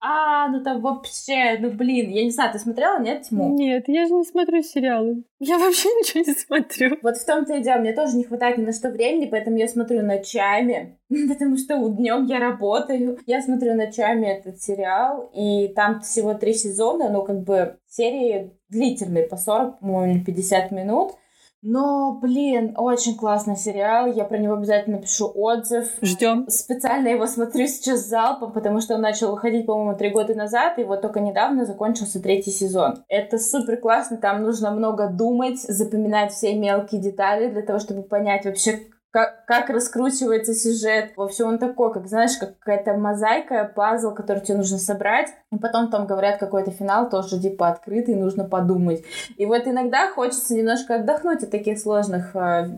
а, 0.02 0.48
ну 0.48 0.62
там 0.62 0.80
вообще, 0.80 1.58
ну 1.58 1.70
блин, 1.70 2.10
я 2.10 2.24
не 2.24 2.30
знаю, 2.30 2.52
ты 2.52 2.58
смотрела, 2.58 2.98
нет, 3.00 3.24
Тьму? 3.28 3.54
Нет, 3.54 3.84
я 3.86 4.06
же 4.06 4.14
не 4.14 4.24
смотрю 4.24 4.62
сериалы. 4.62 5.24
Я 5.40 5.58
вообще 5.58 5.88
ничего 6.00 6.24
не 6.26 6.32
смотрю. 6.32 6.98
Вот 7.02 7.18
в 7.18 7.26
том-то 7.26 7.56
и 7.56 7.62
дело, 7.62 7.80
мне 7.80 7.92
тоже 7.92 8.16
не 8.16 8.24
хватает 8.24 8.56
ни 8.56 8.64
на 8.64 8.72
что 8.72 8.88
времени, 8.88 9.26
поэтому 9.26 9.58
я 9.58 9.68
смотрю 9.68 10.02
ночами, 10.02 10.98
потому 11.28 11.58
что 11.58 11.86
днем 11.88 12.24
я 12.24 12.38
работаю. 12.38 13.18
Я 13.26 13.42
смотрю 13.42 13.74
ночами 13.74 14.26
этот 14.26 14.62
сериал, 14.62 15.30
и 15.34 15.68
там 15.68 16.00
всего 16.00 16.32
три 16.32 16.54
сезона, 16.54 17.10
но 17.10 17.22
как 17.22 17.42
бы 17.42 17.76
серии 17.86 18.52
длительный, 18.70 19.24
по 19.24 19.36
40, 19.36 19.80
по-моему, 19.80 20.14
или 20.14 20.24
50 20.24 20.70
минут. 20.70 21.12
Но, 21.62 22.18
блин, 22.20 22.74
очень 22.76 23.16
классный 23.16 23.56
сериал. 23.56 24.06
Я 24.06 24.24
про 24.24 24.38
него 24.38 24.54
обязательно 24.54 24.96
напишу 24.96 25.30
отзыв. 25.34 25.88
Ждем. 26.00 26.48
Специально 26.48 27.08
его 27.08 27.26
смотрю 27.26 27.66
сейчас 27.66 28.06
залпом, 28.06 28.52
потому 28.52 28.80
что 28.80 28.94
он 28.94 29.02
начал 29.02 29.30
выходить, 29.32 29.66
по-моему, 29.66 29.96
три 29.96 30.10
года 30.10 30.34
назад, 30.34 30.78
и 30.78 30.84
вот 30.84 31.02
только 31.02 31.20
недавно 31.20 31.66
закончился 31.66 32.22
третий 32.22 32.50
сезон. 32.50 33.04
Это 33.08 33.38
супер 33.38 33.76
классно, 33.76 34.16
там 34.16 34.42
нужно 34.42 34.70
много 34.70 35.08
думать, 35.08 35.60
запоминать 35.60 36.32
все 36.32 36.54
мелкие 36.54 37.00
детали 37.00 37.50
для 37.50 37.62
того, 37.62 37.78
чтобы 37.78 38.02
понять 38.02 38.46
вообще, 38.46 38.80
как, 39.10 39.44
как 39.46 39.70
раскручивается 39.70 40.54
сюжет. 40.54 41.12
Во 41.16 41.28
всем 41.28 41.48
он 41.48 41.58
такой, 41.58 41.92
как, 41.92 42.06
знаешь, 42.06 42.36
как 42.38 42.58
какая-то 42.58 42.94
мозаика, 42.94 43.70
пазл, 43.74 44.12
который 44.12 44.40
тебе 44.40 44.58
нужно 44.58 44.78
собрать. 44.78 45.28
И 45.52 45.58
потом 45.58 45.90
там 45.90 46.06
говорят 46.06 46.38
какой-то 46.38 46.70
финал 46.70 47.08
тоже 47.10 47.40
типа 47.40 47.68
открытый, 47.68 48.14
нужно 48.14 48.44
подумать. 48.44 49.02
И 49.36 49.46
вот 49.46 49.66
иногда 49.66 50.10
хочется 50.10 50.54
немножко 50.54 50.96
отдохнуть 50.96 51.42
от 51.42 51.50
таких 51.50 51.78
сложных 51.78 52.36
э, 52.36 52.68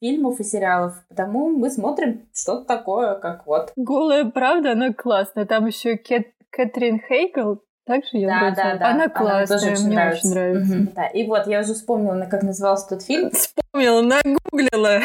фильмов 0.00 0.40
и 0.40 0.44
сериалов. 0.44 0.94
Потому 1.08 1.50
мы 1.50 1.70
смотрим 1.70 2.26
что-то 2.34 2.64
такое, 2.64 3.14
как 3.14 3.46
вот. 3.46 3.72
Голая 3.76 4.24
правда, 4.24 4.72
она 4.72 4.92
классная. 4.92 5.44
Там 5.44 5.66
еще 5.66 5.96
Кэт, 5.96 6.28
Кэтрин 6.50 7.00
Хейгл, 7.06 7.60
также 7.84 8.18
я 8.18 8.28
да, 8.28 8.50
да, 8.50 8.76
да. 8.78 8.90
Она 8.90 9.08
классная, 9.08 9.58
она 9.58 9.76
тоже 9.76 9.84
мне 9.84 9.94
нравится. 9.94 10.26
очень 10.26 10.34
нравится. 10.34 10.74
Угу. 10.74 10.92
Да. 10.94 11.06
И 11.08 11.26
вот, 11.26 11.46
я 11.48 11.60
уже 11.60 11.74
вспомнила, 11.74 12.26
как 12.30 12.42
назывался 12.42 12.88
тот 12.88 13.02
фильм. 13.02 13.30
Вспомнила, 13.30 14.00
нагуглила. 14.00 15.00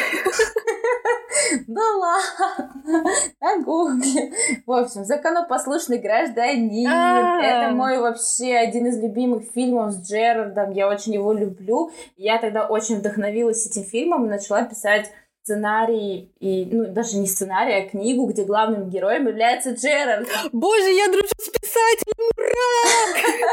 Да 1.68 1.82
ладно, 1.82 3.04
на 3.42 3.64
гугле. 3.64 4.32
В 4.66 4.72
общем, 4.72 5.06
законопослушный 5.06 5.98
гражданин. 5.98 6.90
А. 6.90 7.42
Это 7.42 7.76
мой 7.76 8.00
вообще 8.00 8.56
один 8.56 8.88
из 8.88 9.02
любимых 9.02 9.44
фильмов 9.54 9.94
с 9.94 10.10
Джерардом. 10.10 10.72
Я 10.72 10.88
очень 10.88 11.14
его 11.14 11.34
люблю. 11.34 11.92
Я 12.16 12.38
тогда 12.38 12.66
очень 12.68 12.98
вдохновилась 12.98 13.66
этим 13.66 13.84
фильмом 13.84 14.26
и 14.26 14.30
начала 14.30 14.64
писать 14.64 15.12
сценарий, 15.48 16.34
и, 16.40 16.66
ну, 16.66 16.92
даже 16.92 17.18
не 17.18 17.26
сценарий, 17.26 17.74
а 17.74 17.90
книгу, 17.90 18.26
где 18.26 18.44
главным 18.44 18.90
героем 18.90 19.28
является 19.28 19.72
Джерард. 19.72 20.28
Боже, 20.52 20.90
я 20.92 21.08
дружу 21.08 21.30
с 21.38 21.50
писателем, 21.50 22.30
ура! 22.36 23.48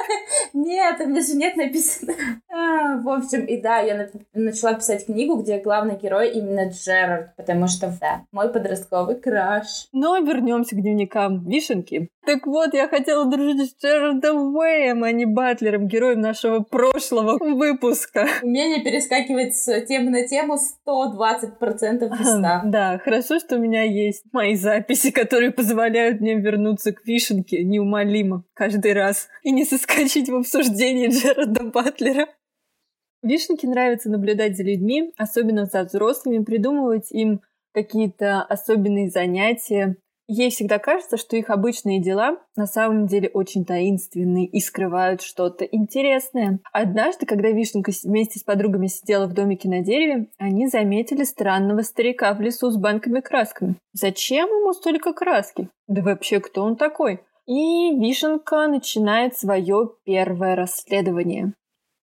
Нет, 0.55 1.01
у 1.01 1.07
меня 1.07 1.21
же 1.23 1.35
нет 1.37 1.57
написано. 1.57 2.15
А, 2.51 2.97
в 2.99 3.09
общем, 3.09 3.45
и 3.45 3.61
да, 3.61 3.79
я 3.79 4.09
начала 4.33 4.75
писать 4.75 5.07
книгу, 5.07 5.37
где 5.37 5.59
главный 5.59 5.97
герой 5.97 6.31
именно 6.31 6.69
Джерард, 6.69 7.37
потому 7.37 7.69
что, 7.69 7.93
да, 8.01 8.25
мой 8.33 8.53
подростковый 8.53 9.17
краш. 9.17 9.89
Но 9.93 10.19
вернемся 10.19 10.75
к 10.75 10.81
дневникам 10.81 11.45
Вишенки. 11.47 12.09
Так 12.27 12.47
вот, 12.47 12.73
я 12.73 12.89
хотела 12.89 13.27
дружить 13.27 13.71
с 13.71 13.83
Джерардом 13.83 14.57
Уэем, 14.57 15.05
а 15.05 15.13
не 15.13 15.27
Батлером, 15.27 15.87
героем 15.89 16.21
нашего 16.21 16.61
прошлого 16.61 17.39
выпуска. 17.39 18.27
Умение 18.43 18.83
перескакивать 18.83 19.55
с 19.55 19.81
темы 19.83 20.11
на 20.11 20.27
тему 20.27 20.55
120% 20.55 22.21
из 22.21 22.41
Да, 22.71 22.99
хорошо, 22.99 23.39
что 23.39 23.57
у 23.57 23.59
меня 23.59 23.83
есть 23.83 24.25
мои 24.33 24.55
записи, 24.55 25.11
которые 25.11 25.51
позволяют 25.51 26.21
мне 26.21 26.35
вернуться 26.35 26.93
к 26.93 27.05
Вишенке 27.05 27.63
неумолимо 27.63 28.45
каждый 28.55 28.95
раз 28.95 29.29
и 29.43 29.53
не 29.53 29.65
соскочить 29.65 30.31
в 30.31 30.37
обсуждении 30.37 31.09
Джерарда 31.09 31.65
Батлера. 31.65 32.29
Вишенке 33.23 33.67
нравится 33.67 34.11
наблюдать 34.11 34.57
за 34.57 34.63
людьми, 34.63 35.13
особенно 35.17 35.67
за 35.67 35.85
взрослыми, 35.85 36.45
придумывать 36.45 37.11
им 37.11 37.41
какие-то 37.73 38.43
особенные 38.43 39.11
занятия, 39.11 39.97
Ей 40.27 40.51
всегда 40.51 40.79
кажется, 40.79 41.17
что 41.19 41.37
их 41.37 41.51
обычные 41.51 42.01
дела 42.01 42.39
на 42.57 42.67
самом 42.67 43.07
деле 43.07 43.29
очень 43.29 43.65
таинственные 43.65 44.47
и 44.47 44.61
скрывают 44.61 45.21
что-то 45.21 45.65
интересное. 45.65 46.61
Однажды, 46.73 47.27
когда 47.27 47.51
Вишенка 47.51 47.93
вместе 48.05 48.39
с 48.39 48.43
подругами 48.43 48.87
сидела 48.87 49.27
в 49.27 49.35
домике 49.35 49.69
на 49.69 49.81
дереве, 49.81 50.29
они 50.39 50.67
заметили 50.67 51.25
странного 51.25 51.83
старика 51.83 52.33
в 52.33 52.41
лесу 52.41 52.71
с 52.71 52.77
банками 52.77 53.21
красками. 53.21 53.77
Зачем 53.93 54.49
ему 54.49 54.73
столько 54.73 55.13
краски? 55.13 55.69
Да 55.89 56.01
вообще, 56.01 56.41
кто 56.41 56.63
он 56.63 56.77
такой? 56.77 57.21
И 57.47 57.95
Вишенка 57.99 58.67
начинает 58.67 59.37
свое 59.37 59.91
первое 60.05 60.57
расследование. 60.57 61.53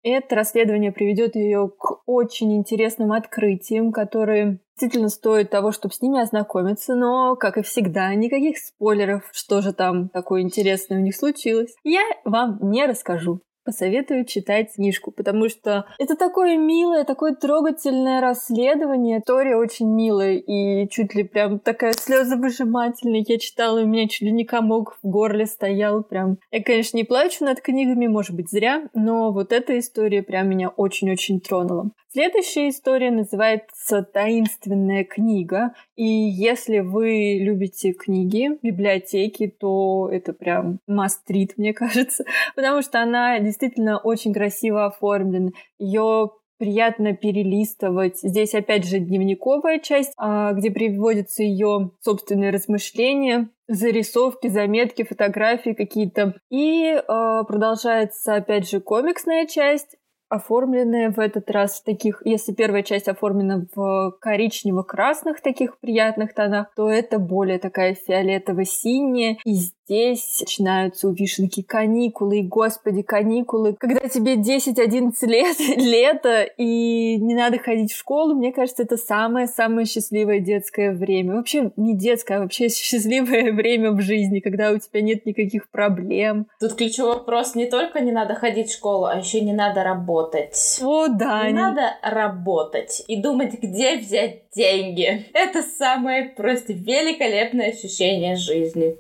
Это 0.07 0.35
расследование 0.35 0.91
приведет 0.91 1.35
ее 1.35 1.67
к 1.67 2.03
очень 2.05 2.55
интересным 2.55 3.11
открытиям, 3.11 3.91
которые 3.91 4.59
действительно 4.77 5.09
стоят 5.09 5.49
того, 5.49 5.71
чтобы 5.71 5.95
с 5.95 6.01
ними 6.01 6.21
ознакомиться, 6.21 6.93
но, 6.93 7.35
как 7.35 7.57
и 7.57 7.63
всегда, 7.63 8.13
никаких 8.13 8.59
спойлеров, 8.59 9.23
что 9.31 9.61
же 9.61 9.73
там 9.73 10.09
такое 10.09 10.41
интересное 10.41 10.99
у 10.99 11.01
них 11.01 11.15
случилось, 11.15 11.73
я 11.83 12.03
вам 12.23 12.59
не 12.61 12.85
расскажу 12.85 13.41
посоветую 13.65 14.25
читать 14.25 14.73
книжку, 14.75 15.11
потому 15.11 15.49
что 15.49 15.85
это 15.97 16.15
такое 16.15 16.57
милое, 16.57 17.03
такое 17.03 17.33
трогательное 17.33 18.21
расследование. 18.21 19.19
История 19.19 19.57
очень 19.57 19.89
милая 19.89 20.35
и 20.35 20.87
чуть 20.89 21.15
ли 21.15 21.23
прям 21.23 21.59
такая 21.59 21.93
слезовыжимательная. 21.93 23.25
Я 23.27 23.37
читала, 23.39 23.81
у 23.81 23.85
меня 23.85 24.07
чуть 24.07 24.21
ли 24.21 24.31
не 24.31 24.45
комок 24.45 24.97
в 25.01 25.07
горле 25.07 25.45
стоял. 25.45 26.03
Прям. 26.03 26.37
Я, 26.51 26.63
конечно, 26.63 26.95
не 26.97 27.03
плачу 27.03 27.43
над 27.43 27.61
книгами, 27.61 28.07
может 28.07 28.35
быть, 28.35 28.49
зря, 28.49 28.87
но 28.93 29.31
вот 29.31 29.51
эта 29.51 29.77
история 29.79 30.21
прям 30.21 30.47
меня 30.47 30.69
очень-очень 30.69 31.41
тронула. 31.41 31.89
Следующая 32.15 32.69
история 32.69 33.11
называется 33.11 34.01
«Таинственная 34.01 35.03
книга». 35.03 35.73
И 35.97 36.05
если 36.05 36.79
вы 36.79 37.39
любите 37.41 37.91
книги, 37.91 38.51
библиотеки, 38.61 39.47
то 39.47 40.07
это 40.09 40.31
прям 40.31 40.79
must 40.89 41.27
мне 41.57 41.73
кажется, 41.73 42.23
потому 42.55 42.81
что 42.83 43.01
она 43.01 43.37
действительно 43.39 43.97
очень 43.97 44.33
красиво 44.33 44.85
оформлена. 44.85 45.49
Ее 45.77 46.31
приятно 46.57 47.11
перелистывать. 47.17 48.19
Здесь 48.19 48.55
опять 48.55 48.85
же 48.85 48.99
дневниковая 48.99 49.79
часть, 49.79 50.13
а, 50.15 50.53
где 50.53 50.71
приводятся 50.71 51.43
ее 51.43 51.91
собственные 51.99 52.51
размышления, 52.51 53.49
зарисовки, 53.67 54.47
заметки, 54.47 55.03
фотографии 55.03 55.71
какие-то. 55.71 56.35
И 56.49 56.85
э, 56.85 57.01
продолжается 57.45 58.35
опять 58.35 58.69
же 58.69 58.79
комиксная 58.79 59.47
часть, 59.47 59.97
оформленные 60.29 61.09
в 61.09 61.19
этот 61.19 61.49
раз 61.51 61.79
в 61.79 61.83
таких, 61.83 62.21
если 62.25 62.53
первая 62.53 62.83
часть 62.83 63.07
оформлена 63.07 63.65
в 63.75 64.17
коричнево-красных 64.19 65.41
таких 65.41 65.77
приятных 65.79 66.33
тонах, 66.33 66.73
то 66.75 66.89
это 66.89 67.19
более 67.19 67.59
такая 67.59 67.95
фиолетово-синяя. 67.95 69.37
И 69.45 69.55
здесь 69.85 70.41
начинаются 70.41 71.07
у 71.07 71.13
вишенки 71.13 71.61
каникулы, 71.61 72.39
и, 72.39 72.43
господи, 72.43 73.01
каникулы. 73.01 73.75
Когда 73.79 74.07
тебе 74.07 74.35
10-11 74.35 75.13
лет, 75.27 75.59
лето, 75.77 76.43
и 76.43 77.17
не 77.17 77.35
надо 77.35 77.57
ходить 77.59 77.91
в 77.91 77.97
школу, 77.97 78.35
мне 78.35 78.51
кажется, 78.51 78.83
это 78.83 78.97
самое-самое 78.97 79.85
счастливое 79.85 80.39
детское 80.39 80.91
время. 80.91 81.35
Вообще 81.35 81.71
не 81.75 81.95
детское, 81.95 82.37
а 82.37 82.41
вообще 82.41 82.69
счастливое 82.69 83.51
время 83.53 83.91
в 83.91 84.01
жизни, 84.01 84.39
когда 84.39 84.71
у 84.71 84.77
тебя 84.77 85.01
нет 85.01 85.25
никаких 85.25 85.69
проблем. 85.69 86.47
Тут 86.59 86.73
ключевой 86.73 87.15
вопрос 87.15 87.55
не 87.55 87.67
только 87.67 87.99
не 87.99 88.11
надо 88.11 88.35
ходить 88.35 88.69
в 88.69 88.73
школу, 88.73 89.05
а 89.05 89.17
еще 89.17 89.41
не 89.41 89.53
надо 89.53 89.83
работать. 89.83 90.79
О, 90.83 91.07
да. 91.07 91.43
Не, 91.43 91.53
не 91.53 91.59
надо 91.59 91.81
работать 92.01 93.03
и 93.07 93.21
думать, 93.21 93.53
где 93.61 93.97
взять 93.97 94.43
деньги. 94.55 95.25
Это 95.33 95.61
самое 95.61 96.29
просто 96.29 96.73
великолепное 96.73 97.69
ощущение 97.69 98.35
жизни. 98.35 98.97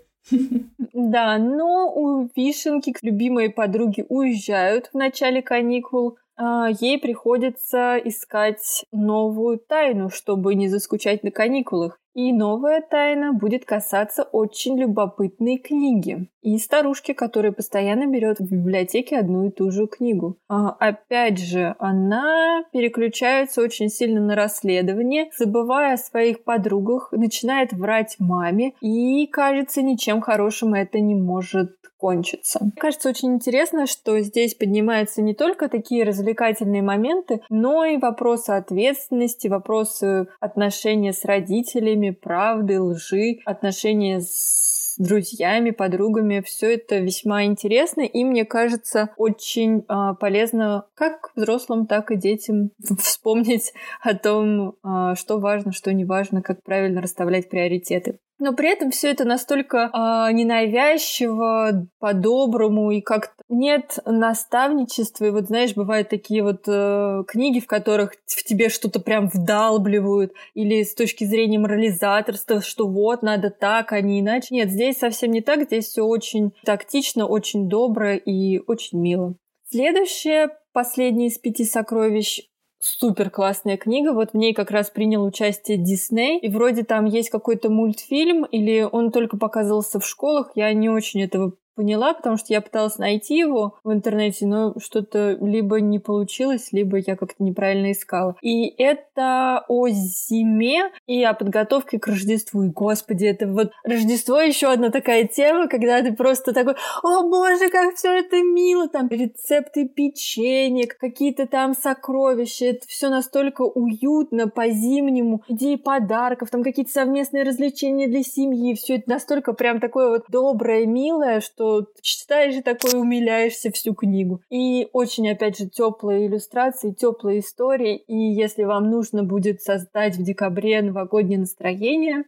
Да, 0.93 1.37
но 1.37 1.91
у 1.93 2.29
Вишенки 2.35 2.93
любимые 3.01 3.49
подруги 3.49 4.05
уезжают 4.09 4.87
в 4.87 4.97
начале 4.97 5.41
каникул, 5.41 6.17
ей 6.37 6.99
приходится 6.99 7.97
искать 7.97 8.85
новую 8.91 9.59
тайну, 9.59 10.09
чтобы 10.09 10.55
не 10.55 10.67
заскучать 10.67 11.23
на 11.23 11.31
каникулах. 11.31 11.99
И 12.15 12.31
новая 12.31 12.81
тайна 12.81 13.33
будет 13.33 13.65
касаться 13.65 14.23
очень 14.23 14.79
любопытной 14.79 15.57
книги. 15.57 16.29
И 16.41 16.57
старушки, 16.59 17.11
которая 17.11 17.51
постоянно 17.51 18.07
берет 18.07 18.39
в 18.39 18.49
библиотеке 18.49 19.19
одну 19.19 19.47
и 19.47 19.51
ту 19.51 19.69
же 19.69 19.85
книгу. 19.85 20.37
А, 20.47 20.69
опять 20.69 21.39
же, 21.39 21.75
она 21.77 22.63
переключается 22.71 23.61
очень 23.61 23.89
сильно 23.89 24.21
на 24.21 24.35
расследование, 24.35 25.29
забывая 25.37 25.95
о 25.95 25.97
своих 25.97 26.45
подругах, 26.45 27.11
начинает 27.11 27.73
врать 27.73 28.15
маме, 28.19 28.75
и, 28.79 29.27
кажется, 29.27 29.81
ничем 29.81 30.21
хорошим 30.21 30.73
это 30.73 31.01
не 31.01 31.15
может 31.15 31.75
кончиться. 31.97 32.59
Мне 32.61 32.71
кажется, 32.75 33.09
очень 33.09 33.33
интересно, 33.33 33.87
что 33.87 34.19
здесь 34.19 34.55
поднимаются 34.55 35.21
не 35.21 35.33
только 35.33 35.69
такие 35.69 36.03
развлекательные 36.03 36.81
моменты, 36.81 37.41
но 37.49 37.85
и 37.85 37.97
вопросы 37.97 38.51
ответственности, 38.51 39.47
вопросы 39.47 40.27
отношения 40.39 41.13
с 41.13 41.25
родителями, 41.25 42.11
правды, 42.11 42.81
лжи, 42.81 43.39
отношения 43.45 44.19
с 44.21 44.95
друзьями, 44.97 45.71
подругами. 45.71 46.41
Все 46.45 46.75
это 46.75 46.97
весьма 46.97 47.45
интересно 47.45 48.01
и, 48.01 48.23
мне 48.23 48.45
кажется, 48.45 49.09
очень 49.17 49.79
э, 49.79 50.15
полезно 50.19 50.85
как 50.93 51.31
взрослым, 51.35 51.87
так 51.87 52.11
и 52.11 52.15
детям 52.15 52.71
вспомнить 52.99 53.73
о 54.01 54.15
том, 54.15 54.75
э, 54.83 55.15
что 55.15 55.39
важно, 55.39 55.71
что 55.71 55.93
не 55.93 56.05
важно, 56.05 56.41
как 56.41 56.63
правильно 56.63 57.01
расставлять 57.01 57.49
приоритеты. 57.49 58.19
Но 58.39 58.53
при 58.53 58.71
этом 58.71 58.91
все 58.91 59.11
это 59.11 59.25
настолько 59.25 59.89
э, 59.93 60.31
ненавязчиво, 60.33 61.87
по-доброму 61.99 62.91
и 62.91 63.01
как-то 63.01 63.43
нет 63.49 63.99
наставничества. 64.05 65.25
И 65.25 65.29
вот 65.29 65.45
знаешь, 65.45 65.73
бывают 65.73 66.09
такие 66.09 66.43
вот 66.43 66.63
э, 66.67 67.23
книги, 67.27 67.59
в 67.59 67.67
которых 67.67 68.13
в 68.25 68.43
тебе 68.43 68.69
что-то 68.69 68.99
прям 68.99 69.29
вдалбливают, 69.33 70.33
или 70.53 70.83
с 70.83 70.93
точки 70.95 71.23
зрения 71.23 71.59
морализаторства, 71.59 72.61
что 72.61 72.87
вот 72.87 73.21
надо 73.21 73.49
так, 73.49 73.91
а 73.93 74.01
не 74.01 74.19
иначе. 74.19 74.47
Нет, 74.51 74.69
здесь 74.69 74.97
совсем 74.97 75.31
не 75.31 75.41
так, 75.41 75.63
здесь 75.63 75.85
все 75.87 76.03
очень 76.03 76.51
тактично, 76.65 77.25
очень 77.25 77.69
добро 77.69 78.13
и 78.13 78.59
очень 78.67 78.99
мило. 78.99 79.35
Следующее, 79.69 80.49
последнее 80.73 81.29
из 81.29 81.37
пяти 81.37 81.65
сокровищ, 81.65 82.41
супер 82.85 83.31
классная 83.31 83.77
книга. 83.77 84.13
Вот 84.13 84.31
в 84.31 84.37
ней 84.37 84.53
как 84.53 84.69
раз 84.69 84.89
принял 84.89 85.23
участие 85.23 85.77
Дисней. 85.77 86.39
И 86.39 86.49
вроде 86.49 86.83
там 86.83 87.05
есть 87.05 87.29
какой-то 87.29 87.69
мультфильм, 87.69 88.45
или 88.45 88.87
он 88.89 89.11
только 89.11 89.37
показывался 89.37 89.99
в 89.99 90.05
школах. 90.05 90.51
Я 90.55 90.71
не 90.73 90.89
очень 90.89 91.23
этого 91.23 91.53
поняла, 91.75 92.13
потому 92.13 92.37
что 92.37 92.53
я 92.53 92.61
пыталась 92.61 92.97
найти 92.97 93.37
его 93.37 93.75
в 93.83 93.91
интернете, 93.91 94.45
но 94.47 94.73
что-то 94.79 95.37
либо 95.41 95.81
не 95.81 95.99
получилось, 95.99 96.69
либо 96.71 96.97
я 96.97 97.15
как-то 97.15 97.43
неправильно 97.43 97.91
искала. 97.91 98.35
И 98.41 98.67
это 98.77 99.65
о 99.67 99.87
зиме 99.89 100.91
и 101.07 101.23
о 101.23 101.33
подготовке 101.33 101.99
к 101.99 102.07
Рождеству. 102.07 102.63
И, 102.63 102.69
господи, 102.69 103.25
это 103.25 103.47
вот 103.47 103.71
Рождество 103.83 104.39
еще 104.39 104.67
одна 104.67 104.89
такая 104.89 105.25
тема, 105.25 105.67
когда 105.67 106.01
ты 106.01 106.13
просто 106.13 106.53
такой, 106.53 106.75
о 107.03 107.23
боже, 107.23 107.69
как 107.69 107.95
все 107.95 108.19
это 108.19 108.41
мило, 108.41 108.87
там 108.87 109.07
рецепты 109.09 109.87
печенья, 109.87 110.87
какие-то 110.87 111.47
там 111.47 111.73
сокровища, 111.73 112.65
это 112.65 112.87
все 112.87 113.09
настолько 113.09 113.63
уютно 113.63 114.47
по-зимнему, 114.47 115.41
идеи 115.47 115.75
подарков, 115.75 116.49
там 116.49 116.63
какие-то 116.63 116.91
совместные 116.91 117.43
развлечения 117.43 118.07
для 118.07 118.23
семьи, 118.23 118.75
все 118.75 118.95
это 118.95 119.09
настолько 119.09 119.53
прям 119.53 119.79
такое 119.79 120.09
вот 120.09 120.25
доброе, 120.29 120.85
милое, 120.85 121.41
что 121.41 121.64
что 121.65 121.87
читаешь 122.01 122.55
и 122.55 122.61
такой 122.61 122.99
умиляешься 122.99 123.71
всю 123.71 123.93
книгу. 123.93 124.41
И 124.49 124.87
очень, 124.93 125.29
опять 125.29 125.57
же, 125.57 125.69
теплые 125.69 126.27
иллюстрации, 126.27 126.91
теплые 126.91 127.39
истории. 127.39 127.95
И 127.95 128.15
если 128.15 128.63
вам 128.63 128.89
нужно 128.89 129.23
будет 129.23 129.61
создать 129.61 130.15
в 130.15 130.23
декабре 130.23 130.81
новогоднее 130.81 131.39
настроение, 131.39 132.23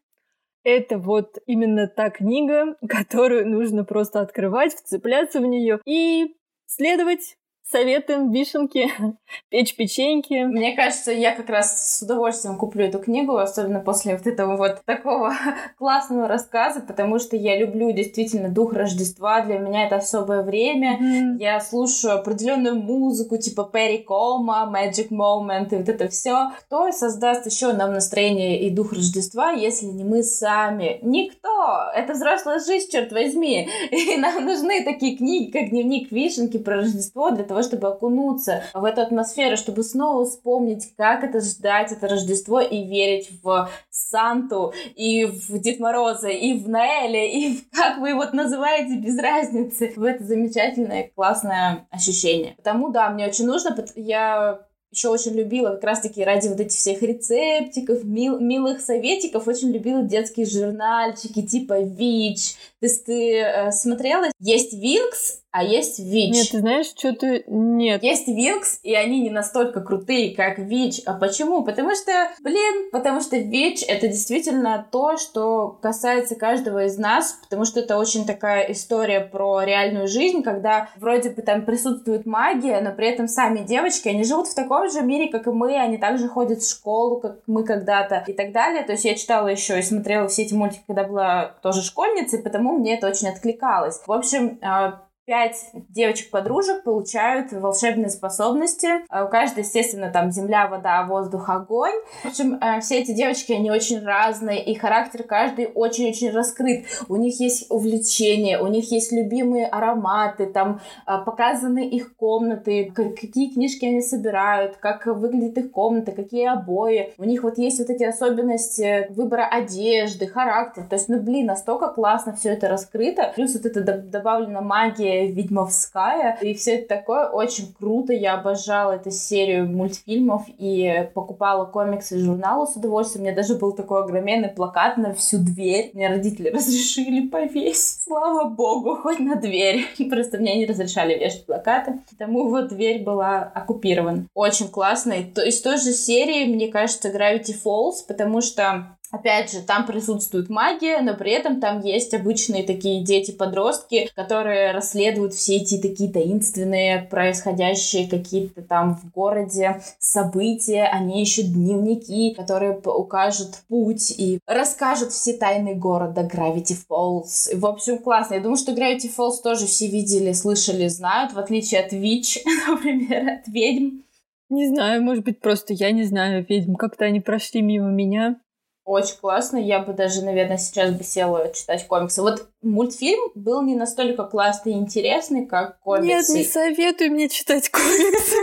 это 0.63 0.97
вот 0.97 1.38
именно 1.45 1.88
та 1.88 2.10
книга, 2.10 2.76
которую 2.88 3.47
нужно 3.47 3.84
просто 3.84 4.21
открывать, 4.21 4.73
вцепляться 4.73 5.39
в 5.39 5.45
нее 5.45 5.80
и 5.86 6.36
следовать 6.65 7.38
советуем 7.69 8.32
вишенки, 8.32 8.91
печь 9.49 9.75
печеньки. 9.75 10.45
Мне 10.45 10.75
кажется, 10.75 11.12
я 11.12 11.36
как 11.36 11.49
раз 11.49 11.97
с 11.97 12.01
удовольствием 12.01 12.58
куплю 12.58 12.86
эту 12.86 12.99
книгу, 12.99 13.36
особенно 13.36 13.80
после 13.80 14.15
вот 14.15 14.25
этого 14.25 14.56
вот 14.56 14.82
такого 14.86 15.34
классного 15.77 16.27
рассказа, 16.27 16.82
потому 16.82 17.19
что 17.19 17.36
я 17.36 17.58
люблю 17.58 17.91
действительно 17.91 18.49
дух 18.49 18.73
Рождества. 18.73 19.41
Для 19.41 19.60
меня 19.60 19.86
это 19.86 19.97
особое 19.97 20.43
время. 20.43 20.97
Mm-hmm. 20.97 21.38
Я 21.39 21.60
слушаю 21.60 22.15
определенную 22.15 22.75
музыку, 22.75 23.38
типа 23.38 23.69
Перри 23.71 23.99
Кома, 23.99 24.71
Magic 24.73 25.10
Moment 25.10 25.73
и 25.73 25.77
вот 25.77 25.89
это 25.89 26.08
все. 26.08 26.51
Кто 26.60 26.91
создаст 26.91 27.45
еще 27.45 27.73
нам 27.73 27.93
настроение 27.93 28.62
и 28.62 28.69
дух 28.69 28.93
Рождества, 28.93 29.51
если 29.51 29.88
не 29.88 30.03
мы 30.03 30.23
сами? 30.23 30.99
Никто! 31.01 31.47
Это 31.93 32.13
взрослая 32.13 32.60
жизнь, 32.60 32.89
черт 32.91 33.12
возьми! 33.12 33.67
И 33.91 34.17
нам 34.17 34.45
нужны 34.45 34.84
такие 34.84 35.17
книги, 35.17 35.51
как 35.51 35.69
Дневник 35.69 36.12
Вишенки 36.12 36.58
про 36.58 36.77
Рождество 36.77 37.32
для 37.32 37.43
того, 37.43 37.56
того, 37.57 37.63
чтобы 37.63 37.87
окунуться 37.87 38.63
в 38.73 38.83
эту 38.83 39.01
атмосферу, 39.01 39.57
чтобы 39.57 39.83
снова 39.83 40.25
вспомнить, 40.25 40.95
как 40.95 41.23
это 41.23 41.39
ждать 41.41 41.91
это 41.91 42.07
Рождество 42.07 42.61
и 42.61 42.83
верить 42.83 43.29
в 43.43 43.69
Санту, 43.89 44.73
и 44.95 45.25
в 45.25 45.59
Дед 45.59 45.79
Мороза, 45.79 46.29
и 46.29 46.53
в 46.57 46.69
Наэля, 46.69 47.25
и 47.25 47.55
в, 47.55 47.69
как 47.71 47.97
вы 47.99 48.13
вот 48.13 48.33
называете, 48.33 48.97
без 48.97 49.17
разницы, 49.19 49.93
в 49.95 50.03
это 50.03 50.23
замечательное, 50.23 51.11
классное 51.15 51.87
ощущение. 51.89 52.53
Потому, 52.57 52.89
да, 52.89 53.09
мне 53.09 53.27
очень 53.27 53.45
нужно, 53.45 53.75
я 53.95 54.66
еще 54.97 55.10
очень 55.10 55.33
любила 55.33 55.69
как 55.69 55.83
раз-таки 55.83 56.23
ради 56.23 56.47
вот 56.47 56.60
этих 56.60 56.75
всех 56.77 57.01
рецептиков, 57.01 58.03
мил, 58.03 58.39
милых 58.39 58.81
советиков, 58.81 59.47
очень 59.47 59.71
любила 59.71 60.01
детские 60.01 60.47
журнальчики 60.47 61.41
типа 61.43 61.81
ВИЧ. 61.81 62.55
То 62.79 62.86
есть 62.86 63.05
ты 63.05 63.39
э, 63.39 63.71
смотрела? 63.71 64.25
Есть 64.39 64.73
Винкс, 64.73 65.41
а 65.51 65.63
есть 65.63 65.97
ВИЧ. 65.97 66.36
Нет, 66.36 66.47
ты 66.51 66.60
знаешь, 66.60 66.86
что-то 66.88 67.41
нет. 67.47 68.03
Есть 68.03 68.27
Винкс, 68.27 68.79
и 68.83 68.93
они 68.93 69.21
не 69.21 69.31
настолько 69.31 69.81
крутые, 69.81 70.36
как 70.36 70.60
ВИЧ. 70.60 71.01
А 71.05 71.13
почему? 71.13 71.63
Потому 71.63 71.95
что, 71.95 72.12
блин, 72.43 72.89
потому 72.91 73.21
что 73.21 73.38
ВИЧ— 73.38 73.83
это 73.88 74.07
действительно 74.07 74.88
то, 74.91 75.17
что 75.17 75.79
касается 75.81 76.36
каждого 76.36 76.86
из 76.86 76.99
нас, 76.99 77.39
потому 77.41 77.65
что 77.65 77.79
это 77.79 77.97
очень 77.97 78.25
такая 78.25 78.71
история 78.71 79.21
про 79.21 79.63
реальную 79.63 80.07
жизнь, 80.07 80.43
когда 80.43 80.89
вроде 80.97 81.31
бы 81.31 81.41
там 81.41 81.65
присутствует 81.65 82.27
магия, 82.27 82.79
но 82.81 82.91
при 82.91 83.07
этом 83.07 83.27
сами 83.27 83.65
девочки, 83.65 84.10
они 84.10 84.23
живут 84.23 84.47
в 84.47 84.53
таком 84.53 84.87
же 84.91 85.02
мире, 85.02 85.30
как 85.30 85.47
и 85.47 85.52
мы, 85.52 85.76
они 85.76 85.97
также 85.97 86.28
ходят 86.28 86.62
в 86.62 86.69
школу, 86.69 87.19
как 87.19 87.39
мы 87.47 87.63
когда-то 87.63 88.23
и 88.28 88.34
так 88.34 88.52
далее. 88.52 88.84
То 88.84 88.93
есть 88.93 89.06
я 89.06 89.15
читала 89.15 89.47
еще 89.47 89.80
и 89.80 89.84
смотрела 89.84 90.28
все 90.28 90.43
эти 90.43 90.54
мультики, 90.54 90.84
когда 90.88 91.04
была 91.04 91.56
тоже 91.62 91.82
школьницей, 91.82 92.39
потому 92.39 92.73
мне 92.78 92.97
это 92.97 93.08
очень 93.08 93.30
откликалось. 93.30 94.02
В 94.06 94.12
общем, 94.12 94.60
а, 94.62 95.02
пять 95.27 95.71
девочек-подружек 95.89 96.83
получают 96.83 97.51
волшебные 97.51 98.09
способности. 98.09 98.87
А 99.09 99.25
у 99.25 99.29
каждой, 99.29 99.59
естественно, 99.59 100.09
там 100.09 100.31
земля, 100.31 100.69
вода, 100.69 101.03
воздух, 101.03 101.49
огонь. 101.49 101.95
В 102.23 102.27
общем, 102.27 102.57
э, 102.61 102.79
все 102.79 103.01
эти 103.01 103.11
девочки, 103.11 103.51
они 103.51 103.69
очень 103.69 104.01
разные, 104.05 104.63
и 104.63 104.73
характер 104.73 105.23
каждой 105.23 105.65
очень-очень 105.65 106.31
раскрыт. 106.31 106.85
У 107.09 107.17
них 107.17 107.41
есть 107.41 107.69
увлечения, 107.69 108.57
у 108.57 108.67
них 108.67 108.89
есть 108.89 109.11
любимые 109.11 109.67
ароматы, 109.67 110.45
там 110.45 110.79
э, 111.05 111.11
показаны 111.25 111.85
их 111.85 112.15
комнаты, 112.15 112.93
какие 112.95 113.53
книжки 113.53 113.83
они 113.83 114.01
собирают, 114.01 114.77
как 114.77 115.07
выглядит 115.07 115.57
их 115.57 115.71
комната, 115.71 116.13
какие 116.13 116.47
обои. 116.47 117.13
У 117.17 117.25
них 117.25 117.43
вот 117.43 117.57
есть 117.57 117.79
вот 117.79 117.89
эти 117.89 118.05
особенности 118.05 119.11
выбора 119.11 119.45
одежды, 119.45 120.25
характер. 120.27 120.85
То 120.89 120.95
есть, 120.95 121.09
ну, 121.09 121.19
блин, 121.19 121.47
настолько 121.47 121.89
классно 121.89 122.33
все 122.33 122.53
это 122.53 122.69
раскрыто. 122.69 123.33
Плюс 123.35 123.53
вот 123.55 123.65
это 123.65 123.81
добавлена 123.81 124.61
магия 124.61 125.16
ведьмовская. 125.25 126.38
И 126.41 126.53
все 126.53 126.77
это 126.77 126.88
такое 126.88 127.27
очень 127.27 127.73
круто. 127.73 128.13
Я 128.13 128.36
обожала 128.36 128.93
эту 128.93 129.12
серию 129.12 129.67
мультфильмов 129.67 130.43
и 130.58 131.10
покупала 131.13 131.65
комиксы 131.65 132.17
и 132.17 132.21
журналы 132.21 132.67
с 132.67 132.75
удовольствием. 132.75 133.23
У 133.23 133.25
меня 133.27 133.36
даже 133.36 133.56
был 133.56 133.71
такой 133.71 134.03
огроменный 134.03 134.49
плакат 134.49 134.97
на 134.97 135.13
всю 135.13 135.39
дверь. 135.39 135.91
Мне 135.93 136.10
родители 136.10 136.49
разрешили 136.53 137.27
повесить. 137.27 138.03
Слава 138.03 138.49
богу, 138.49 138.95
хоть 138.95 139.19
на 139.19 139.36
дверь. 139.36 139.86
Просто 140.10 140.38
мне 140.38 140.58
не 140.58 140.65
разрешали 140.65 141.17
вешать 141.17 141.45
плакаты. 141.45 141.99
Потому 142.10 142.49
вот 142.49 142.69
дверь 142.69 143.03
была 143.03 143.51
оккупирована. 143.53 144.25
Очень 144.34 144.67
классно. 144.69 145.13
И 145.13 145.23
из 145.47 145.62
той 145.62 145.77
же 145.77 145.91
серии, 145.93 146.53
мне 146.53 146.67
кажется, 146.67 147.10
Gravity 147.10 147.56
Falls, 147.63 148.06
потому 148.08 148.41
что 148.41 148.96
Опять 149.09 149.53
же, 149.53 149.61
там 149.61 149.85
присутствует 149.85 150.49
магия, 150.49 150.99
но 151.01 151.13
при 151.13 151.31
этом 151.31 151.61
там 151.61 151.81
есть 151.81 152.13
обычные 152.13 152.63
такие 152.63 153.03
дети-подростки, 153.03 154.09
которые 154.13 154.71
расследуют 154.71 155.33
все 155.33 155.57
эти 155.57 155.77
такие 155.77 156.11
таинственные, 156.11 157.07
происходящие 157.09 158.09
какие-то 158.09 158.61
там 158.61 158.97
в 158.97 159.09
городе 159.11 159.81
события. 159.97 160.83
Они 160.83 161.21
ищут 161.21 161.53
дневники, 161.53 162.33
которые 162.33 162.77
укажут 162.83 163.59
путь 163.69 164.11
и 164.11 164.39
расскажут 164.45 165.11
все 165.11 165.33
тайны 165.33 165.73
города 165.73 166.21
Gravity 166.21 166.75
Falls. 166.89 167.55
В 167.55 167.65
общем, 167.65 167.99
классно. 167.99 168.35
Я 168.35 168.41
думаю, 168.41 168.57
что 168.57 168.73
Gravity 168.73 169.09
Falls 169.15 169.41
тоже 169.41 169.67
все 169.67 169.87
видели, 169.87 170.33
слышали, 170.33 170.89
знают, 170.89 171.31
в 171.31 171.39
отличие 171.39 171.79
от 171.79 171.93
Вич, 171.93 172.39
например, 172.67 173.39
от 173.39 173.47
ведьм. 173.47 174.01
Не 174.49 174.67
знаю, 174.67 175.03
может 175.03 175.23
быть, 175.23 175.39
просто 175.39 175.73
я 175.73 175.91
не 175.91 176.03
знаю 176.03 176.45
ведьм. 176.47 176.75
Как-то 176.75 177.05
они 177.05 177.19
прошли 177.19 177.61
мимо 177.61 177.89
меня. 177.89 178.39
Очень 178.88 179.17
классно. 179.17 179.58
Я 179.58 179.80
бы 179.80 179.91
даже, 179.91 180.23
наверное, 180.23 180.58
сейчас 180.58 180.91
бы 180.91 181.04
села 181.04 181.52
читать 181.54 181.86
комиксы. 181.88 182.21
Вот 182.21 182.47
мультфильм 182.62 183.19
был 183.36 183.62
не 183.62 183.76
настолько 183.76 184.23
классный 184.23 184.71
и 184.71 184.78
интересный, 184.78 185.45
как 185.45 185.78
комиксы. 185.82 186.08
Нет, 186.08 186.30
не 186.30 186.43
советуй 186.45 187.10
мне 187.10 187.28
читать 187.28 187.69
комиксы. 187.69 188.36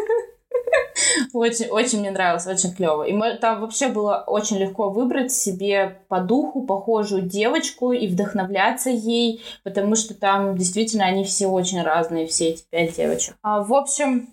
Очень, 1.33 1.71
очень 1.71 2.01
мне 2.01 2.11
нравилось, 2.11 2.47
очень 2.47 2.75
клево. 2.75 3.05
И 3.05 3.15
мы, 3.15 3.39
там 3.39 3.63
вообще 3.63 3.89
было 3.89 4.23
очень 4.27 4.59
легко 4.59 4.91
выбрать 4.91 5.33
себе 5.33 6.03
по 6.09 6.21
духу 6.21 6.61
похожую 6.63 7.23
девочку 7.23 7.93
и 7.93 8.07
вдохновляться 8.07 8.91
ей, 8.91 9.43
потому 9.63 9.97
что 9.97 10.13
там 10.13 10.59
действительно 10.59 11.07
они 11.07 11.25
все 11.25 11.47
очень 11.47 11.83
разные, 11.83 12.27
все 12.27 12.51
эти 12.51 12.65
пять 12.69 12.97
девочек. 12.97 13.35
А, 13.43 13.63
в 13.63 13.73
общем, 13.73 14.29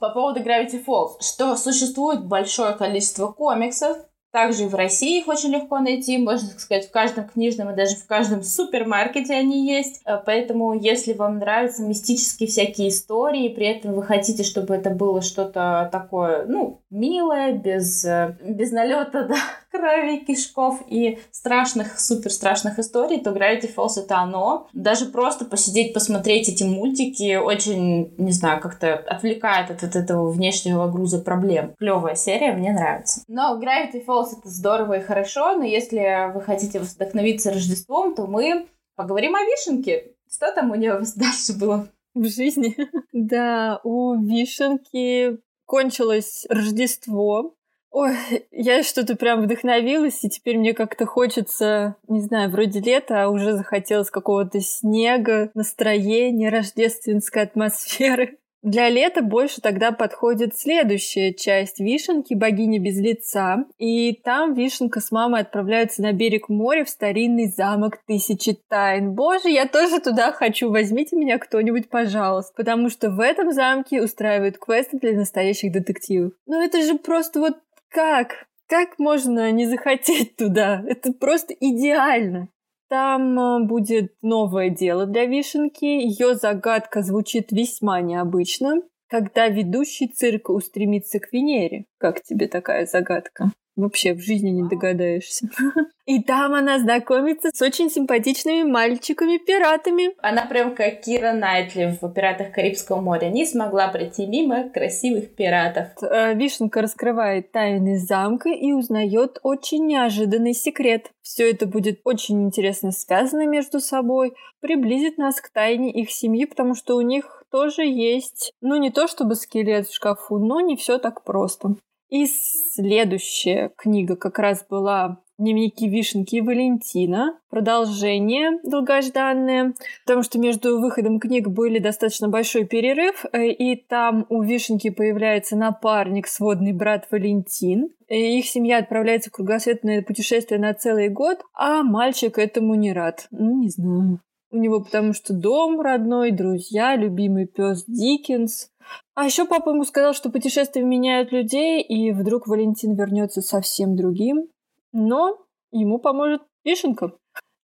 по 0.00 0.10
поводу 0.10 0.40
Gravity 0.40 0.84
Falls, 0.84 1.16
что 1.20 1.56
существует 1.56 2.26
большое 2.26 2.74
количество 2.74 3.28
комиксов, 3.28 3.96
Также 4.36 4.64
и 4.64 4.68
в 4.68 4.74
России 4.74 5.20
их 5.20 5.28
очень 5.28 5.48
легко 5.48 5.78
найти, 5.78 6.18
можно 6.18 6.46
сказать, 6.58 6.86
в 6.86 6.90
каждом 6.90 7.26
книжном 7.26 7.70
и 7.70 7.74
даже 7.74 7.96
в 7.96 8.06
каждом 8.06 8.42
супермаркете 8.42 9.32
они 9.32 9.66
есть. 9.66 10.02
Э, 10.04 10.18
поэтому, 10.22 10.74
если 10.78 11.14
вам 11.14 11.38
нравятся 11.38 11.82
мистические 11.82 12.46
всякие 12.46 12.90
истории, 12.90 13.48
при 13.48 13.66
этом 13.68 13.94
вы 13.94 14.02
хотите, 14.02 14.42
чтобы 14.42 14.74
это 14.74 14.90
было 14.90 15.22
что-то 15.22 15.88
такое, 15.90 16.44
ну, 16.44 16.82
милое, 16.90 17.52
без, 17.52 18.04
э, 18.04 18.36
без 18.42 18.72
налета, 18.72 19.24
да, 19.26 19.38
крови, 19.70 20.18
кишков 20.18 20.82
и 20.88 21.18
страшных, 21.30 21.98
супер 22.00 22.30
страшных 22.30 22.78
историй, 22.78 23.20
то 23.20 23.30
Gravity 23.30 23.74
Falls 23.74 23.98
это 23.98 24.18
оно. 24.18 24.68
Даже 24.72 25.06
просто 25.06 25.44
посидеть, 25.44 25.94
посмотреть 25.94 26.48
эти 26.48 26.64
мультики 26.64 27.36
очень, 27.36 28.14
не 28.18 28.32
знаю, 28.32 28.60
как-то 28.60 28.94
отвлекает 28.94 29.70
от, 29.70 29.82
от 29.82 29.96
этого 29.96 30.30
внешнего 30.30 30.88
груза 30.88 31.18
проблем. 31.18 31.74
Клевая 31.78 32.14
серия, 32.14 32.52
мне 32.52 32.72
нравится. 32.72 33.22
Но 33.28 33.60
Gravity 33.60 34.04
Falls 34.04 34.38
это 34.38 34.48
здорово 34.48 34.98
и 34.98 35.02
хорошо, 35.02 35.54
но 35.54 35.64
если 35.64 36.32
вы 36.32 36.40
хотите 36.42 36.80
вдохновиться 36.80 37.50
Рождеством, 37.50 38.14
то 38.14 38.26
мы 38.26 38.66
поговорим 38.96 39.34
о 39.34 39.42
вишенке. 39.42 40.12
Что 40.30 40.52
там 40.52 40.70
у 40.70 40.74
нее 40.74 41.00
дальше 41.16 41.58
было? 41.58 41.88
В 42.14 42.26
жизни? 42.28 42.76
Да, 43.12 43.80
у 43.82 44.14
вишенки 44.14 45.38
кончилось 45.64 46.46
Рождество, 46.48 47.55
Ой, 47.98 48.14
я 48.50 48.82
что-то 48.82 49.16
прям 49.16 49.40
вдохновилась, 49.40 50.22
и 50.22 50.28
теперь 50.28 50.58
мне 50.58 50.74
как-то 50.74 51.06
хочется, 51.06 51.96
не 52.08 52.20
знаю, 52.20 52.50
вроде 52.50 52.78
лета, 52.78 53.22
а 53.22 53.28
уже 53.30 53.54
захотелось 53.54 54.10
какого-то 54.10 54.60
снега, 54.60 55.50
настроения, 55.54 56.50
рождественской 56.50 57.44
атмосферы. 57.44 58.36
Для 58.62 58.88
лета 58.88 59.22
больше 59.22 59.60
тогда 59.60 59.92
подходит 59.92 60.56
следующая 60.56 61.32
часть 61.32 61.78
вишенки 61.78 62.34
«Богиня 62.34 62.80
без 62.80 62.98
лица». 62.98 63.64
И 63.78 64.12
там 64.12 64.54
вишенка 64.54 65.00
с 65.00 65.12
мамой 65.12 65.42
отправляются 65.42 66.02
на 66.02 66.12
берег 66.12 66.48
моря 66.48 66.84
в 66.84 66.90
старинный 66.90 67.46
замок 67.46 67.98
Тысячи 68.08 68.58
Тайн. 68.68 69.12
Боже, 69.12 69.50
я 69.50 69.68
тоже 69.68 70.00
туда 70.00 70.32
хочу, 70.32 70.70
возьмите 70.70 71.14
меня 71.14 71.38
кто-нибудь, 71.38 71.88
пожалуйста. 71.88 72.52
Потому 72.56 72.90
что 72.90 73.08
в 73.08 73.20
этом 73.20 73.52
замке 73.52 74.02
устраивают 74.02 74.58
квесты 74.58 74.98
для 74.98 75.12
настоящих 75.12 75.70
детективов. 75.70 76.32
Ну 76.46 76.60
это 76.60 76.82
же 76.82 76.98
просто 76.98 77.38
вот 77.38 77.58
как? 77.96 78.46
Как 78.68 78.98
можно 78.98 79.50
не 79.52 79.64
захотеть 79.66 80.36
туда? 80.36 80.84
Это 80.86 81.14
просто 81.14 81.54
идеально. 81.54 82.48
Там 82.90 83.38
э, 83.38 83.64
будет 83.64 84.12
новое 84.20 84.68
дело 84.68 85.06
для 85.06 85.24
Вишенки. 85.24 85.84
Ее 85.84 86.34
загадка 86.34 87.02
звучит 87.02 87.52
весьма 87.52 88.02
необычно. 88.02 88.82
Когда 89.08 89.48
ведущий 89.48 90.08
цирка 90.08 90.50
устремится 90.50 91.20
к 91.20 91.32
Венере. 91.32 91.86
Как 91.98 92.22
тебе 92.22 92.48
такая 92.48 92.84
загадка? 92.84 93.50
Вообще 93.76 94.14
в 94.14 94.20
жизни 94.20 94.50
не 94.50 94.66
догадаешься. 94.66 95.48
И 96.06 96.22
там 96.22 96.54
она 96.54 96.78
знакомится 96.78 97.50
с 97.52 97.60
очень 97.60 97.90
симпатичными 97.90 98.62
мальчиками-пиратами. 98.62 100.14
Она 100.22 100.46
прям 100.46 100.74
как 100.74 101.02
Кира 101.02 101.32
Найтли 101.32 101.98
в 102.00 102.08
«Пиратах 102.12 102.52
Карибского 102.52 103.00
моря». 103.00 103.28
Не 103.28 103.44
смогла 103.44 103.88
пройти 103.88 104.24
мимо 104.26 104.70
красивых 104.70 105.34
пиратов. 105.34 105.88
Э, 106.00 106.34
Вишенка 106.34 106.80
раскрывает 106.80 107.52
тайны 107.52 107.98
замка 107.98 108.48
и 108.48 108.72
узнает 108.72 109.40
очень 109.42 109.86
неожиданный 109.86 110.54
секрет. 110.54 111.10
Все 111.20 111.50
это 111.50 111.66
будет 111.66 112.00
очень 112.04 112.44
интересно 112.44 112.92
связано 112.92 113.46
между 113.46 113.80
собой, 113.80 114.34
приблизит 114.60 115.18
нас 115.18 115.40
к 115.40 115.50
тайне 115.50 115.92
их 115.92 116.10
семьи, 116.10 116.46
потому 116.46 116.74
что 116.74 116.96
у 116.96 117.00
них 117.00 117.44
тоже 117.50 117.84
есть, 117.84 118.52
ну 118.60 118.76
не 118.76 118.90
то 118.90 119.06
чтобы 119.08 119.34
скелет 119.34 119.88
в 119.88 119.94
шкафу, 119.94 120.38
но 120.38 120.60
не 120.60 120.76
все 120.76 120.98
так 120.98 121.24
просто. 121.24 121.76
И 122.08 122.26
следующая 122.26 123.72
книга 123.76 124.16
как 124.16 124.38
раз 124.38 124.64
была 124.68 125.20
дневники 125.38 125.88
Вишенки 125.88 126.36
и 126.36 126.40
Валентина. 126.40 127.38
Продолжение 127.50 128.58
долгожданное, 128.64 129.74
потому 130.04 130.22
что 130.22 130.38
между 130.38 130.80
выходом 130.80 131.20
книг 131.20 131.48
были 131.48 131.78
достаточно 131.78 132.28
большой 132.28 132.64
перерыв, 132.64 133.24
э, 133.32 133.48
и 133.48 133.76
там 133.76 134.26
у 134.28 134.42
Вишенки 134.42 134.90
появляется 134.90 135.56
напарник, 135.56 136.26
сводный 136.26 136.72
брат 136.72 137.06
Валентин. 137.10 137.90
И 138.08 138.38
их 138.38 138.46
семья 138.46 138.78
отправляется 138.78 139.30
в 139.30 139.32
кругосветное 139.32 140.02
путешествие 140.02 140.60
на 140.60 140.74
целый 140.74 141.08
год, 141.08 141.40
а 141.54 141.82
мальчик 141.82 142.38
этому 142.38 142.74
не 142.74 142.92
рад. 142.92 143.26
Ну, 143.30 143.60
не 143.60 143.68
знаю. 143.68 144.20
У 144.50 144.58
него 144.58 144.80
потому 144.80 145.12
что 145.12 145.34
дом 145.34 145.80
родной, 145.80 146.30
друзья, 146.30 146.96
любимый 146.96 147.46
пес 147.46 147.84
Диккенс. 147.86 148.70
А 149.14 149.24
еще 149.24 149.44
папа 149.44 149.70
ему 149.70 149.84
сказал, 149.84 150.14
что 150.14 150.30
путешествия 150.30 150.82
меняют 150.82 151.32
людей, 151.32 151.82
и 151.82 152.12
вдруг 152.12 152.46
Валентин 152.46 152.94
вернется 152.94 153.40
совсем 153.42 153.96
другим. 153.96 154.48
Но 154.92 155.38
ему 155.72 155.98
поможет 155.98 156.42
вишенка. 156.64 157.12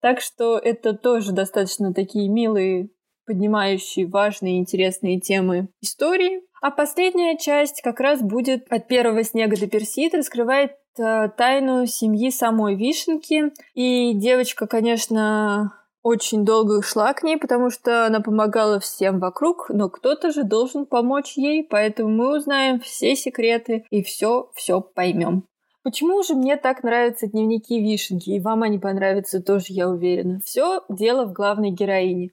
Так 0.01 0.21
что 0.21 0.57
это 0.57 0.93
тоже 0.93 1.33
достаточно 1.33 1.93
такие 1.93 2.29
милые, 2.29 2.89
поднимающие 3.25 4.07
важные 4.07 4.59
интересные 4.59 5.19
темы 5.19 5.67
истории. 5.81 6.41
А 6.61 6.71
последняя 6.71 7.37
часть 7.37 7.81
как 7.81 7.99
раз 7.99 8.21
будет 8.21 8.65
от 8.71 8.87
первого 8.87 9.23
снега 9.23 9.57
до 9.57 9.67
персид, 9.67 10.13
раскрывает 10.13 10.71
э, 10.97 11.29
тайну 11.37 11.85
семьи 11.85 12.31
самой 12.31 12.75
Вишенки. 12.75 13.51
И 13.73 14.13
девочка, 14.13 14.67
конечно, 14.67 15.78
очень 16.03 16.45
долго 16.45 16.81
шла 16.81 17.13
к 17.13 17.23
ней, 17.23 17.37
потому 17.37 17.69
что 17.69 18.05
она 18.05 18.19
помогала 18.21 18.79
всем 18.79 19.19
вокруг, 19.19 19.69
но 19.69 19.89
кто-то 19.89 20.31
же 20.31 20.43
должен 20.43 20.85
помочь 20.85 21.37
ей, 21.37 21.63
поэтому 21.63 22.09
мы 22.09 22.37
узнаем 22.37 22.79
все 22.79 23.15
секреты 23.15 23.85
и 23.89 24.03
все, 24.03 24.49
все 24.55 24.81
поймем. 24.81 25.45
Почему 25.83 26.21
же 26.23 26.35
мне 26.35 26.57
так 26.57 26.83
нравятся 26.83 27.27
дневники 27.27 27.79
Вишенки, 27.79 28.31
и 28.31 28.39
вам 28.39 28.63
они 28.63 28.79
понравятся 28.79 29.41
тоже, 29.41 29.67
я 29.69 29.89
уверена. 29.89 30.39
Все 30.43 30.83
дело 30.89 31.25
в 31.25 31.33
главной 31.33 31.71
героине. 31.71 32.31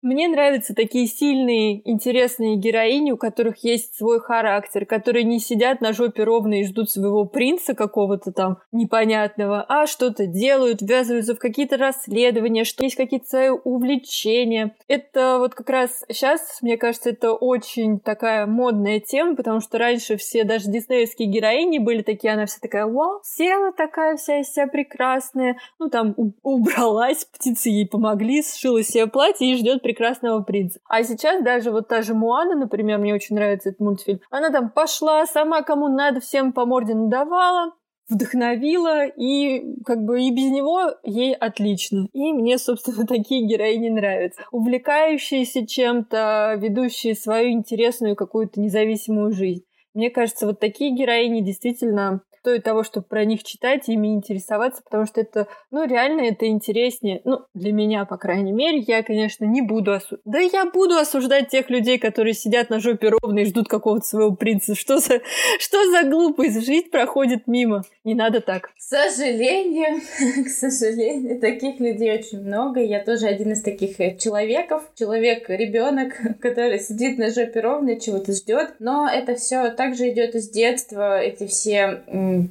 Мне 0.00 0.28
нравятся 0.28 0.76
такие 0.76 1.08
сильные, 1.08 1.82
интересные 1.90 2.54
героини, 2.54 3.10
у 3.10 3.16
которых 3.16 3.64
есть 3.64 3.96
свой 3.96 4.20
характер, 4.20 4.86
которые 4.86 5.24
не 5.24 5.40
сидят 5.40 5.80
на 5.80 5.92
жопе 5.92 6.22
ровно 6.22 6.60
и 6.60 6.64
ждут 6.64 6.88
своего 6.88 7.24
принца 7.24 7.74
какого-то 7.74 8.30
там 8.30 8.58
непонятного, 8.70 9.64
а 9.68 9.88
что-то 9.88 10.26
делают, 10.26 10.82
ввязываются 10.82 11.34
в 11.34 11.40
какие-то 11.40 11.76
расследования, 11.78 12.62
что 12.62 12.84
есть 12.84 12.94
какие-то 12.94 13.26
свои 13.26 13.48
увлечения. 13.48 14.76
Это 14.86 15.38
вот 15.40 15.56
как 15.56 15.68
раз 15.68 16.04
сейчас, 16.08 16.58
мне 16.62 16.76
кажется, 16.76 17.10
это 17.10 17.32
очень 17.32 17.98
такая 17.98 18.46
модная 18.46 19.00
тема, 19.00 19.34
потому 19.34 19.58
что 19.60 19.78
раньше 19.78 20.16
все, 20.16 20.44
даже 20.44 20.70
диснеевские 20.70 21.28
героини 21.28 21.78
были 21.78 22.02
такие, 22.02 22.34
она 22.34 22.46
вся 22.46 22.58
такая, 22.62 22.86
вау, 22.86 23.18
села 23.24 23.72
такая 23.72 24.16
вся 24.16 24.42
из 24.42 24.52
себя 24.52 24.68
прекрасная, 24.68 25.56
ну 25.80 25.90
там 25.90 26.14
убралась, 26.44 27.24
птицы 27.24 27.70
ей 27.70 27.88
помогли, 27.88 28.44
сшила 28.44 28.84
себе 28.84 29.08
платье 29.08 29.50
и 29.50 29.56
ждет 29.56 29.82
прекрасного 29.88 30.42
принца. 30.42 30.80
А 30.86 31.02
сейчас 31.02 31.42
даже 31.42 31.70
вот 31.70 31.88
та 31.88 32.02
же 32.02 32.12
Муана, 32.12 32.54
например, 32.54 32.98
мне 32.98 33.14
очень 33.14 33.36
нравится 33.36 33.70
этот 33.70 33.80
мультфильм, 33.80 34.20
она 34.30 34.50
там 34.50 34.68
пошла, 34.68 35.24
сама 35.24 35.62
кому 35.62 35.88
надо, 35.88 36.20
всем 36.20 36.52
по 36.52 36.66
морде 36.66 36.94
надавала, 36.94 37.72
вдохновила, 38.06 39.06
и 39.06 39.82
как 39.86 40.04
бы 40.04 40.20
и 40.20 40.30
без 40.30 40.50
него 40.50 40.90
ей 41.04 41.34
отлично. 41.34 42.06
И 42.12 42.34
мне, 42.34 42.58
собственно, 42.58 43.06
такие 43.06 43.46
героини 43.46 43.88
нравятся. 43.88 44.42
Увлекающиеся 44.52 45.66
чем-то, 45.66 46.56
ведущие 46.58 47.14
свою 47.14 47.52
интересную 47.52 48.14
какую-то 48.14 48.60
независимую 48.60 49.32
жизнь. 49.32 49.64
Мне 49.94 50.10
кажется, 50.10 50.44
вот 50.46 50.60
такие 50.60 50.94
героини 50.94 51.40
действительно 51.40 52.20
стоит 52.40 52.64
того, 52.64 52.82
чтобы 52.84 53.06
про 53.06 53.24
них 53.24 53.44
читать, 53.44 53.88
ими 53.88 54.08
интересоваться, 54.14 54.82
потому 54.82 55.06
что 55.06 55.20
это, 55.20 55.48
ну, 55.70 55.86
реально 55.86 56.22
это 56.22 56.46
интереснее. 56.46 57.20
Ну, 57.24 57.40
для 57.54 57.72
меня, 57.72 58.04
по 58.04 58.16
крайней 58.16 58.52
мере, 58.52 58.78
я, 58.78 59.02
конечно, 59.02 59.44
не 59.44 59.62
буду 59.62 59.92
осуждать. 59.92 60.20
Да 60.24 60.38
я 60.38 60.66
буду 60.66 60.96
осуждать 60.96 61.48
тех 61.48 61.70
людей, 61.70 61.98
которые 61.98 62.34
сидят 62.34 62.70
на 62.70 62.80
жопе 62.80 63.08
ровно 63.08 63.40
и 63.40 63.44
ждут 63.44 63.68
какого-то 63.68 64.04
своего 64.04 64.34
принца. 64.34 64.74
Что 64.74 64.98
за, 64.98 65.20
что 65.58 65.90
за 65.90 66.08
глупость? 66.08 66.64
Жизнь 66.64 66.90
проходит 66.90 67.46
мимо. 67.46 67.82
Не 68.04 68.14
надо 68.14 68.40
так. 68.40 68.68
К 68.68 68.78
сожалению, 68.78 70.00
к 70.44 70.48
сожалению, 70.48 71.40
таких 71.40 71.80
людей 71.80 72.12
очень 72.18 72.40
много. 72.40 72.80
Я 72.80 73.02
тоже 73.04 73.26
один 73.26 73.52
из 73.52 73.62
таких 73.62 74.00
э, 74.00 74.16
человеков. 74.16 74.82
Человек-ребенок, 74.94 76.14
который 76.40 76.78
сидит 76.78 77.18
на 77.18 77.30
жопе 77.30 77.60
ровно, 77.60 78.00
чего-то 78.00 78.32
ждет. 78.32 78.74
Но 78.78 79.08
это 79.08 79.34
все 79.34 79.70
также 79.70 80.10
идет 80.10 80.34
из 80.34 80.48
детства. 80.50 81.20
Эти 81.20 81.46
все 81.46 82.02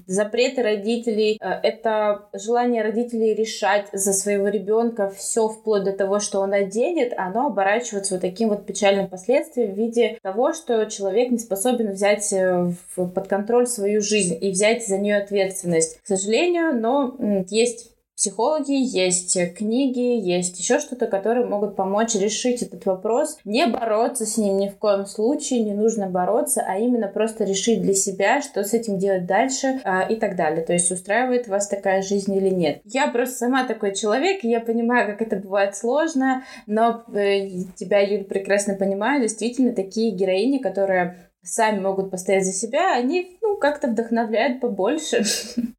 запреты 0.07 0.63
родителей, 0.63 1.37
э, 1.39 1.49
это 1.63 2.27
желание 2.33 2.83
родителей 2.83 3.33
решать 3.33 3.87
за 3.91 4.13
своего 4.13 4.47
ребенка 4.47 5.09
все 5.09 5.47
вплоть 5.47 5.83
до 5.83 5.91
того, 5.91 6.19
что 6.19 6.39
он 6.39 6.53
оденет, 6.53 7.13
оно 7.17 7.47
оборачивается 7.47 8.15
вот 8.15 8.21
таким 8.21 8.49
вот 8.49 8.65
печальным 8.65 9.07
последствием 9.07 9.73
в 9.73 9.77
виде 9.77 10.17
того, 10.21 10.53
что 10.53 10.85
человек 10.85 11.31
не 11.31 11.39
способен 11.39 11.91
взять 11.91 12.31
э, 12.33 12.71
под 12.95 13.27
контроль 13.27 13.67
свою 13.67 14.01
жизнь 14.01 14.37
и 14.39 14.51
взять 14.51 14.87
за 14.87 14.97
нее 14.97 15.17
ответственность. 15.17 15.99
К 16.01 16.07
сожалению, 16.07 16.73
но 16.79 17.15
есть 17.49 17.91
психологи, 18.27 18.73
есть 18.73 19.37
книги, 19.55 19.99
есть 19.99 20.59
еще 20.59 20.79
что-то, 20.79 21.07
которые 21.07 21.45
могут 21.45 21.75
помочь 21.77 22.13
решить 22.15 22.61
этот 22.61 22.85
вопрос. 22.85 23.37
Не 23.45 23.67
бороться 23.67 24.25
с 24.25 24.37
ним 24.37 24.57
ни 24.57 24.67
в 24.67 24.77
коем 24.77 25.05
случае, 25.05 25.61
не 25.61 25.73
нужно 25.73 26.07
бороться, 26.07 26.63
а 26.67 26.77
именно 26.77 27.07
просто 27.07 27.45
решить 27.45 27.81
для 27.81 27.93
себя, 27.93 28.41
что 28.41 28.63
с 28.63 28.73
этим 28.73 28.97
делать 28.97 29.25
дальше 29.25 29.79
а, 29.85 30.01
и 30.01 30.15
так 30.15 30.35
далее. 30.35 30.65
То 30.65 30.73
есть 30.73 30.91
устраивает 30.91 31.47
вас 31.47 31.67
такая 31.67 32.01
жизнь 32.01 32.35
или 32.35 32.49
нет. 32.49 32.81
Я 32.83 33.07
просто 33.07 33.35
сама 33.35 33.65
такой 33.65 33.95
человек, 33.95 34.43
и 34.43 34.49
я 34.49 34.59
понимаю, 34.59 35.07
как 35.07 35.21
это 35.21 35.37
бывает 35.37 35.75
сложно, 35.75 36.43
но 36.65 37.03
э, 37.13 37.47
тебя, 37.75 37.99
Юль, 38.01 38.25
прекрасно 38.25 38.75
понимаю, 38.75 39.21
действительно 39.21 39.71
такие 39.73 40.11
героини, 40.11 40.57
которые 40.57 41.29
сами 41.43 41.79
могут 41.79 42.11
постоять 42.11 42.45
за 42.45 42.51
себя, 42.51 42.93
они, 42.93 43.37
ну, 43.41 43.57
как-то 43.57 43.87
вдохновляют 43.87 44.59
побольше. 44.59 45.23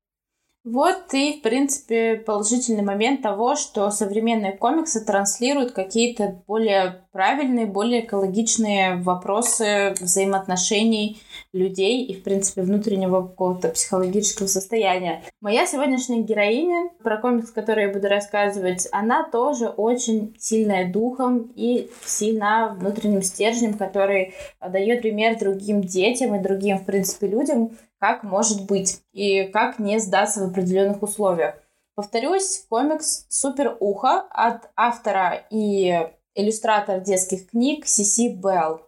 Вот 0.70 1.14
и, 1.14 1.38
в 1.38 1.42
принципе, 1.42 2.16
положительный 2.16 2.82
момент 2.82 3.22
того, 3.22 3.56
что 3.56 3.90
современные 3.90 4.52
комиксы 4.52 5.02
транслируют 5.02 5.72
какие-то 5.72 6.42
более 6.46 7.04
правильные, 7.10 7.64
более 7.64 8.04
экологичные 8.04 8.96
вопросы 8.96 9.94
взаимоотношений 9.98 11.22
людей 11.54 12.04
и, 12.04 12.14
в 12.14 12.22
принципе, 12.22 12.60
внутреннего 12.60 13.22
какого-то 13.22 13.68
психологического 13.70 14.46
состояния. 14.46 15.22
Моя 15.40 15.64
сегодняшняя 15.64 16.20
героиня, 16.20 16.90
про 17.02 17.16
комикс, 17.16 17.50
который 17.50 17.84
я 17.84 17.92
буду 17.92 18.06
рассказывать, 18.08 18.88
она 18.92 19.24
тоже 19.24 19.68
очень 19.68 20.36
сильная 20.38 20.92
духом 20.92 21.50
и 21.56 21.88
сильна 22.04 22.76
внутренним 22.78 23.22
стержнем, 23.22 23.72
который 23.72 24.34
дает 24.60 25.00
пример 25.00 25.38
другим 25.38 25.80
детям 25.80 26.34
и 26.34 26.42
другим, 26.42 26.76
в 26.78 26.84
принципе, 26.84 27.26
людям, 27.26 27.70
как 27.98 28.22
может 28.22 28.66
быть 28.66 29.00
и 29.12 29.44
как 29.44 29.78
не 29.78 29.98
сдаться 29.98 30.44
в 30.44 30.52
определенных 30.58 31.02
условиях. 31.02 31.54
Повторюсь, 31.94 32.64
комикс 32.68 33.26
«Супер 33.28 33.76
ухо» 33.80 34.24
от 34.30 34.70
автора 34.76 35.44
и 35.50 36.08
иллюстратора 36.34 37.00
детских 37.00 37.50
книг 37.50 37.86
Сиси 37.86 38.28
Белл. 38.28 38.82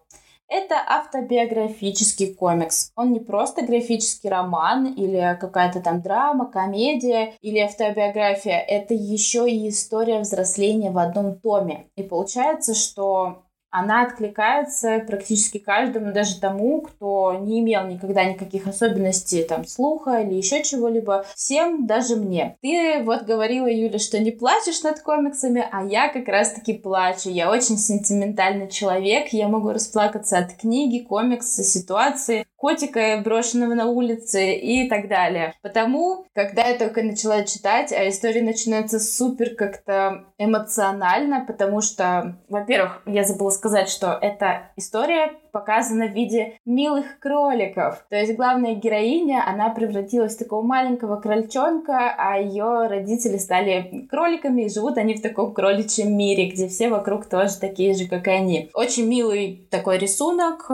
Это 0.47 0.75
автобиографический 0.85 2.33
комикс. 2.33 2.91
Он 2.97 3.13
не 3.13 3.21
просто 3.21 3.65
графический 3.65 4.29
роман 4.29 4.93
или 4.93 5.37
какая-то 5.39 5.79
там 5.79 6.01
драма, 6.01 6.51
комедия 6.51 7.35
или 7.41 7.59
автобиография. 7.59 8.59
Это 8.59 8.93
еще 8.93 9.49
и 9.49 9.69
история 9.69 10.19
взросления 10.19 10.91
в 10.91 10.97
одном 10.97 11.39
томе. 11.39 11.89
И 11.95 12.03
получается, 12.03 12.75
что 12.75 13.43
она 13.71 14.03
откликается 14.03 14.99
практически 15.07 15.57
каждому, 15.57 16.11
даже 16.11 16.39
тому, 16.39 16.81
кто 16.81 17.39
не 17.41 17.61
имел 17.61 17.87
никогда 17.87 18.25
никаких 18.25 18.67
особенностей 18.67 19.43
там 19.43 19.65
слуха 19.65 20.19
или 20.21 20.35
еще 20.35 20.61
чего-либо. 20.61 21.25
Всем, 21.35 21.87
даже 21.87 22.17
мне. 22.17 22.57
Ты 22.61 23.01
вот 23.03 23.23
говорила, 23.23 23.67
Юля, 23.67 23.97
что 23.97 24.19
не 24.19 24.31
плачешь 24.31 24.83
над 24.83 24.99
комиксами, 24.99 25.65
а 25.71 25.85
я 25.85 26.09
как 26.09 26.27
раз-таки 26.27 26.73
плачу. 26.73 27.29
Я 27.29 27.49
очень 27.49 27.77
сентиментальный 27.77 28.67
человек, 28.69 29.29
я 29.29 29.47
могу 29.47 29.69
расплакаться 29.69 30.37
от 30.37 30.53
книги, 30.53 30.99
комикса, 30.99 31.63
ситуации, 31.63 32.45
котика, 32.57 33.21
брошенного 33.23 33.73
на 33.73 33.85
улице 33.85 34.53
и 34.55 34.89
так 34.89 35.07
далее. 35.07 35.53
Потому, 35.61 36.25
когда 36.35 36.67
я 36.67 36.77
только 36.77 37.01
начала 37.03 37.43
читать, 37.43 37.93
а 37.93 38.07
история 38.09 38.41
начинается 38.41 38.99
супер 38.99 39.55
как-то 39.55 40.25
эмоционально, 40.37 41.45
потому 41.45 41.81
что, 41.81 42.37
во-первых, 42.49 43.01
я 43.05 43.23
забыла 43.23 43.49
сказать, 43.61 43.89
что 43.89 44.17
эта 44.19 44.71
история 44.75 45.33
показана 45.51 46.07
в 46.07 46.13
виде 46.13 46.57
милых 46.65 47.19
кроликов. 47.19 48.03
То 48.09 48.15
есть 48.15 48.35
главная 48.35 48.73
героиня, 48.73 49.43
она 49.47 49.69
превратилась 49.69 50.35
в 50.35 50.39
такого 50.39 50.63
маленького 50.63 51.17
крольчонка, 51.17 52.15
а 52.17 52.39
ее 52.39 52.87
родители 52.87 53.37
стали 53.37 54.07
кроликами, 54.09 54.63
и 54.63 54.69
живут 54.69 54.97
они 54.97 55.13
в 55.13 55.21
таком 55.21 55.53
кроличьем 55.53 56.17
мире, 56.17 56.49
где 56.49 56.67
все 56.67 56.89
вокруг 56.89 57.27
тоже 57.27 57.59
такие 57.59 57.93
же, 57.93 58.07
как 58.07 58.27
и 58.27 58.31
они. 58.31 58.71
Очень 58.73 59.07
милый 59.07 59.67
такой 59.69 59.99
рисунок, 59.99 60.71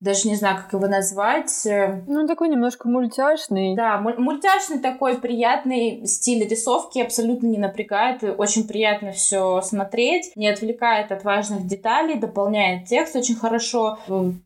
даже 0.00 0.28
не 0.28 0.36
знаю, 0.36 0.56
как 0.56 0.72
его 0.72 0.86
назвать. 0.86 1.66
Ну, 2.06 2.26
такой 2.26 2.48
немножко 2.48 2.88
мультяшный. 2.88 3.74
Да, 3.74 3.98
мультяшный 3.98 4.78
такой 4.78 5.18
приятный 5.18 6.06
стиль 6.06 6.46
рисовки, 6.46 7.00
абсолютно 7.00 7.46
не 7.48 7.58
напрягает, 7.58 8.22
очень 8.38 8.66
приятно 8.66 9.12
все 9.12 9.60
смотреть, 9.62 10.32
не 10.36 10.48
отвлекает 10.48 11.10
от 11.10 11.24
важных 11.24 11.66
деталей, 11.66 12.18
дополняет 12.18 12.86
текст 12.86 13.16
очень 13.16 13.36
хорошо, 13.36 13.98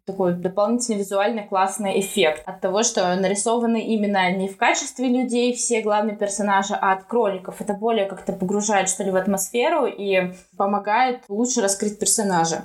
такой 0.07 0.35
дополнительный 0.35 0.99
визуальный 0.99 1.47
классный 1.47 2.01
эффект 2.01 2.43
от 2.47 2.61
того, 2.61 2.83
что 2.83 3.15
нарисованы 3.17 3.83
именно 3.83 4.31
не 4.33 4.49
в 4.49 4.57
качестве 4.57 5.09
людей 5.09 5.53
все 5.55 5.83
главные 5.83 6.17
персонажи, 6.17 6.75
а 6.75 6.93
от 6.93 7.05
кроликов. 7.05 7.61
Это 7.61 7.75
более 7.75 8.07
как-то 8.07 8.33
погружает, 8.33 8.89
что 8.89 9.05
ли, 9.05 9.11
в 9.11 9.17
атмосферу 9.17 9.87
и 9.87 10.33
помогает 10.57 11.23
лучше 11.29 11.61
раскрыть 11.61 11.99
персонажа. 11.99 12.65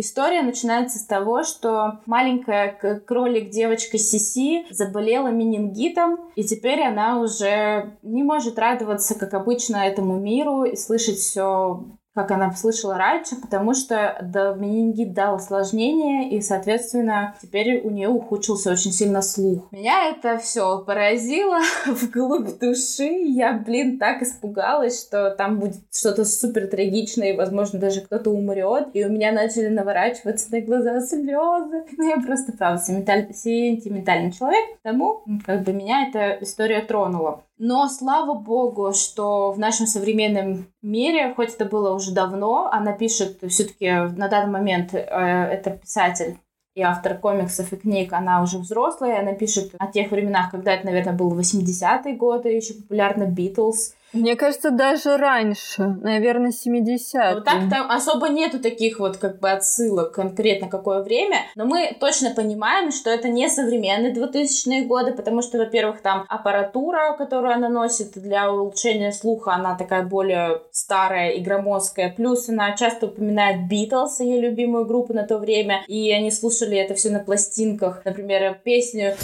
История 0.00 0.42
начинается 0.42 1.00
с 1.00 1.02
того, 1.02 1.42
что 1.42 1.98
маленькая 2.06 2.70
кролик 3.04 3.50
девочка 3.50 3.98
Сиси 3.98 4.64
заболела 4.70 5.26
менингитом, 5.26 6.30
и 6.36 6.44
теперь 6.44 6.84
она 6.84 7.20
уже 7.20 7.98
не 8.02 8.22
может 8.22 8.60
радоваться, 8.60 9.18
как 9.18 9.34
обычно, 9.34 9.78
этому 9.78 10.16
миру 10.16 10.62
и 10.62 10.76
слышать 10.76 11.16
все 11.16 11.82
как 12.18 12.32
она 12.32 12.50
слышала 12.52 12.98
раньше, 12.98 13.36
потому 13.36 13.74
что 13.74 14.18
да, 14.22 14.52
менингит 14.52 15.12
дал 15.12 15.36
осложнение, 15.36 16.30
и, 16.30 16.40
соответственно, 16.40 17.36
теперь 17.40 17.80
у 17.82 17.90
нее 17.90 18.08
ухудшился 18.08 18.72
очень 18.72 18.90
сильно 18.90 19.22
слух. 19.22 19.70
Меня 19.70 20.10
это 20.10 20.38
все 20.38 20.82
поразило 20.84 21.60
вглубь 21.86 22.58
души. 22.58 23.04
Я, 23.04 23.52
блин, 23.52 24.00
так 24.00 24.22
испугалась, 24.22 25.00
что 25.00 25.30
там 25.30 25.60
будет 25.60 25.76
что-то 25.92 26.24
супер 26.24 26.66
трагичное, 26.66 27.34
и, 27.34 27.36
возможно, 27.36 27.78
даже 27.78 28.00
кто-то 28.00 28.30
умрет. 28.30 28.88
И 28.94 29.04
у 29.04 29.10
меня 29.10 29.30
начали 29.30 29.68
наворачиваться 29.68 30.50
на 30.50 30.60
глаза 30.60 31.00
слезы. 31.00 31.84
Ну, 31.96 32.08
я 32.08 32.16
просто, 32.16 32.50
правда, 32.50 32.82
сентиментальный 32.82 34.32
человек, 34.32 34.64
потому 34.82 35.22
как 35.46 35.62
бы 35.62 35.72
меня 35.72 36.08
эта 36.08 36.42
история 36.42 36.80
тронула. 36.80 37.44
Но 37.58 37.88
слава 37.88 38.34
богу, 38.34 38.92
что 38.92 39.50
в 39.52 39.58
нашем 39.58 39.86
современном 39.86 40.66
мире, 40.80 41.34
хоть 41.34 41.54
это 41.54 41.64
было 41.64 41.92
уже 41.92 42.12
давно, 42.12 42.68
она 42.70 42.92
пишет 42.92 43.38
все-таки 43.48 43.90
на 43.90 44.28
данный 44.28 44.52
момент, 44.52 44.94
э, 44.94 44.98
это 44.98 45.70
писатель 45.70 46.38
и 46.76 46.82
автор 46.82 47.18
комиксов 47.18 47.72
и 47.72 47.76
книг, 47.76 48.12
она 48.12 48.40
уже 48.40 48.58
взрослая, 48.58 49.18
она 49.18 49.32
пишет 49.32 49.74
о 49.78 49.88
тех 49.88 50.12
временах, 50.12 50.52
когда 50.52 50.72
это, 50.74 50.86
наверное, 50.86 51.12
был 51.12 51.36
80-е 51.36 52.14
годы, 52.14 52.50
еще 52.50 52.74
популярно 52.74 53.24
Битлз, 53.24 53.94
мне 54.12 54.36
кажется, 54.36 54.70
даже 54.70 55.16
раньше, 55.18 55.82
наверное, 55.82 56.50
70-е. 56.50 57.34
Ну, 57.34 57.40
так 57.42 57.68
там 57.70 57.90
особо 57.90 58.28
нету 58.28 58.58
таких 58.58 59.00
вот 59.00 59.18
как 59.18 59.38
бы 59.38 59.50
отсылок 59.50 60.12
конкретно 60.12 60.68
какое 60.68 61.02
время, 61.02 61.40
но 61.54 61.66
мы 61.66 61.94
точно 62.00 62.30
понимаем, 62.30 62.90
что 62.90 63.10
это 63.10 63.28
не 63.28 63.48
современные 63.50 64.14
2000-е 64.14 64.86
годы, 64.86 65.12
потому 65.12 65.42
что, 65.42 65.58
во-первых, 65.58 66.00
там 66.00 66.24
аппаратура, 66.28 67.14
которую 67.18 67.52
она 67.52 67.68
носит 67.68 68.12
для 68.14 68.50
улучшения 68.50 69.12
слуха, 69.12 69.52
она 69.52 69.76
такая 69.76 70.04
более 70.04 70.62
старая 70.70 71.32
и 71.32 71.40
громоздкая, 71.40 72.12
плюс 72.16 72.48
она 72.48 72.74
часто 72.76 73.06
упоминает 73.06 73.68
Битлз, 73.68 74.20
ее 74.20 74.40
любимую 74.40 74.86
группу 74.86 75.12
на 75.12 75.24
то 75.24 75.38
время, 75.38 75.84
и 75.86 76.10
они 76.12 76.30
слушали 76.30 76.78
это 76.78 76.94
все 76.94 77.10
на 77.10 77.18
пластинках, 77.18 78.02
например, 78.04 78.58
песню 78.64 79.16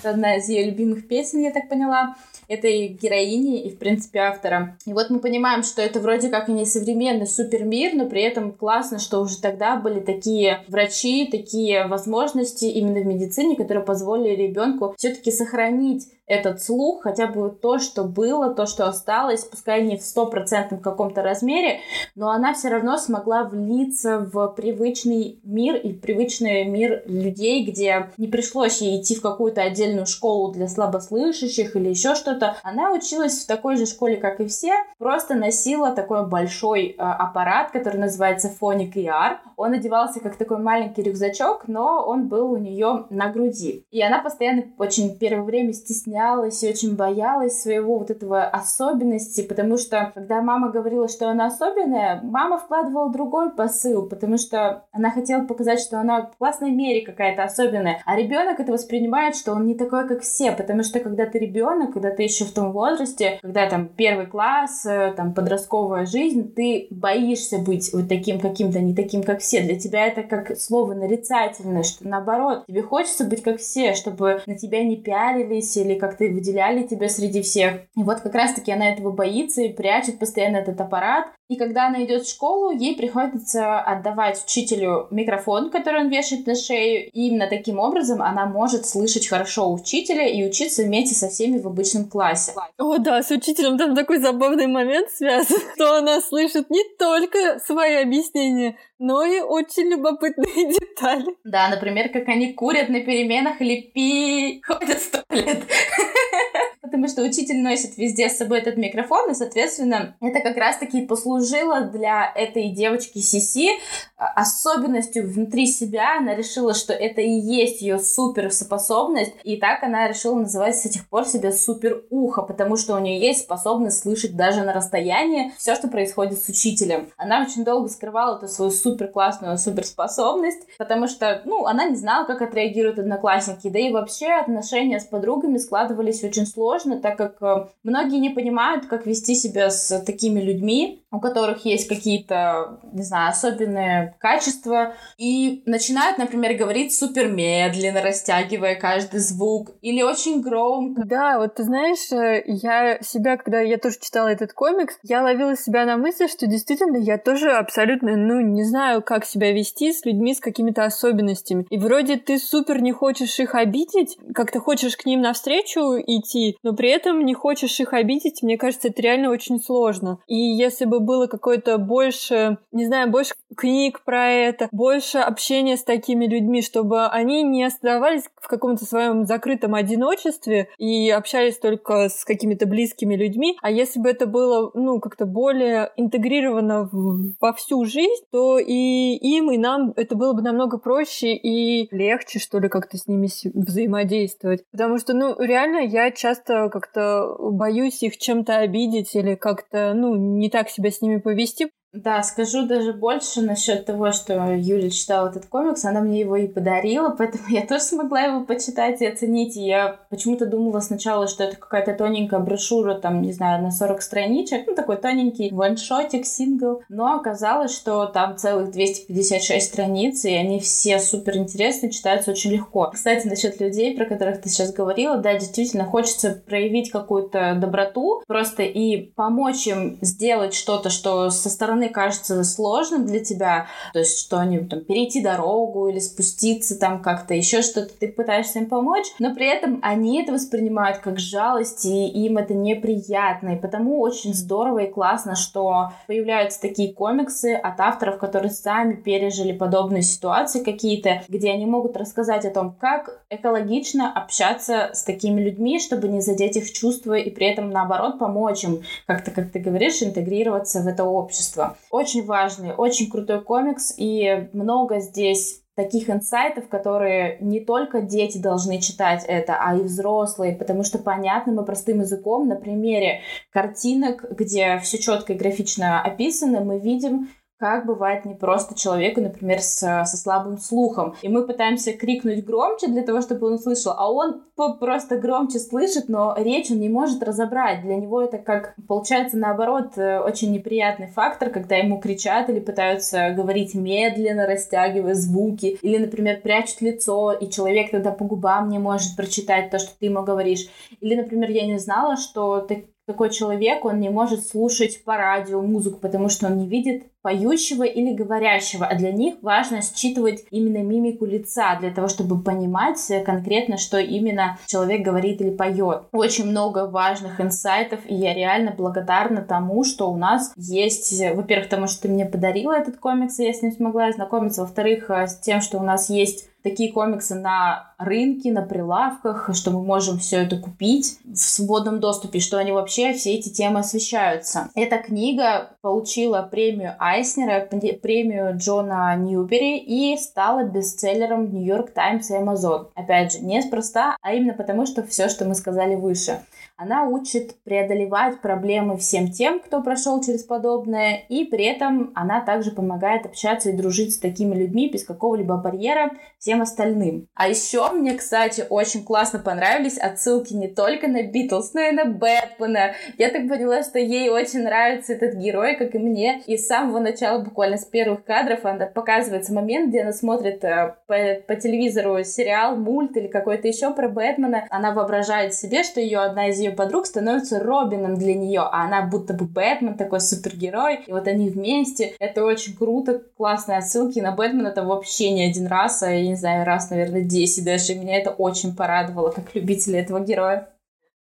Это 0.00 0.10
одна 0.10 0.36
из 0.36 0.48
ее 0.48 0.64
любимых 0.64 1.06
песен, 1.06 1.40
я 1.40 1.50
так 1.50 1.68
поняла 1.68 2.16
этой 2.50 2.88
героини 2.88 3.60
и, 3.62 3.70
в 3.70 3.78
принципе, 3.78 4.18
автора. 4.18 4.76
И 4.84 4.92
вот 4.92 5.08
мы 5.08 5.20
понимаем, 5.20 5.62
что 5.62 5.80
это 5.80 6.00
вроде 6.00 6.28
как 6.28 6.48
и 6.48 6.52
не 6.52 6.66
современный 6.66 7.28
супермир, 7.28 7.94
но 7.94 8.06
при 8.06 8.22
этом 8.22 8.50
классно, 8.50 8.98
что 8.98 9.20
уже 9.20 9.40
тогда 9.40 9.76
были 9.76 10.00
такие 10.00 10.64
врачи, 10.66 11.28
такие 11.30 11.86
возможности 11.86 12.64
именно 12.64 13.00
в 13.00 13.06
медицине, 13.06 13.54
которые 13.54 13.84
позволили 13.84 14.34
ребенку 14.34 14.94
все-таки 14.98 15.30
сохранить 15.30 16.08
этот 16.30 16.62
слух, 16.62 17.02
хотя 17.02 17.26
бы 17.26 17.50
то, 17.50 17.80
что 17.80 18.04
было, 18.04 18.54
то, 18.54 18.66
что 18.66 18.86
осталось, 18.86 19.44
пускай 19.44 19.82
не 19.82 19.96
в 19.96 20.02
стопроцентном 20.02 20.80
каком-то 20.80 21.22
размере, 21.22 21.80
но 22.14 22.30
она 22.30 22.54
все 22.54 22.68
равно 22.68 22.98
смогла 22.98 23.42
влиться 23.42 24.28
в 24.32 24.46
привычный 24.56 25.40
мир 25.42 25.74
и 25.74 25.92
привычный 25.92 26.64
мир 26.66 27.02
людей, 27.06 27.64
где 27.64 28.10
не 28.16 28.28
пришлось 28.28 28.80
ей 28.80 29.00
идти 29.00 29.16
в 29.16 29.22
какую-то 29.22 29.60
отдельную 29.62 30.06
школу 30.06 30.52
для 30.52 30.68
слабослышащих 30.68 31.74
или 31.74 31.88
еще 31.88 32.14
что-то, 32.14 32.39
что-то. 32.40 32.56
Она 32.62 32.92
училась 32.92 33.42
в 33.42 33.46
такой 33.46 33.76
же 33.76 33.86
школе, 33.86 34.16
как 34.16 34.40
и 34.40 34.46
все, 34.46 34.72
просто 34.98 35.34
носила 35.34 35.92
такой 35.92 36.26
большой 36.26 36.88
э, 36.88 36.94
аппарат, 36.98 37.70
который 37.70 37.98
называется 37.98 38.50
Phonic 38.60 38.92
ER. 38.94 39.38
Он 39.56 39.74
одевался 39.74 40.20
как 40.20 40.36
такой 40.36 40.58
маленький 40.58 41.02
рюкзачок, 41.02 41.68
но 41.68 42.04
он 42.06 42.28
был 42.28 42.52
у 42.52 42.56
нее 42.56 43.06
на 43.10 43.28
груди. 43.28 43.84
И 43.90 44.02
она 44.02 44.20
постоянно 44.20 44.64
очень 44.78 45.18
первое 45.18 45.44
время 45.44 45.72
стеснялась 45.72 46.62
и 46.62 46.68
очень 46.68 46.96
боялась 46.96 47.60
своего 47.60 47.98
вот 47.98 48.10
этого 48.10 48.44
особенности, 48.44 49.42
потому 49.42 49.76
что 49.76 50.12
когда 50.14 50.40
мама 50.40 50.70
говорила, 50.70 51.08
что 51.08 51.28
она 51.28 51.46
особенная, 51.46 52.20
мама 52.22 52.58
вкладывала 52.58 53.10
другой 53.10 53.50
посыл, 53.50 54.08
потому 54.08 54.38
что 54.38 54.84
она 54.92 55.10
хотела 55.10 55.44
показать, 55.44 55.80
что 55.80 56.00
она 56.00 56.22
в 56.22 56.38
классной 56.38 56.70
мере 56.70 57.04
какая-то 57.04 57.44
особенная. 57.44 58.02
А 58.06 58.16
ребенок 58.16 58.60
это 58.60 58.72
воспринимает, 58.72 59.36
что 59.36 59.52
он 59.52 59.66
не 59.66 59.74
такой, 59.74 60.08
как 60.08 60.22
все, 60.22 60.52
потому 60.52 60.82
что 60.82 61.00
когда 61.00 61.26
ты 61.26 61.38
ребенок, 61.38 61.92
когда 61.92 62.10
ты 62.10 62.24
еще 62.30 62.44
в 62.44 62.52
том 62.52 62.72
возрасте, 62.72 63.38
когда 63.42 63.68
там 63.68 63.88
первый 63.88 64.26
класс, 64.26 64.86
э, 64.86 65.12
там 65.16 65.34
подростковая 65.34 66.06
жизнь, 66.06 66.52
ты 66.54 66.86
боишься 66.90 67.58
быть 67.58 67.92
вот 67.92 68.08
таким 68.08 68.40
каким-то, 68.40 68.80
не 68.80 68.94
таким, 68.94 69.22
как 69.22 69.40
все. 69.40 69.60
Для 69.60 69.78
тебя 69.78 70.06
это 70.06 70.22
как 70.22 70.58
слово 70.58 70.94
нарицательное, 70.94 71.82
что 71.82 72.06
наоборот, 72.06 72.64
тебе 72.66 72.82
хочется 72.82 73.24
быть 73.24 73.42
как 73.42 73.58
все, 73.58 73.94
чтобы 73.94 74.42
на 74.46 74.56
тебя 74.56 74.82
не 74.84 74.96
пялились 74.96 75.76
или 75.76 75.94
как-то 75.98 76.24
выделяли 76.24 76.82
тебя 76.84 77.08
среди 77.08 77.42
всех. 77.42 77.80
И 77.96 78.02
вот 78.02 78.20
как 78.20 78.34
раз-таки 78.34 78.72
она 78.72 78.90
этого 78.90 79.10
боится 79.10 79.62
и 79.62 79.72
прячет 79.72 80.18
постоянно 80.18 80.58
этот 80.58 80.80
аппарат. 80.80 81.26
И 81.48 81.56
когда 81.56 81.88
она 81.88 82.04
идет 82.04 82.22
в 82.22 82.30
школу, 82.30 82.70
ей 82.70 82.96
приходится 82.96 83.80
отдавать 83.80 84.42
учителю 84.44 85.08
микрофон, 85.10 85.70
который 85.70 86.02
он 86.02 86.08
вешает 86.08 86.46
на 86.46 86.54
шею. 86.54 87.10
И 87.12 87.28
именно 87.28 87.48
таким 87.48 87.78
образом 87.78 88.22
она 88.22 88.46
может 88.46 88.86
слышать 88.86 89.26
хорошо 89.26 89.72
учителя 89.72 90.26
и 90.26 90.44
учиться 90.44 90.84
вместе 90.84 91.14
со 91.14 91.28
всеми 91.28 91.58
в 91.58 91.66
обычном 91.66 92.04
классе. 92.10 92.52
О, 92.78 92.98
да, 92.98 93.22
с 93.22 93.30
учителем 93.30 93.78
там 93.78 93.94
такой 93.94 94.18
забавный 94.18 94.66
момент 94.66 95.10
связан, 95.10 95.58
что 95.74 95.96
она 95.96 96.20
слышит 96.20 96.68
не 96.70 96.82
только 96.98 97.58
свои 97.60 97.94
объяснения, 97.94 98.76
но 98.98 99.22
и 99.24 99.40
очень 99.40 99.88
любопытные 99.88 100.72
детали. 100.78 101.36
Да, 101.44 101.68
например, 101.68 102.10
как 102.10 102.28
они 102.28 102.52
курят 102.52 102.88
на 102.88 103.00
переменах 103.00 103.60
или 103.60 103.80
пи 103.80 104.62
ходят 104.66 104.98
в 104.98 105.10
туалет. 105.10 105.62
Потому 106.90 107.06
что 107.06 107.22
учитель 107.22 107.62
носит 107.62 107.96
везде 107.96 108.28
с 108.28 108.36
собой 108.36 108.58
этот 108.58 108.76
микрофон, 108.76 109.30
и, 109.30 109.34
соответственно, 109.34 110.16
это 110.20 110.40
как 110.40 110.56
раз-таки 110.56 111.06
послужило 111.06 111.82
для 111.82 112.32
этой 112.34 112.70
девочки 112.70 113.18
Сиси 113.18 113.68
а, 114.16 114.26
особенностью 114.34 115.30
внутри 115.30 115.68
себя. 115.68 116.18
Она 116.18 116.34
решила, 116.34 116.74
что 116.74 116.92
это 116.92 117.20
и 117.20 117.30
есть 117.30 117.80
ее 117.80 118.00
суперспособность, 118.00 119.34
и 119.44 119.56
так 119.56 119.84
она 119.84 120.08
решила 120.08 120.34
называть 120.34 120.76
с 120.76 120.88
тех 120.88 121.08
пор 121.08 121.26
себя 121.26 121.52
супер 121.52 122.02
ухо, 122.10 122.42
потому 122.42 122.76
что 122.76 122.96
у 122.96 122.98
нее 122.98 123.20
есть 123.20 123.42
способность 123.42 124.00
слышать 124.02 124.34
даже 124.34 124.62
на 124.62 124.72
расстоянии 124.72 125.52
все, 125.56 125.76
что 125.76 125.86
происходит 125.86 126.42
с 126.42 126.48
учителем. 126.48 127.08
Она 127.16 127.42
очень 127.42 127.64
долго 127.64 127.88
скрывала 127.88 128.36
эту 128.36 128.48
свою 128.48 128.72
супер 128.72 129.06
классную 129.06 129.58
суперспособность, 129.58 130.66
потому 130.76 131.06
что, 131.06 131.42
ну, 131.44 131.66
она 131.66 131.84
не 131.84 131.96
знала, 131.96 132.24
как 132.24 132.42
отреагируют 132.42 132.98
одноклассники, 132.98 133.68
да 133.68 133.78
и 133.78 133.92
вообще 133.92 134.26
отношения 134.32 134.98
с 134.98 135.04
подругами 135.04 135.58
складывались 135.58 136.24
очень 136.24 136.46
сложно, 136.46 136.79
так 137.00 137.16
как 137.16 137.42
э, 137.42 137.66
многие 137.82 138.18
не 138.18 138.30
понимают, 138.30 138.86
как 138.86 139.06
вести 139.06 139.34
себя 139.34 139.70
с 139.70 140.00
такими 140.00 140.40
людьми, 140.40 141.02
у 141.12 141.18
которых 141.18 141.64
есть 141.64 141.88
какие-то, 141.88 142.80
не 142.92 143.02
знаю, 143.02 143.30
особенные 143.30 144.14
качества, 144.18 144.94
и 145.18 145.62
начинают, 145.66 146.18
например, 146.18 146.56
говорить 146.56 146.94
супер 146.94 147.28
медленно, 147.28 148.00
растягивая 148.00 148.76
каждый 148.76 149.20
звук, 149.20 149.70
или 149.82 150.02
очень 150.02 150.40
громко. 150.40 151.02
Да, 151.04 151.38
вот 151.38 151.56
ты 151.56 151.64
знаешь, 151.64 152.12
э, 152.12 152.42
я 152.46 153.00
себя, 153.02 153.36
когда 153.36 153.60
я 153.60 153.78
тоже 153.78 153.96
читала 154.00 154.28
этот 154.28 154.52
комикс, 154.52 154.98
я 155.02 155.22
ловила 155.22 155.56
себя 155.56 155.84
на 155.84 155.96
мысли, 155.96 156.28
что 156.28 156.46
действительно 156.46 156.96
я 156.96 157.18
тоже 157.18 157.50
абсолютно, 157.50 158.16
ну, 158.16 158.40
не 158.40 158.64
знаю, 158.64 159.02
как 159.02 159.24
себя 159.24 159.52
вести 159.52 159.92
с 159.92 160.04
людьми 160.04 160.34
с 160.34 160.40
какими-то 160.40 160.84
особенностями. 160.84 161.66
И 161.70 161.78
вроде 161.78 162.16
ты 162.16 162.38
супер 162.38 162.80
не 162.80 162.92
хочешь 162.92 163.38
их 163.40 163.54
обидеть, 163.54 164.16
как-то 164.34 164.60
хочешь 164.60 164.96
к 164.96 165.04
ним 165.06 165.22
навстречу 165.22 165.98
идти, 165.98 166.56
но 166.62 166.74
при 166.74 166.90
этом 166.90 167.24
не 167.24 167.34
хочешь 167.34 167.80
их 167.80 167.92
обидеть, 167.92 168.42
мне 168.42 168.56
кажется, 168.56 168.88
это 168.88 169.02
реально 169.02 169.30
очень 169.30 169.60
сложно. 169.60 170.20
И 170.26 170.36
если 170.36 170.84
бы 170.84 170.99
было 171.00 171.26
какое-то 171.26 171.78
больше, 171.78 172.58
не 172.72 172.86
знаю, 172.86 173.10
больше 173.10 173.34
книг 173.56 174.02
про 174.04 174.28
это, 174.28 174.68
больше 174.72 175.18
общения 175.18 175.76
с 175.76 175.82
такими 175.82 176.26
людьми, 176.26 176.62
чтобы 176.62 177.06
они 177.06 177.42
не 177.42 177.64
оставались 177.64 178.24
в 178.40 178.48
каком-то 178.48 178.84
своем 178.84 179.26
закрытом 179.26 179.74
одиночестве 179.74 180.68
и 180.78 181.10
общались 181.10 181.58
только 181.58 182.08
с 182.08 182.24
какими-то 182.24 182.66
близкими 182.66 183.14
людьми, 183.14 183.56
а 183.62 183.70
если 183.70 184.00
бы 184.00 184.08
это 184.08 184.26
было, 184.26 184.70
ну, 184.74 185.00
как-то 185.00 185.26
более 185.26 185.92
интегрировано 185.96 186.88
во 186.92 187.52
всю 187.52 187.84
жизнь, 187.84 188.24
то 188.30 188.58
и 188.58 189.14
им, 189.14 189.50
и 189.50 189.58
нам 189.58 189.92
это 189.96 190.16
было 190.16 190.32
бы 190.32 190.42
намного 190.42 190.78
проще 190.78 191.34
и 191.34 191.88
легче, 191.94 192.38
что 192.38 192.58
ли, 192.58 192.68
как-то 192.68 192.96
с 192.96 193.06
ними 193.06 193.28
взаимодействовать. 193.54 194.64
Потому 194.70 194.98
что, 194.98 195.14
ну, 195.14 195.34
реально 195.38 195.78
я 195.78 196.10
часто 196.10 196.68
как-то 196.70 197.36
боюсь 197.38 198.02
их 198.02 198.16
чем-то 198.16 198.58
обидеть 198.58 199.14
или 199.14 199.34
как-то, 199.34 199.92
ну, 199.94 200.14
не 200.14 200.50
так 200.50 200.68
себя 200.70 200.89
с 200.90 201.00
ними 201.02 201.18
повести, 201.18 201.70
да, 201.92 202.22
скажу 202.22 202.66
даже 202.66 202.92
больше 202.92 203.42
насчет 203.42 203.84
того, 203.84 204.12
что 204.12 204.54
Юля 204.54 204.90
читала 204.90 205.28
этот 205.28 205.46
комикс. 205.46 205.84
Она 205.84 206.00
мне 206.00 206.20
его 206.20 206.36
и 206.36 206.46
подарила, 206.46 207.10
поэтому 207.18 207.44
я 207.48 207.66
тоже 207.66 207.82
смогла 207.82 208.20
его 208.20 208.44
почитать 208.44 209.00
и 209.02 209.06
оценить. 209.06 209.56
И 209.56 209.66
я 209.66 209.98
почему-то 210.08 210.46
думала 210.46 210.80
сначала, 210.80 211.26
что 211.26 211.44
это 211.44 211.56
какая-то 211.56 211.94
тоненькая 211.94 212.40
брошюра, 212.40 212.94
там, 212.94 213.22
не 213.22 213.32
знаю, 213.32 213.62
на 213.62 213.72
40 213.72 214.02
страничек. 214.02 214.66
Ну, 214.68 214.74
такой 214.74 214.98
тоненький 214.98 215.50
ваншотик, 215.50 216.26
сингл. 216.26 216.82
Но 216.88 217.16
оказалось, 217.16 217.74
что 217.74 218.06
там 218.06 218.36
целых 218.36 218.70
256 218.70 219.66
страниц, 219.66 220.24
и 220.24 220.34
они 220.34 220.60
все 220.60 221.00
супер 221.00 221.38
интересные, 221.38 221.90
читаются 221.90 222.30
очень 222.30 222.52
легко. 222.52 222.90
Кстати, 222.92 223.26
насчет 223.26 223.60
людей, 223.60 223.96
про 223.96 224.04
которых 224.04 224.40
ты 224.40 224.48
сейчас 224.48 224.72
говорила, 224.72 225.16
да, 225.16 225.34
действительно, 225.34 225.84
хочется 225.84 226.40
проявить 226.46 226.90
какую-то 226.90 227.56
доброту, 227.60 228.22
просто 228.28 228.62
и 228.62 228.96
помочь 228.96 229.66
им 229.66 229.98
сделать 230.02 230.54
что-то, 230.54 230.88
что 230.90 231.30
со 231.30 231.50
стороны 231.50 231.79
стороны 231.80 231.88
кажется 231.88 232.44
сложным 232.44 233.06
для 233.06 233.20
тебя, 233.20 233.66
то 233.92 234.00
есть 234.00 234.20
что-нибудь 234.20 234.68
там 234.68 234.80
перейти 234.80 235.22
дорогу 235.22 235.88
или 235.88 235.98
спуститься 235.98 236.78
там 236.78 237.02
как-то, 237.02 237.34
еще 237.34 237.62
что-то, 237.62 237.90
ты 237.98 238.08
пытаешься 238.08 238.58
им 238.58 238.66
помочь, 238.66 239.06
но 239.18 239.34
при 239.34 239.46
этом 239.46 239.78
они 239.82 240.22
это 240.22 240.32
воспринимают 240.32 240.98
как 240.98 241.18
жалость, 241.18 241.86
и 241.86 242.08
им 242.08 242.36
это 242.36 242.54
неприятно, 242.54 243.50
и 243.50 243.58
потому 243.58 244.00
очень 244.00 244.34
здорово 244.34 244.80
и 244.80 244.90
классно, 244.90 245.36
что 245.36 245.92
появляются 246.06 246.60
такие 246.60 246.92
комиксы 246.92 247.54
от 247.54 247.80
авторов, 247.80 248.18
которые 248.18 248.50
сами 248.50 248.94
пережили 248.94 249.52
подобные 249.52 250.02
ситуации 250.02 250.62
какие-то, 250.62 251.22
где 251.28 251.50
они 251.50 251.66
могут 251.66 251.96
рассказать 251.96 252.44
о 252.44 252.50
том, 252.50 252.74
как 252.78 253.22
экологично 253.30 254.12
общаться 254.12 254.90
с 254.92 255.02
такими 255.04 255.40
людьми, 255.40 255.80
чтобы 255.80 256.08
не 256.08 256.20
задеть 256.20 256.56
их 256.56 256.70
чувства 256.72 257.14
и 257.14 257.30
при 257.30 257.46
этом 257.46 257.70
наоборот 257.70 258.18
помочь 258.18 258.64
им 258.64 258.82
как-то, 259.06 259.30
как 259.30 259.50
ты 259.50 259.60
говоришь, 259.60 260.02
интегрироваться 260.02 260.80
в 260.80 260.86
это 260.86 261.04
общество. 261.04 261.69
Очень 261.90 262.24
важный, 262.24 262.74
очень 262.74 263.10
крутой 263.10 263.42
комикс, 263.42 263.94
и 263.96 264.48
много 264.52 265.00
здесь 265.00 265.62
таких 265.74 266.10
инсайтов, 266.10 266.68
которые 266.68 267.38
не 267.40 267.60
только 267.60 268.02
дети 268.02 268.38
должны 268.38 268.80
читать 268.80 269.24
это, 269.26 269.56
а 269.58 269.76
и 269.76 269.80
взрослые, 269.82 270.54
потому 270.54 270.84
что 270.84 270.98
понятным 270.98 271.60
и 271.60 271.64
простым 271.64 272.00
языком 272.00 272.48
на 272.48 272.56
примере 272.56 273.22
картинок, 273.50 274.24
где 274.30 274.78
все 274.78 274.98
четко 274.98 275.32
и 275.32 275.36
графично 275.36 276.02
описано, 276.02 276.60
мы 276.60 276.78
видим, 276.78 277.30
как 277.60 277.84
бывает 277.84 278.24
не 278.24 278.34
просто 278.34 278.74
человеку, 278.74 279.20
например, 279.20 279.60
с, 279.60 279.80
со 279.80 280.16
слабым 280.16 280.56
слухом. 280.58 281.14
И 281.20 281.28
мы 281.28 281.46
пытаемся 281.46 281.92
крикнуть 281.92 282.42
громче 282.42 282.88
для 282.88 283.02
того, 283.02 283.20
чтобы 283.20 283.48
он 283.48 283.54
услышал, 283.54 283.92
а 283.96 284.10
он 284.10 284.42
просто 284.78 285.18
громче 285.18 285.58
слышит, 285.58 286.08
но 286.08 286.34
речь 286.38 286.70
он 286.70 286.80
не 286.80 286.88
может 286.88 287.22
разобрать. 287.22 287.82
Для 287.82 287.96
него 287.96 288.22
это 288.22 288.38
как, 288.38 288.74
получается, 288.88 289.36
наоборот, 289.36 289.98
э, 289.98 290.20
очень 290.20 290.52
неприятный 290.52 291.08
фактор, 291.08 291.50
когда 291.50 291.76
ему 291.76 292.00
кричат 292.00 292.48
или 292.48 292.60
пытаются 292.60 293.30
говорить 293.30 293.74
медленно, 293.74 294.46
растягивая 294.46 295.14
звуки, 295.14 295.78
или, 295.82 295.98
например, 295.98 296.40
прячут 296.40 296.80
лицо, 296.80 297.32
и 297.32 297.50
человек 297.50 297.90
тогда 297.90 298.10
по 298.10 298.24
губам 298.24 298.70
не 298.70 298.78
может 298.78 299.16
прочитать 299.16 299.70
то, 299.70 299.78
что 299.78 299.90
ты 299.98 300.06
ему 300.06 300.22
говоришь. 300.22 300.66
Или, 301.00 301.14
например, 301.14 301.50
я 301.50 301.66
не 301.66 301.78
знала, 301.78 302.16
что 302.16 302.66
такой 303.10 303.30
человек, 303.30 303.84
он 303.84 303.98
не 303.98 304.08
может 304.08 304.46
слушать 304.46 305.02
по 305.04 305.16
радио 305.16 305.60
музыку, 305.60 305.98
потому 306.00 306.28
что 306.28 306.46
он 306.46 306.58
не 306.58 306.68
видит 306.68 307.04
поющего 307.22 307.82
или 307.82 308.14
говорящего, 308.14 308.86
а 308.86 308.94
для 308.94 309.12
них 309.12 309.34
важно 309.42 309.80
считывать 309.82 310.44
именно 310.50 310.82
мимику 310.82 311.26
лица 311.26 311.76
для 311.78 311.90
того, 311.90 312.08
чтобы 312.08 312.42
понимать 312.42 313.00
конкретно, 313.24 313.76
что 313.76 313.98
именно 313.98 314.58
человек 314.66 315.02
говорит 315.02 315.40
или 315.40 315.50
поет. 315.50 316.04
Очень 316.12 316.46
много 316.46 316.88
важных 316.88 317.40
инсайтов, 317.40 318.00
и 318.06 318.14
я 318.14 318.34
реально 318.34 318.74
благодарна 318.76 319.42
тому, 319.42 319.84
что 319.84 320.10
у 320.10 320.16
нас 320.16 320.52
есть, 320.56 321.20
во-первых, 321.34 321.68
тому, 321.68 321.86
что 321.86 322.02
ты 322.02 322.08
мне 322.08 322.26
подарила 322.26 322.72
этот 322.72 322.96
комикс, 322.96 323.38
и 323.38 323.44
я 323.44 323.52
с 323.52 323.62
ним 323.62 323.72
смогла 323.72 324.06
ознакомиться, 324.06 324.62
во-вторых, 324.62 325.10
с 325.10 325.38
тем, 325.40 325.60
что 325.60 325.78
у 325.78 325.82
нас 325.82 326.10
есть 326.10 326.46
такие 326.62 326.92
комиксы 326.92 327.34
на 327.34 327.94
рынке, 327.96 328.52
на 328.52 328.60
прилавках, 328.60 329.48
что 329.54 329.70
мы 329.70 329.82
можем 329.82 330.18
все 330.18 330.42
это 330.42 330.58
купить 330.58 331.18
в 331.24 331.38
свободном 331.38 332.00
доступе, 332.00 332.38
что 332.38 332.58
они 332.58 332.70
вообще 332.70 333.14
все 333.14 333.34
эти 333.34 333.48
темы 333.48 333.80
освещаются. 333.80 334.68
Эта 334.74 334.98
книга 334.98 335.70
получила 335.80 336.42
премию 336.42 336.96
Айснера, 337.10 337.66
премию 338.02 338.56
Джона 338.56 339.16
Ньюбери 339.16 339.78
и 339.78 340.16
стала 340.16 340.62
бестселлером 340.62 341.46
в 341.46 341.54
Нью-Йорк 341.54 341.90
Таймс 341.90 342.30
и 342.30 342.34
Amazon. 342.34 342.86
Опять 342.94 343.32
же, 343.32 343.40
неспроста, 343.40 344.16
а 344.22 344.32
именно 344.32 344.54
потому, 344.54 344.86
что 344.86 345.02
все, 345.02 345.28
что 345.28 345.44
мы 345.44 345.56
сказали 345.56 345.96
выше. 345.96 346.40
Она 346.76 347.04
учит 347.04 347.62
преодолевать 347.64 348.40
проблемы 348.40 348.96
всем 348.96 349.30
тем, 349.30 349.60
кто 349.60 349.82
прошел 349.82 350.22
через 350.22 350.44
подобное, 350.44 351.16
и 351.28 351.44
при 351.44 351.64
этом 351.64 352.12
она 352.14 352.40
также 352.40 352.70
помогает 352.70 353.26
общаться 353.26 353.70
и 353.70 353.76
дружить 353.76 354.14
с 354.14 354.18
такими 354.18 354.54
людьми 354.54 354.88
без 354.88 355.04
какого-либо 355.04 355.56
барьера 355.56 356.12
всем 356.40 356.62
остальным. 356.62 357.28
А 357.34 357.48
еще 357.48 357.90
мне, 357.92 358.14
кстати, 358.14 358.64
очень 358.68 359.04
классно 359.04 359.38
понравились 359.38 359.98
отсылки 359.98 360.54
не 360.54 360.68
только 360.68 361.06
на 361.06 361.22
Битлз, 361.22 361.74
но 361.74 361.82
и 361.82 361.92
на 361.92 362.06
Бэтмена. 362.06 362.94
Я 363.18 363.28
так 363.28 363.46
поняла, 363.46 363.82
что 363.82 363.98
ей 363.98 364.30
очень 364.30 364.62
нравится 364.62 365.12
этот 365.12 365.34
герой, 365.34 365.76
как 365.76 365.94
и 365.94 365.98
мне. 365.98 366.40
И 366.46 366.56
с 366.56 366.66
самого 366.66 366.98
начала, 366.98 367.40
буквально 367.40 367.76
с 367.76 367.84
первых 367.84 368.24
кадров, 368.24 368.64
она 368.64 368.86
показывается 368.86 369.52
момент, 369.52 369.90
где 369.90 370.00
она 370.00 370.12
смотрит 370.12 370.64
э, 370.64 370.96
по, 371.06 371.16
по 371.46 371.56
телевизору 371.56 372.24
сериал, 372.24 372.74
мульт 372.74 373.16
или 373.16 373.28
какой-то 373.28 373.68
еще 373.68 373.92
про 373.92 374.08
Бэтмена. 374.08 374.66
Она 374.70 374.92
воображает 374.92 375.54
себе, 375.54 375.84
что 375.84 376.00
ее 376.00 376.20
одна 376.20 376.48
из 376.48 376.58
ее 376.58 376.70
подруг 376.70 377.04
становится 377.06 377.60
Робином 377.60 378.16
для 378.16 378.34
нее, 378.34 378.62
а 378.62 378.86
она 378.86 379.02
будто 379.02 379.34
бы 379.34 379.44
Бэтмен, 379.44 379.96
такой 379.98 380.20
супергерой, 380.20 381.00
и 381.06 381.12
вот 381.12 381.28
они 381.28 381.50
вместе. 381.50 382.14
Это 382.18 382.44
очень 382.44 382.74
круто, 382.76 383.20
классные 383.36 383.78
отсылки 383.78 384.20
на 384.20 384.32
Бэтмена 384.32 384.70
там 384.70 384.86
вообще 384.86 385.32
не 385.32 385.44
один 385.44 385.66
раз, 385.66 386.02
а 386.02 386.10
я 386.10 386.29
не 386.30 386.36
знаю, 386.36 386.64
раз, 386.64 386.90
наверное, 386.90 387.22
10 387.22 387.64
даже. 387.64 387.92
И 387.92 387.98
меня 387.98 388.18
это 388.18 388.30
очень 388.30 388.74
порадовало, 388.74 389.30
как 389.30 389.54
любители 389.54 389.98
этого 389.98 390.20
героя. 390.20 390.68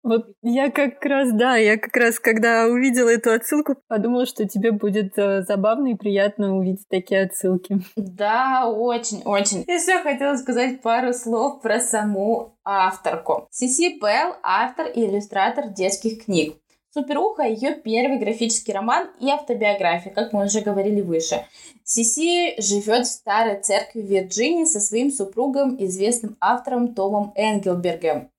Вот 0.01 0.27
я 0.41 0.71
как 0.71 1.03
раз, 1.03 1.31
да, 1.33 1.57
я 1.57 1.77
как 1.77 1.95
раз, 1.97 2.19
когда 2.19 2.67
увидела 2.67 3.09
эту 3.09 3.31
отсылку, 3.31 3.75
подумала, 3.87 4.25
что 4.25 4.47
тебе 4.47 4.71
будет 4.71 5.17
э, 5.17 5.43
забавно 5.43 5.89
и 5.89 5.95
приятно 5.95 6.55
увидеть 6.55 6.87
такие 6.87 7.23
отсылки. 7.23 7.81
Да, 7.97 8.69
очень-очень. 8.69 9.63
Еще 9.67 10.01
хотела 10.01 10.37
сказать 10.37 10.81
пару 10.81 11.11
слов 11.11 11.61
про 11.61 11.81
саму 11.81 12.57
авторку. 12.63 13.47
Сиси 13.51 13.99
Белл— 13.99 14.35
автор 14.43 14.87
и 14.87 15.05
иллюстратор 15.05 15.67
детских 15.67 16.25
книг. 16.25 16.55
Суперуха— 16.91 17.43
ее 17.47 17.75
первый 17.75 18.17
графический 18.17 18.73
роман 18.73 19.09
и 19.19 19.29
автобиография, 19.29 20.11
как 20.11 20.33
мы 20.33 20.45
уже 20.45 20.61
говорили 20.61 21.01
выше. 21.01 21.45
Сиси 21.83 22.59
живет 22.59 23.05
в 23.05 23.11
старой 23.11 23.61
церкви 23.61 24.01
Вирджинии 24.01 24.65
со 24.65 24.79
своим 24.79 25.11
супругом, 25.11 25.75
известным 25.83 26.35
автором 26.39 26.95
Томом 26.95 27.31
Энгелбергом. 27.35 28.31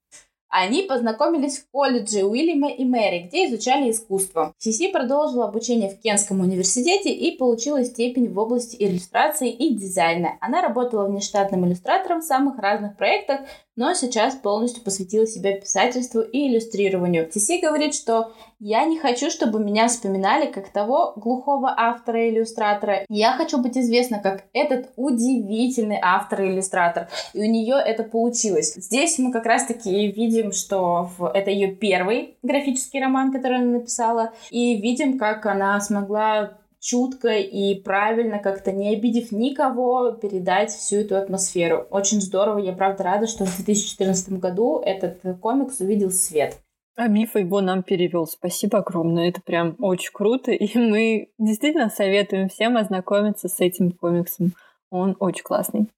Они 0.50 0.82
познакомились 0.82 1.58
в 1.58 1.70
колледже 1.70 2.24
Уильяма 2.24 2.72
и 2.72 2.84
Мэри, 2.84 3.28
где 3.28 3.46
изучали 3.46 3.92
искусство. 3.92 4.52
Сиси 4.58 4.90
продолжила 4.90 5.44
обучение 5.44 5.88
в 5.88 6.00
Кенском 6.00 6.40
университете 6.40 7.12
и 7.12 7.36
получила 7.36 7.84
степень 7.84 8.28
в 8.28 8.36
области 8.36 8.76
иллюстрации 8.80 9.48
и 9.48 9.72
дизайна. 9.72 10.38
Она 10.40 10.60
работала 10.60 11.06
внештатным 11.06 11.66
иллюстратором 11.66 12.20
в 12.20 12.24
самых 12.24 12.58
разных 12.58 12.96
проектах, 12.96 13.42
но 13.76 13.94
сейчас 13.94 14.34
полностью 14.34 14.82
посвятила 14.82 15.26
себя 15.26 15.58
писательству 15.58 16.20
и 16.20 16.48
иллюстрированию. 16.48 17.30
Сиси 17.32 17.60
говорит, 17.60 17.94
что 17.94 18.32
я 18.58 18.84
не 18.84 18.98
хочу, 18.98 19.30
чтобы 19.30 19.58
меня 19.58 19.88
вспоминали 19.88 20.50
как 20.50 20.68
того 20.68 21.14
глухого 21.16 21.72
автора 21.74 22.26
и 22.26 22.30
иллюстратора. 22.30 23.06
Я 23.08 23.32
хочу 23.32 23.58
быть 23.58 23.78
известна 23.78 24.18
как 24.18 24.44
этот 24.52 24.90
удивительный 24.96 25.98
автор 26.02 26.42
и 26.42 26.48
иллюстратор. 26.48 27.08
И 27.32 27.40
у 27.40 27.50
нее 27.50 27.76
это 27.76 28.02
получилось. 28.02 28.74
Здесь 28.74 29.18
мы 29.18 29.32
как 29.32 29.46
раз-таки 29.46 30.08
видим, 30.08 30.52
что 30.52 31.10
это 31.32 31.50
ее 31.50 31.74
первый 31.74 32.36
графический 32.42 33.00
роман, 33.00 33.32
который 33.32 33.58
она 33.58 33.78
написала. 33.78 34.32
И 34.50 34.76
видим, 34.76 35.18
как 35.18 35.46
она 35.46 35.80
смогла 35.80 36.52
чутко 36.80 37.36
и 37.36 37.74
правильно, 37.80 38.38
как-то 38.38 38.72
не 38.72 38.94
обидев 38.94 39.30
никого, 39.30 40.12
передать 40.12 40.70
всю 40.70 40.96
эту 40.96 41.16
атмосферу. 41.16 41.86
Очень 41.90 42.20
здорово, 42.20 42.58
я 42.58 42.72
правда 42.72 43.04
рада, 43.04 43.26
что 43.26 43.44
в 43.44 43.56
2014 43.56 44.32
году 44.40 44.80
этот 44.84 45.20
комикс 45.40 45.80
увидел 45.80 46.10
свет. 46.10 46.58
А 46.96 47.06
Мифа 47.06 47.38
его 47.38 47.60
нам 47.60 47.82
перевел. 47.82 48.26
Спасибо 48.26 48.78
огромное. 48.78 49.28
Это 49.28 49.40
прям 49.40 49.76
очень 49.78 50.10
круто. 50.12 50.50
И 50.50 50.76
мы 50.76 51.28
действительно 51.38 51.88
советуем 51.88 52.48
всем 52.48 52.76
ознакомиться 52.76 53.48
с 53.48 53.60
этим 53.60 53.92
комиксом. 53.92 54.52
Он 54.90 55.16
очень 55.18 55.44
классный 55.44 55.88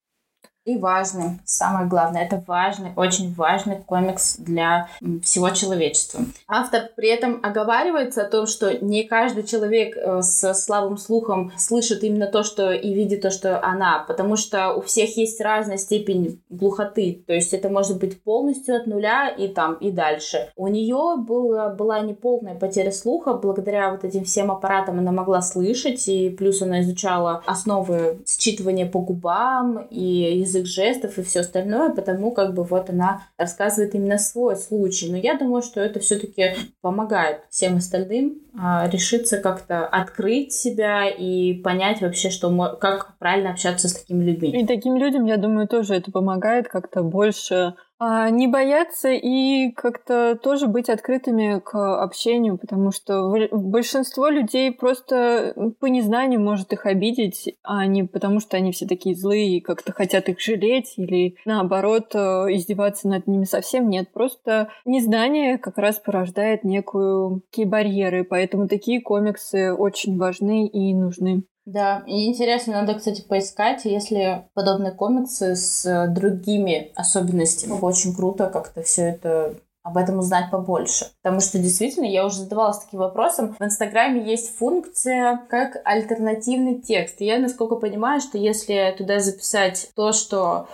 и 0.64 0.78
важный. 0.78 1.40
Самое 1.44 1.88
главное, 1.88 2.24
это 2.24 2.42
важный, 2.46 2.92
очень 2.96 3.34
важный 3.34 3.76
комикс 3.84 4.36
для 4.36 4.88
всего 5.22 5.50
человечества. 5.50 6.20
Автор 6.46 6.88
при 6.94 7.08
этом 7.08 7.40
оговаривается 7.42 8.22
о 8.22 8.28
том, 8.28 8.46
что 8.46 8.78
не 8.84 9.02
каждый 9.04 9.42
человек 9.42 9.96
э, 9.96 10.22
с 10.22 10.54
слабым 10.54 10.98
слухом 10.98 11.52
слышит 11.56 12.04
именно 12.04 12.26
то, 12.26 12.44
что 12.44 12.72
и 12.72 12.94
видит 12.94 13.22
то, 13.22 13.30
что 13.30 13.60
она, 13.64 14.04
потому 14.06 14.36
что 14.36 14.74
у 14.74 14.82
всех 14.82 15.16
есть 15.16 15.40
разная 15.40 15.78
степень 15.78 16.40
глухоты, 16.48 17.24
то 17.26 17.32
есть 17.32 17.52
это 17.52 17.68
может 17.68 17.98
быть 17.98 18.22
полностью 18.22 18.76
от 18.76 18.86
нуля 18.86 19.28
и 19.28 19.48
там 19.48 19.74
и 19.74 19.90
дальше. 19.90 20.50
У 20.56 20.68
нее 20.68 21.16
была, 21.18 21.70
была 21.70 22.00
неполная 22.00 22.54
потеря 22.54 22.92
слуха, 22.92 23.34
благодаря 23.34 23.90
вот 23.90 24.04
этим 24.04 24.24
всем 24.24 24.50
аппаратам 24.50 25.00
она 25.00 25.10
могла 25.10 25.42
слышать, 25.42 26.06
и 26.08 26.30
плюс 26.30 26.62
она 26.62 26.82
изучала 26.82 27.42
основы 27.46 28.22
считывания 28.26 28.88
по 28.88 29.00
губам 29.00 29.88
и 29.90 30.42
язык 30.52 30.66
жестов 30.66 31.18
и 31.18 31.22
все 31.22 31.40
остальное, 31.40 31.90
потому 31.90 32.32
как 32.32 32.54
бы 32.54 32.64
вот 32.64 32.90
она 32.90 33.22
рассказывает 33.36 33.94
именно 33.94 34.18
свой 34.18 34.56
случай. 34.56 35.10
Но 35.10 35.16
я 35.16 35.34
думаю, 35.34 35.62
что 35.62 35.80
это 35.80 36.00
все-таки 36.00 36.54
помогает 36.80 37.42
всем 37.50 37.76
остальным 37.76 38.41
решиться 38.54 39.38
как-то 39.38 39.86
открыть 39.86 40.52
себя 40.52 41.08
и 41.08 41.54
понять 41.54 42.00
вообще, 42.00 42.30
что 42.30 42.76
как 42.80 43.16
правильно 43.18 43.50
общаться 43.50 43.88
с 43.88 43.94
такими 43.94 44.24
людьми. 44.24 44.50
И 44.50 44.66
таким 44.66 44.96
людям, 44.96 45.24
я 45.24 45.36
думаю, 45.36 45.66
тоже 45.68 45.94
это 45.94 46.12
помогает 46.12 46.68
как-то 46.68 47.02
больше 47.02 47.74
а, 48.04 48.30
не 48.30 48.48
бояться 48.48 49.10
и 49.10 49.70
как-то 49.70 50.36
тоже 50.36 50.66
быть 50.66 50.88
открытыми 50.88 51.60
к 51.60 52.02
общению, 52.02 52.58
потому 52.58 52.90
что 52.90 53.32
большинство 53.52 54.26
людей 54.26 54.72
просто 54.72 55.54
по 55.78 55.86
незнанию 55.86 56.40
может 56.40 56.72
их 56.72 56.86
обидеть, 56.86 57.54
а 57.62 57.86
не 57.86 58.02
потому 58.02 58.40
что 58.40 58.56
они 58.56 58.72
все 58.72 58.88
такие 58.88 59.14
злые 59.14 59.58
и 59.58 59.60
как-то 59.60 59.92
хотят 59.92 60.28
их 60.28 60.40
жалеть 60.40 60.94
или 60.96 61.36
наоборот 61.44 62.12
э, 62.16 62.18
издеваться 62.48 63.06
над 63.06 63.28
ними 63.28 63.44
совсем 63.44 63.88
нет. 63.88 64.12
Просто 64.12 64.70
незнание 64.84 65.56
как 65.56 65.78
раз 65.78 66.00
порождает 66.00 66.64
некую 66.64 67.42
такие 67.52 67.68
барьеры, 67.68 68.24
поэтому 68.24 68.41
такие 68.68 69.00
комиксы 69.00 69.72
очень 69.72 70.18
важны 70.18 70.66
и 70.66 70.94
нужны. 70.94 71.44
Да, 71.64 72.02
и 72.06 72.26
интересно, 72.28 72.80
надо, 72.80 72.94
кстати, 72.94 73.20
поискать, 73.20 73.84
если 73.84 74.46
подобные 74.54 74.92
комиксы 74.92 75.54
с 75.54 76.08
другими 76.08 76.90
особенностями. 76.96 77.78
Очень 77.80 78.14
круто 78.14 78.50
как-то 78.50 78.82
все 78.82 79.02
это 79.02 79.54
об 79.84 79.96
этом 79.96 80.18
узнать 80.18 80.50
побольше. 80.50 81.06
Потому 81.22 81.40
что 81.40 81.58
действительно, 81.58 82.04
я 82.04 82.24
уже 82.24 82.36
задавалась 82.36 82.78
таким 82.78 83.00
вопросом. 83.00 83.56
В 83.58 83.64
Инстаграме 83.64 84.28
есть 84.28 84.56
функция 84.56 85.40
как 85.48 85.80
альтернативный 85.84 86.80
текст. 86.80 87.20
И 87.20 87.26
я, 87.26 87.38
насколько 87.38 87.76
понимаю, 87.76 88.20
что 88.20 88.38
если 88.38 88.94
туда 88.96 89.18
записать 89.18 89.90
то, 89.96 90.12
что 90.12 90.68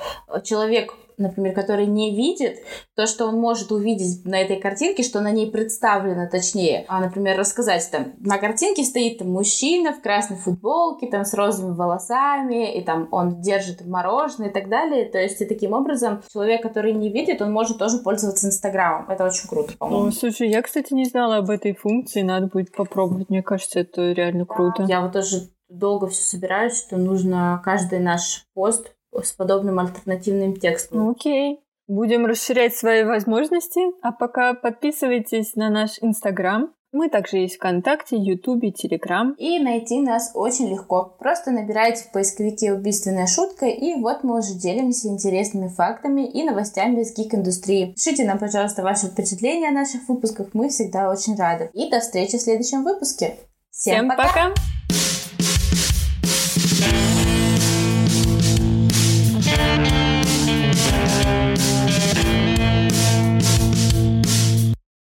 человек 0.45 0.95
например, 1.19 1.55
который 1.55 1.87
не 1.87 2.15
видит, 2.15 2.59
то, 2.95 3.07
что 3.07 3.27
он 3.27 3.39
может 3.39 3.73
увидеть 3.73 4.25
на 4.25 4.41
этой 4.41 4.57
картинке, 4.57 5.03
что 5.03 5.21
на 5.21 5.31
ней 5.31 5.51
представлено, 5.51 6.29
точнее, 6.31 6.85
а, 6.89 7.01
например, 7.01 7.39
рассказать 7.39 7.89
там, 7.91 8.15
на 8.19 8.39
картинке 8.39 8.85
стоит 8.85 9.19
там 9.19 9.31
мужчина 9.31 9.93
в 9.93 10.01
красной 10.01 10.37
футболке, 10.37 11.09
там 11.09 11.25
с 11.25 11.35
розовыми 11.35 11.75
волосами, 11.75 12.77
и 12.77 12.83
там 12.83 13.09
он 13.11 13.41
держит 13.41 13.87
мороженое 13.87 14.51
и 14.51 14.53
так 14.53 14.69
далее, 14.69 15.05
то 15.07 15.19
есть 15.19 15.41
и 15.41 15.47
таким 15.47 15.73
образом 15.73 16.23
человек, 16.33 16.63
который 16.63 16.93
не 16.93 17.11
видит, 17.11 17.43
он 17.43 17.53
может 17.53 17.79
тоже 17.79 17.99
пользоваться 17.99 18.47
Инстаграмом, 18.47 19.11
это 19.11 19.25
очень 19.25 19.49
круто, 19.49 19.73
по-моему. 19.79 20.11
слушай, 20.13 20.49
я, 20.49 20.63
кстати, 20.63 20.93
не 20.93 21.05
знала 21.05 21.37
об 21.37 21.51
этой 21.51 21.75
функции, 21.75 22.23
надо 22.23 22.47
будет 22.47 22.73
попробовать, 22.73 23.29
мне 23.31 23.43
кажется, 23.43 23.81
это 23.81 24.13
реально 24.13 24.47
круто. 24.47 24.85
Я 24.89 25.01
вот 25.01 25.13
тоже 25.13 25.51
долго 25.69 26.09
все 26.09 26.23
собираюсь, 26.23 26.79
что 26.79 26.97
нужно 26.97 27.61
каждый 27.65 27.99
наш 27.99 28.45
пост 28.55 28.93
с 29.23 29.33
подобным 29.33 29.79
альтернативным 29.79 30.57
текстом. 30.57 31.11
Окей. 31.11 31.61
Будем 31.87 32.27
расширять 32.27 32.75
свои 32.77 33.03
возможности. 33.05 33.81
А 34.03 34.13
пока 34.13 34.55
подписывайтесь 34.55 35.55
на 35.55 35.71
наш 35.71 35.99
Инстаграм, 36.03 36.73
Мы 36.91 37.11
также 37.11 37.37
есть 37.39 37.57
ВКонтакте, 37.57 38.17
Ютубе, 38.17 38.71
Телеграм. 38.71 39.35
И 39.37 39.59
найти 39.59 40.01
нас 40.01 40.31
очень 40.35 40.71
легко. 40.71 41.15
Просто 41.19 41.51
набирайте 41.51 42.05
в 42.05 42.13
поисковике 42.13 42.73
«Убийственная 42.73 43.27
шутка», 43.27 43.67
и 43.67 43.95
вот 44.01 44.25
мы 44.25 44.39
уже 44.39 44.55
делимся 44.55 45.09
интересными 45.09 45.69
фактами 45.69 46.27
и 46.27 46.43
новостями 46.45 47.03
из 47.03 47.15
гик-индустрии. 47.15 47.93
Пишите 47.93 48.25
нам, 48.25 48.39
пожалуйста, 48.39 48.83
ваши 48.83 49.09
впечатления 49.09 49.69
о 49.69 49.73
наших 49.73 50.09
выпусках, 50.09 50.49
мы 50.55 50.71
всегда 50.71 51.11
очень 51.11 51.37
рады. 51.37 51.69
И 51.75 51.91
до 51.91 52.01
встречи 52.01 52.39
в 52.39 52.43
следующем 52.43 52.85
выпуске. 52.85 53.37
Всем, 53.71 53.95
Всем 53.95 54.09
пока! 54.09 54.23
пока. 54.23 54.55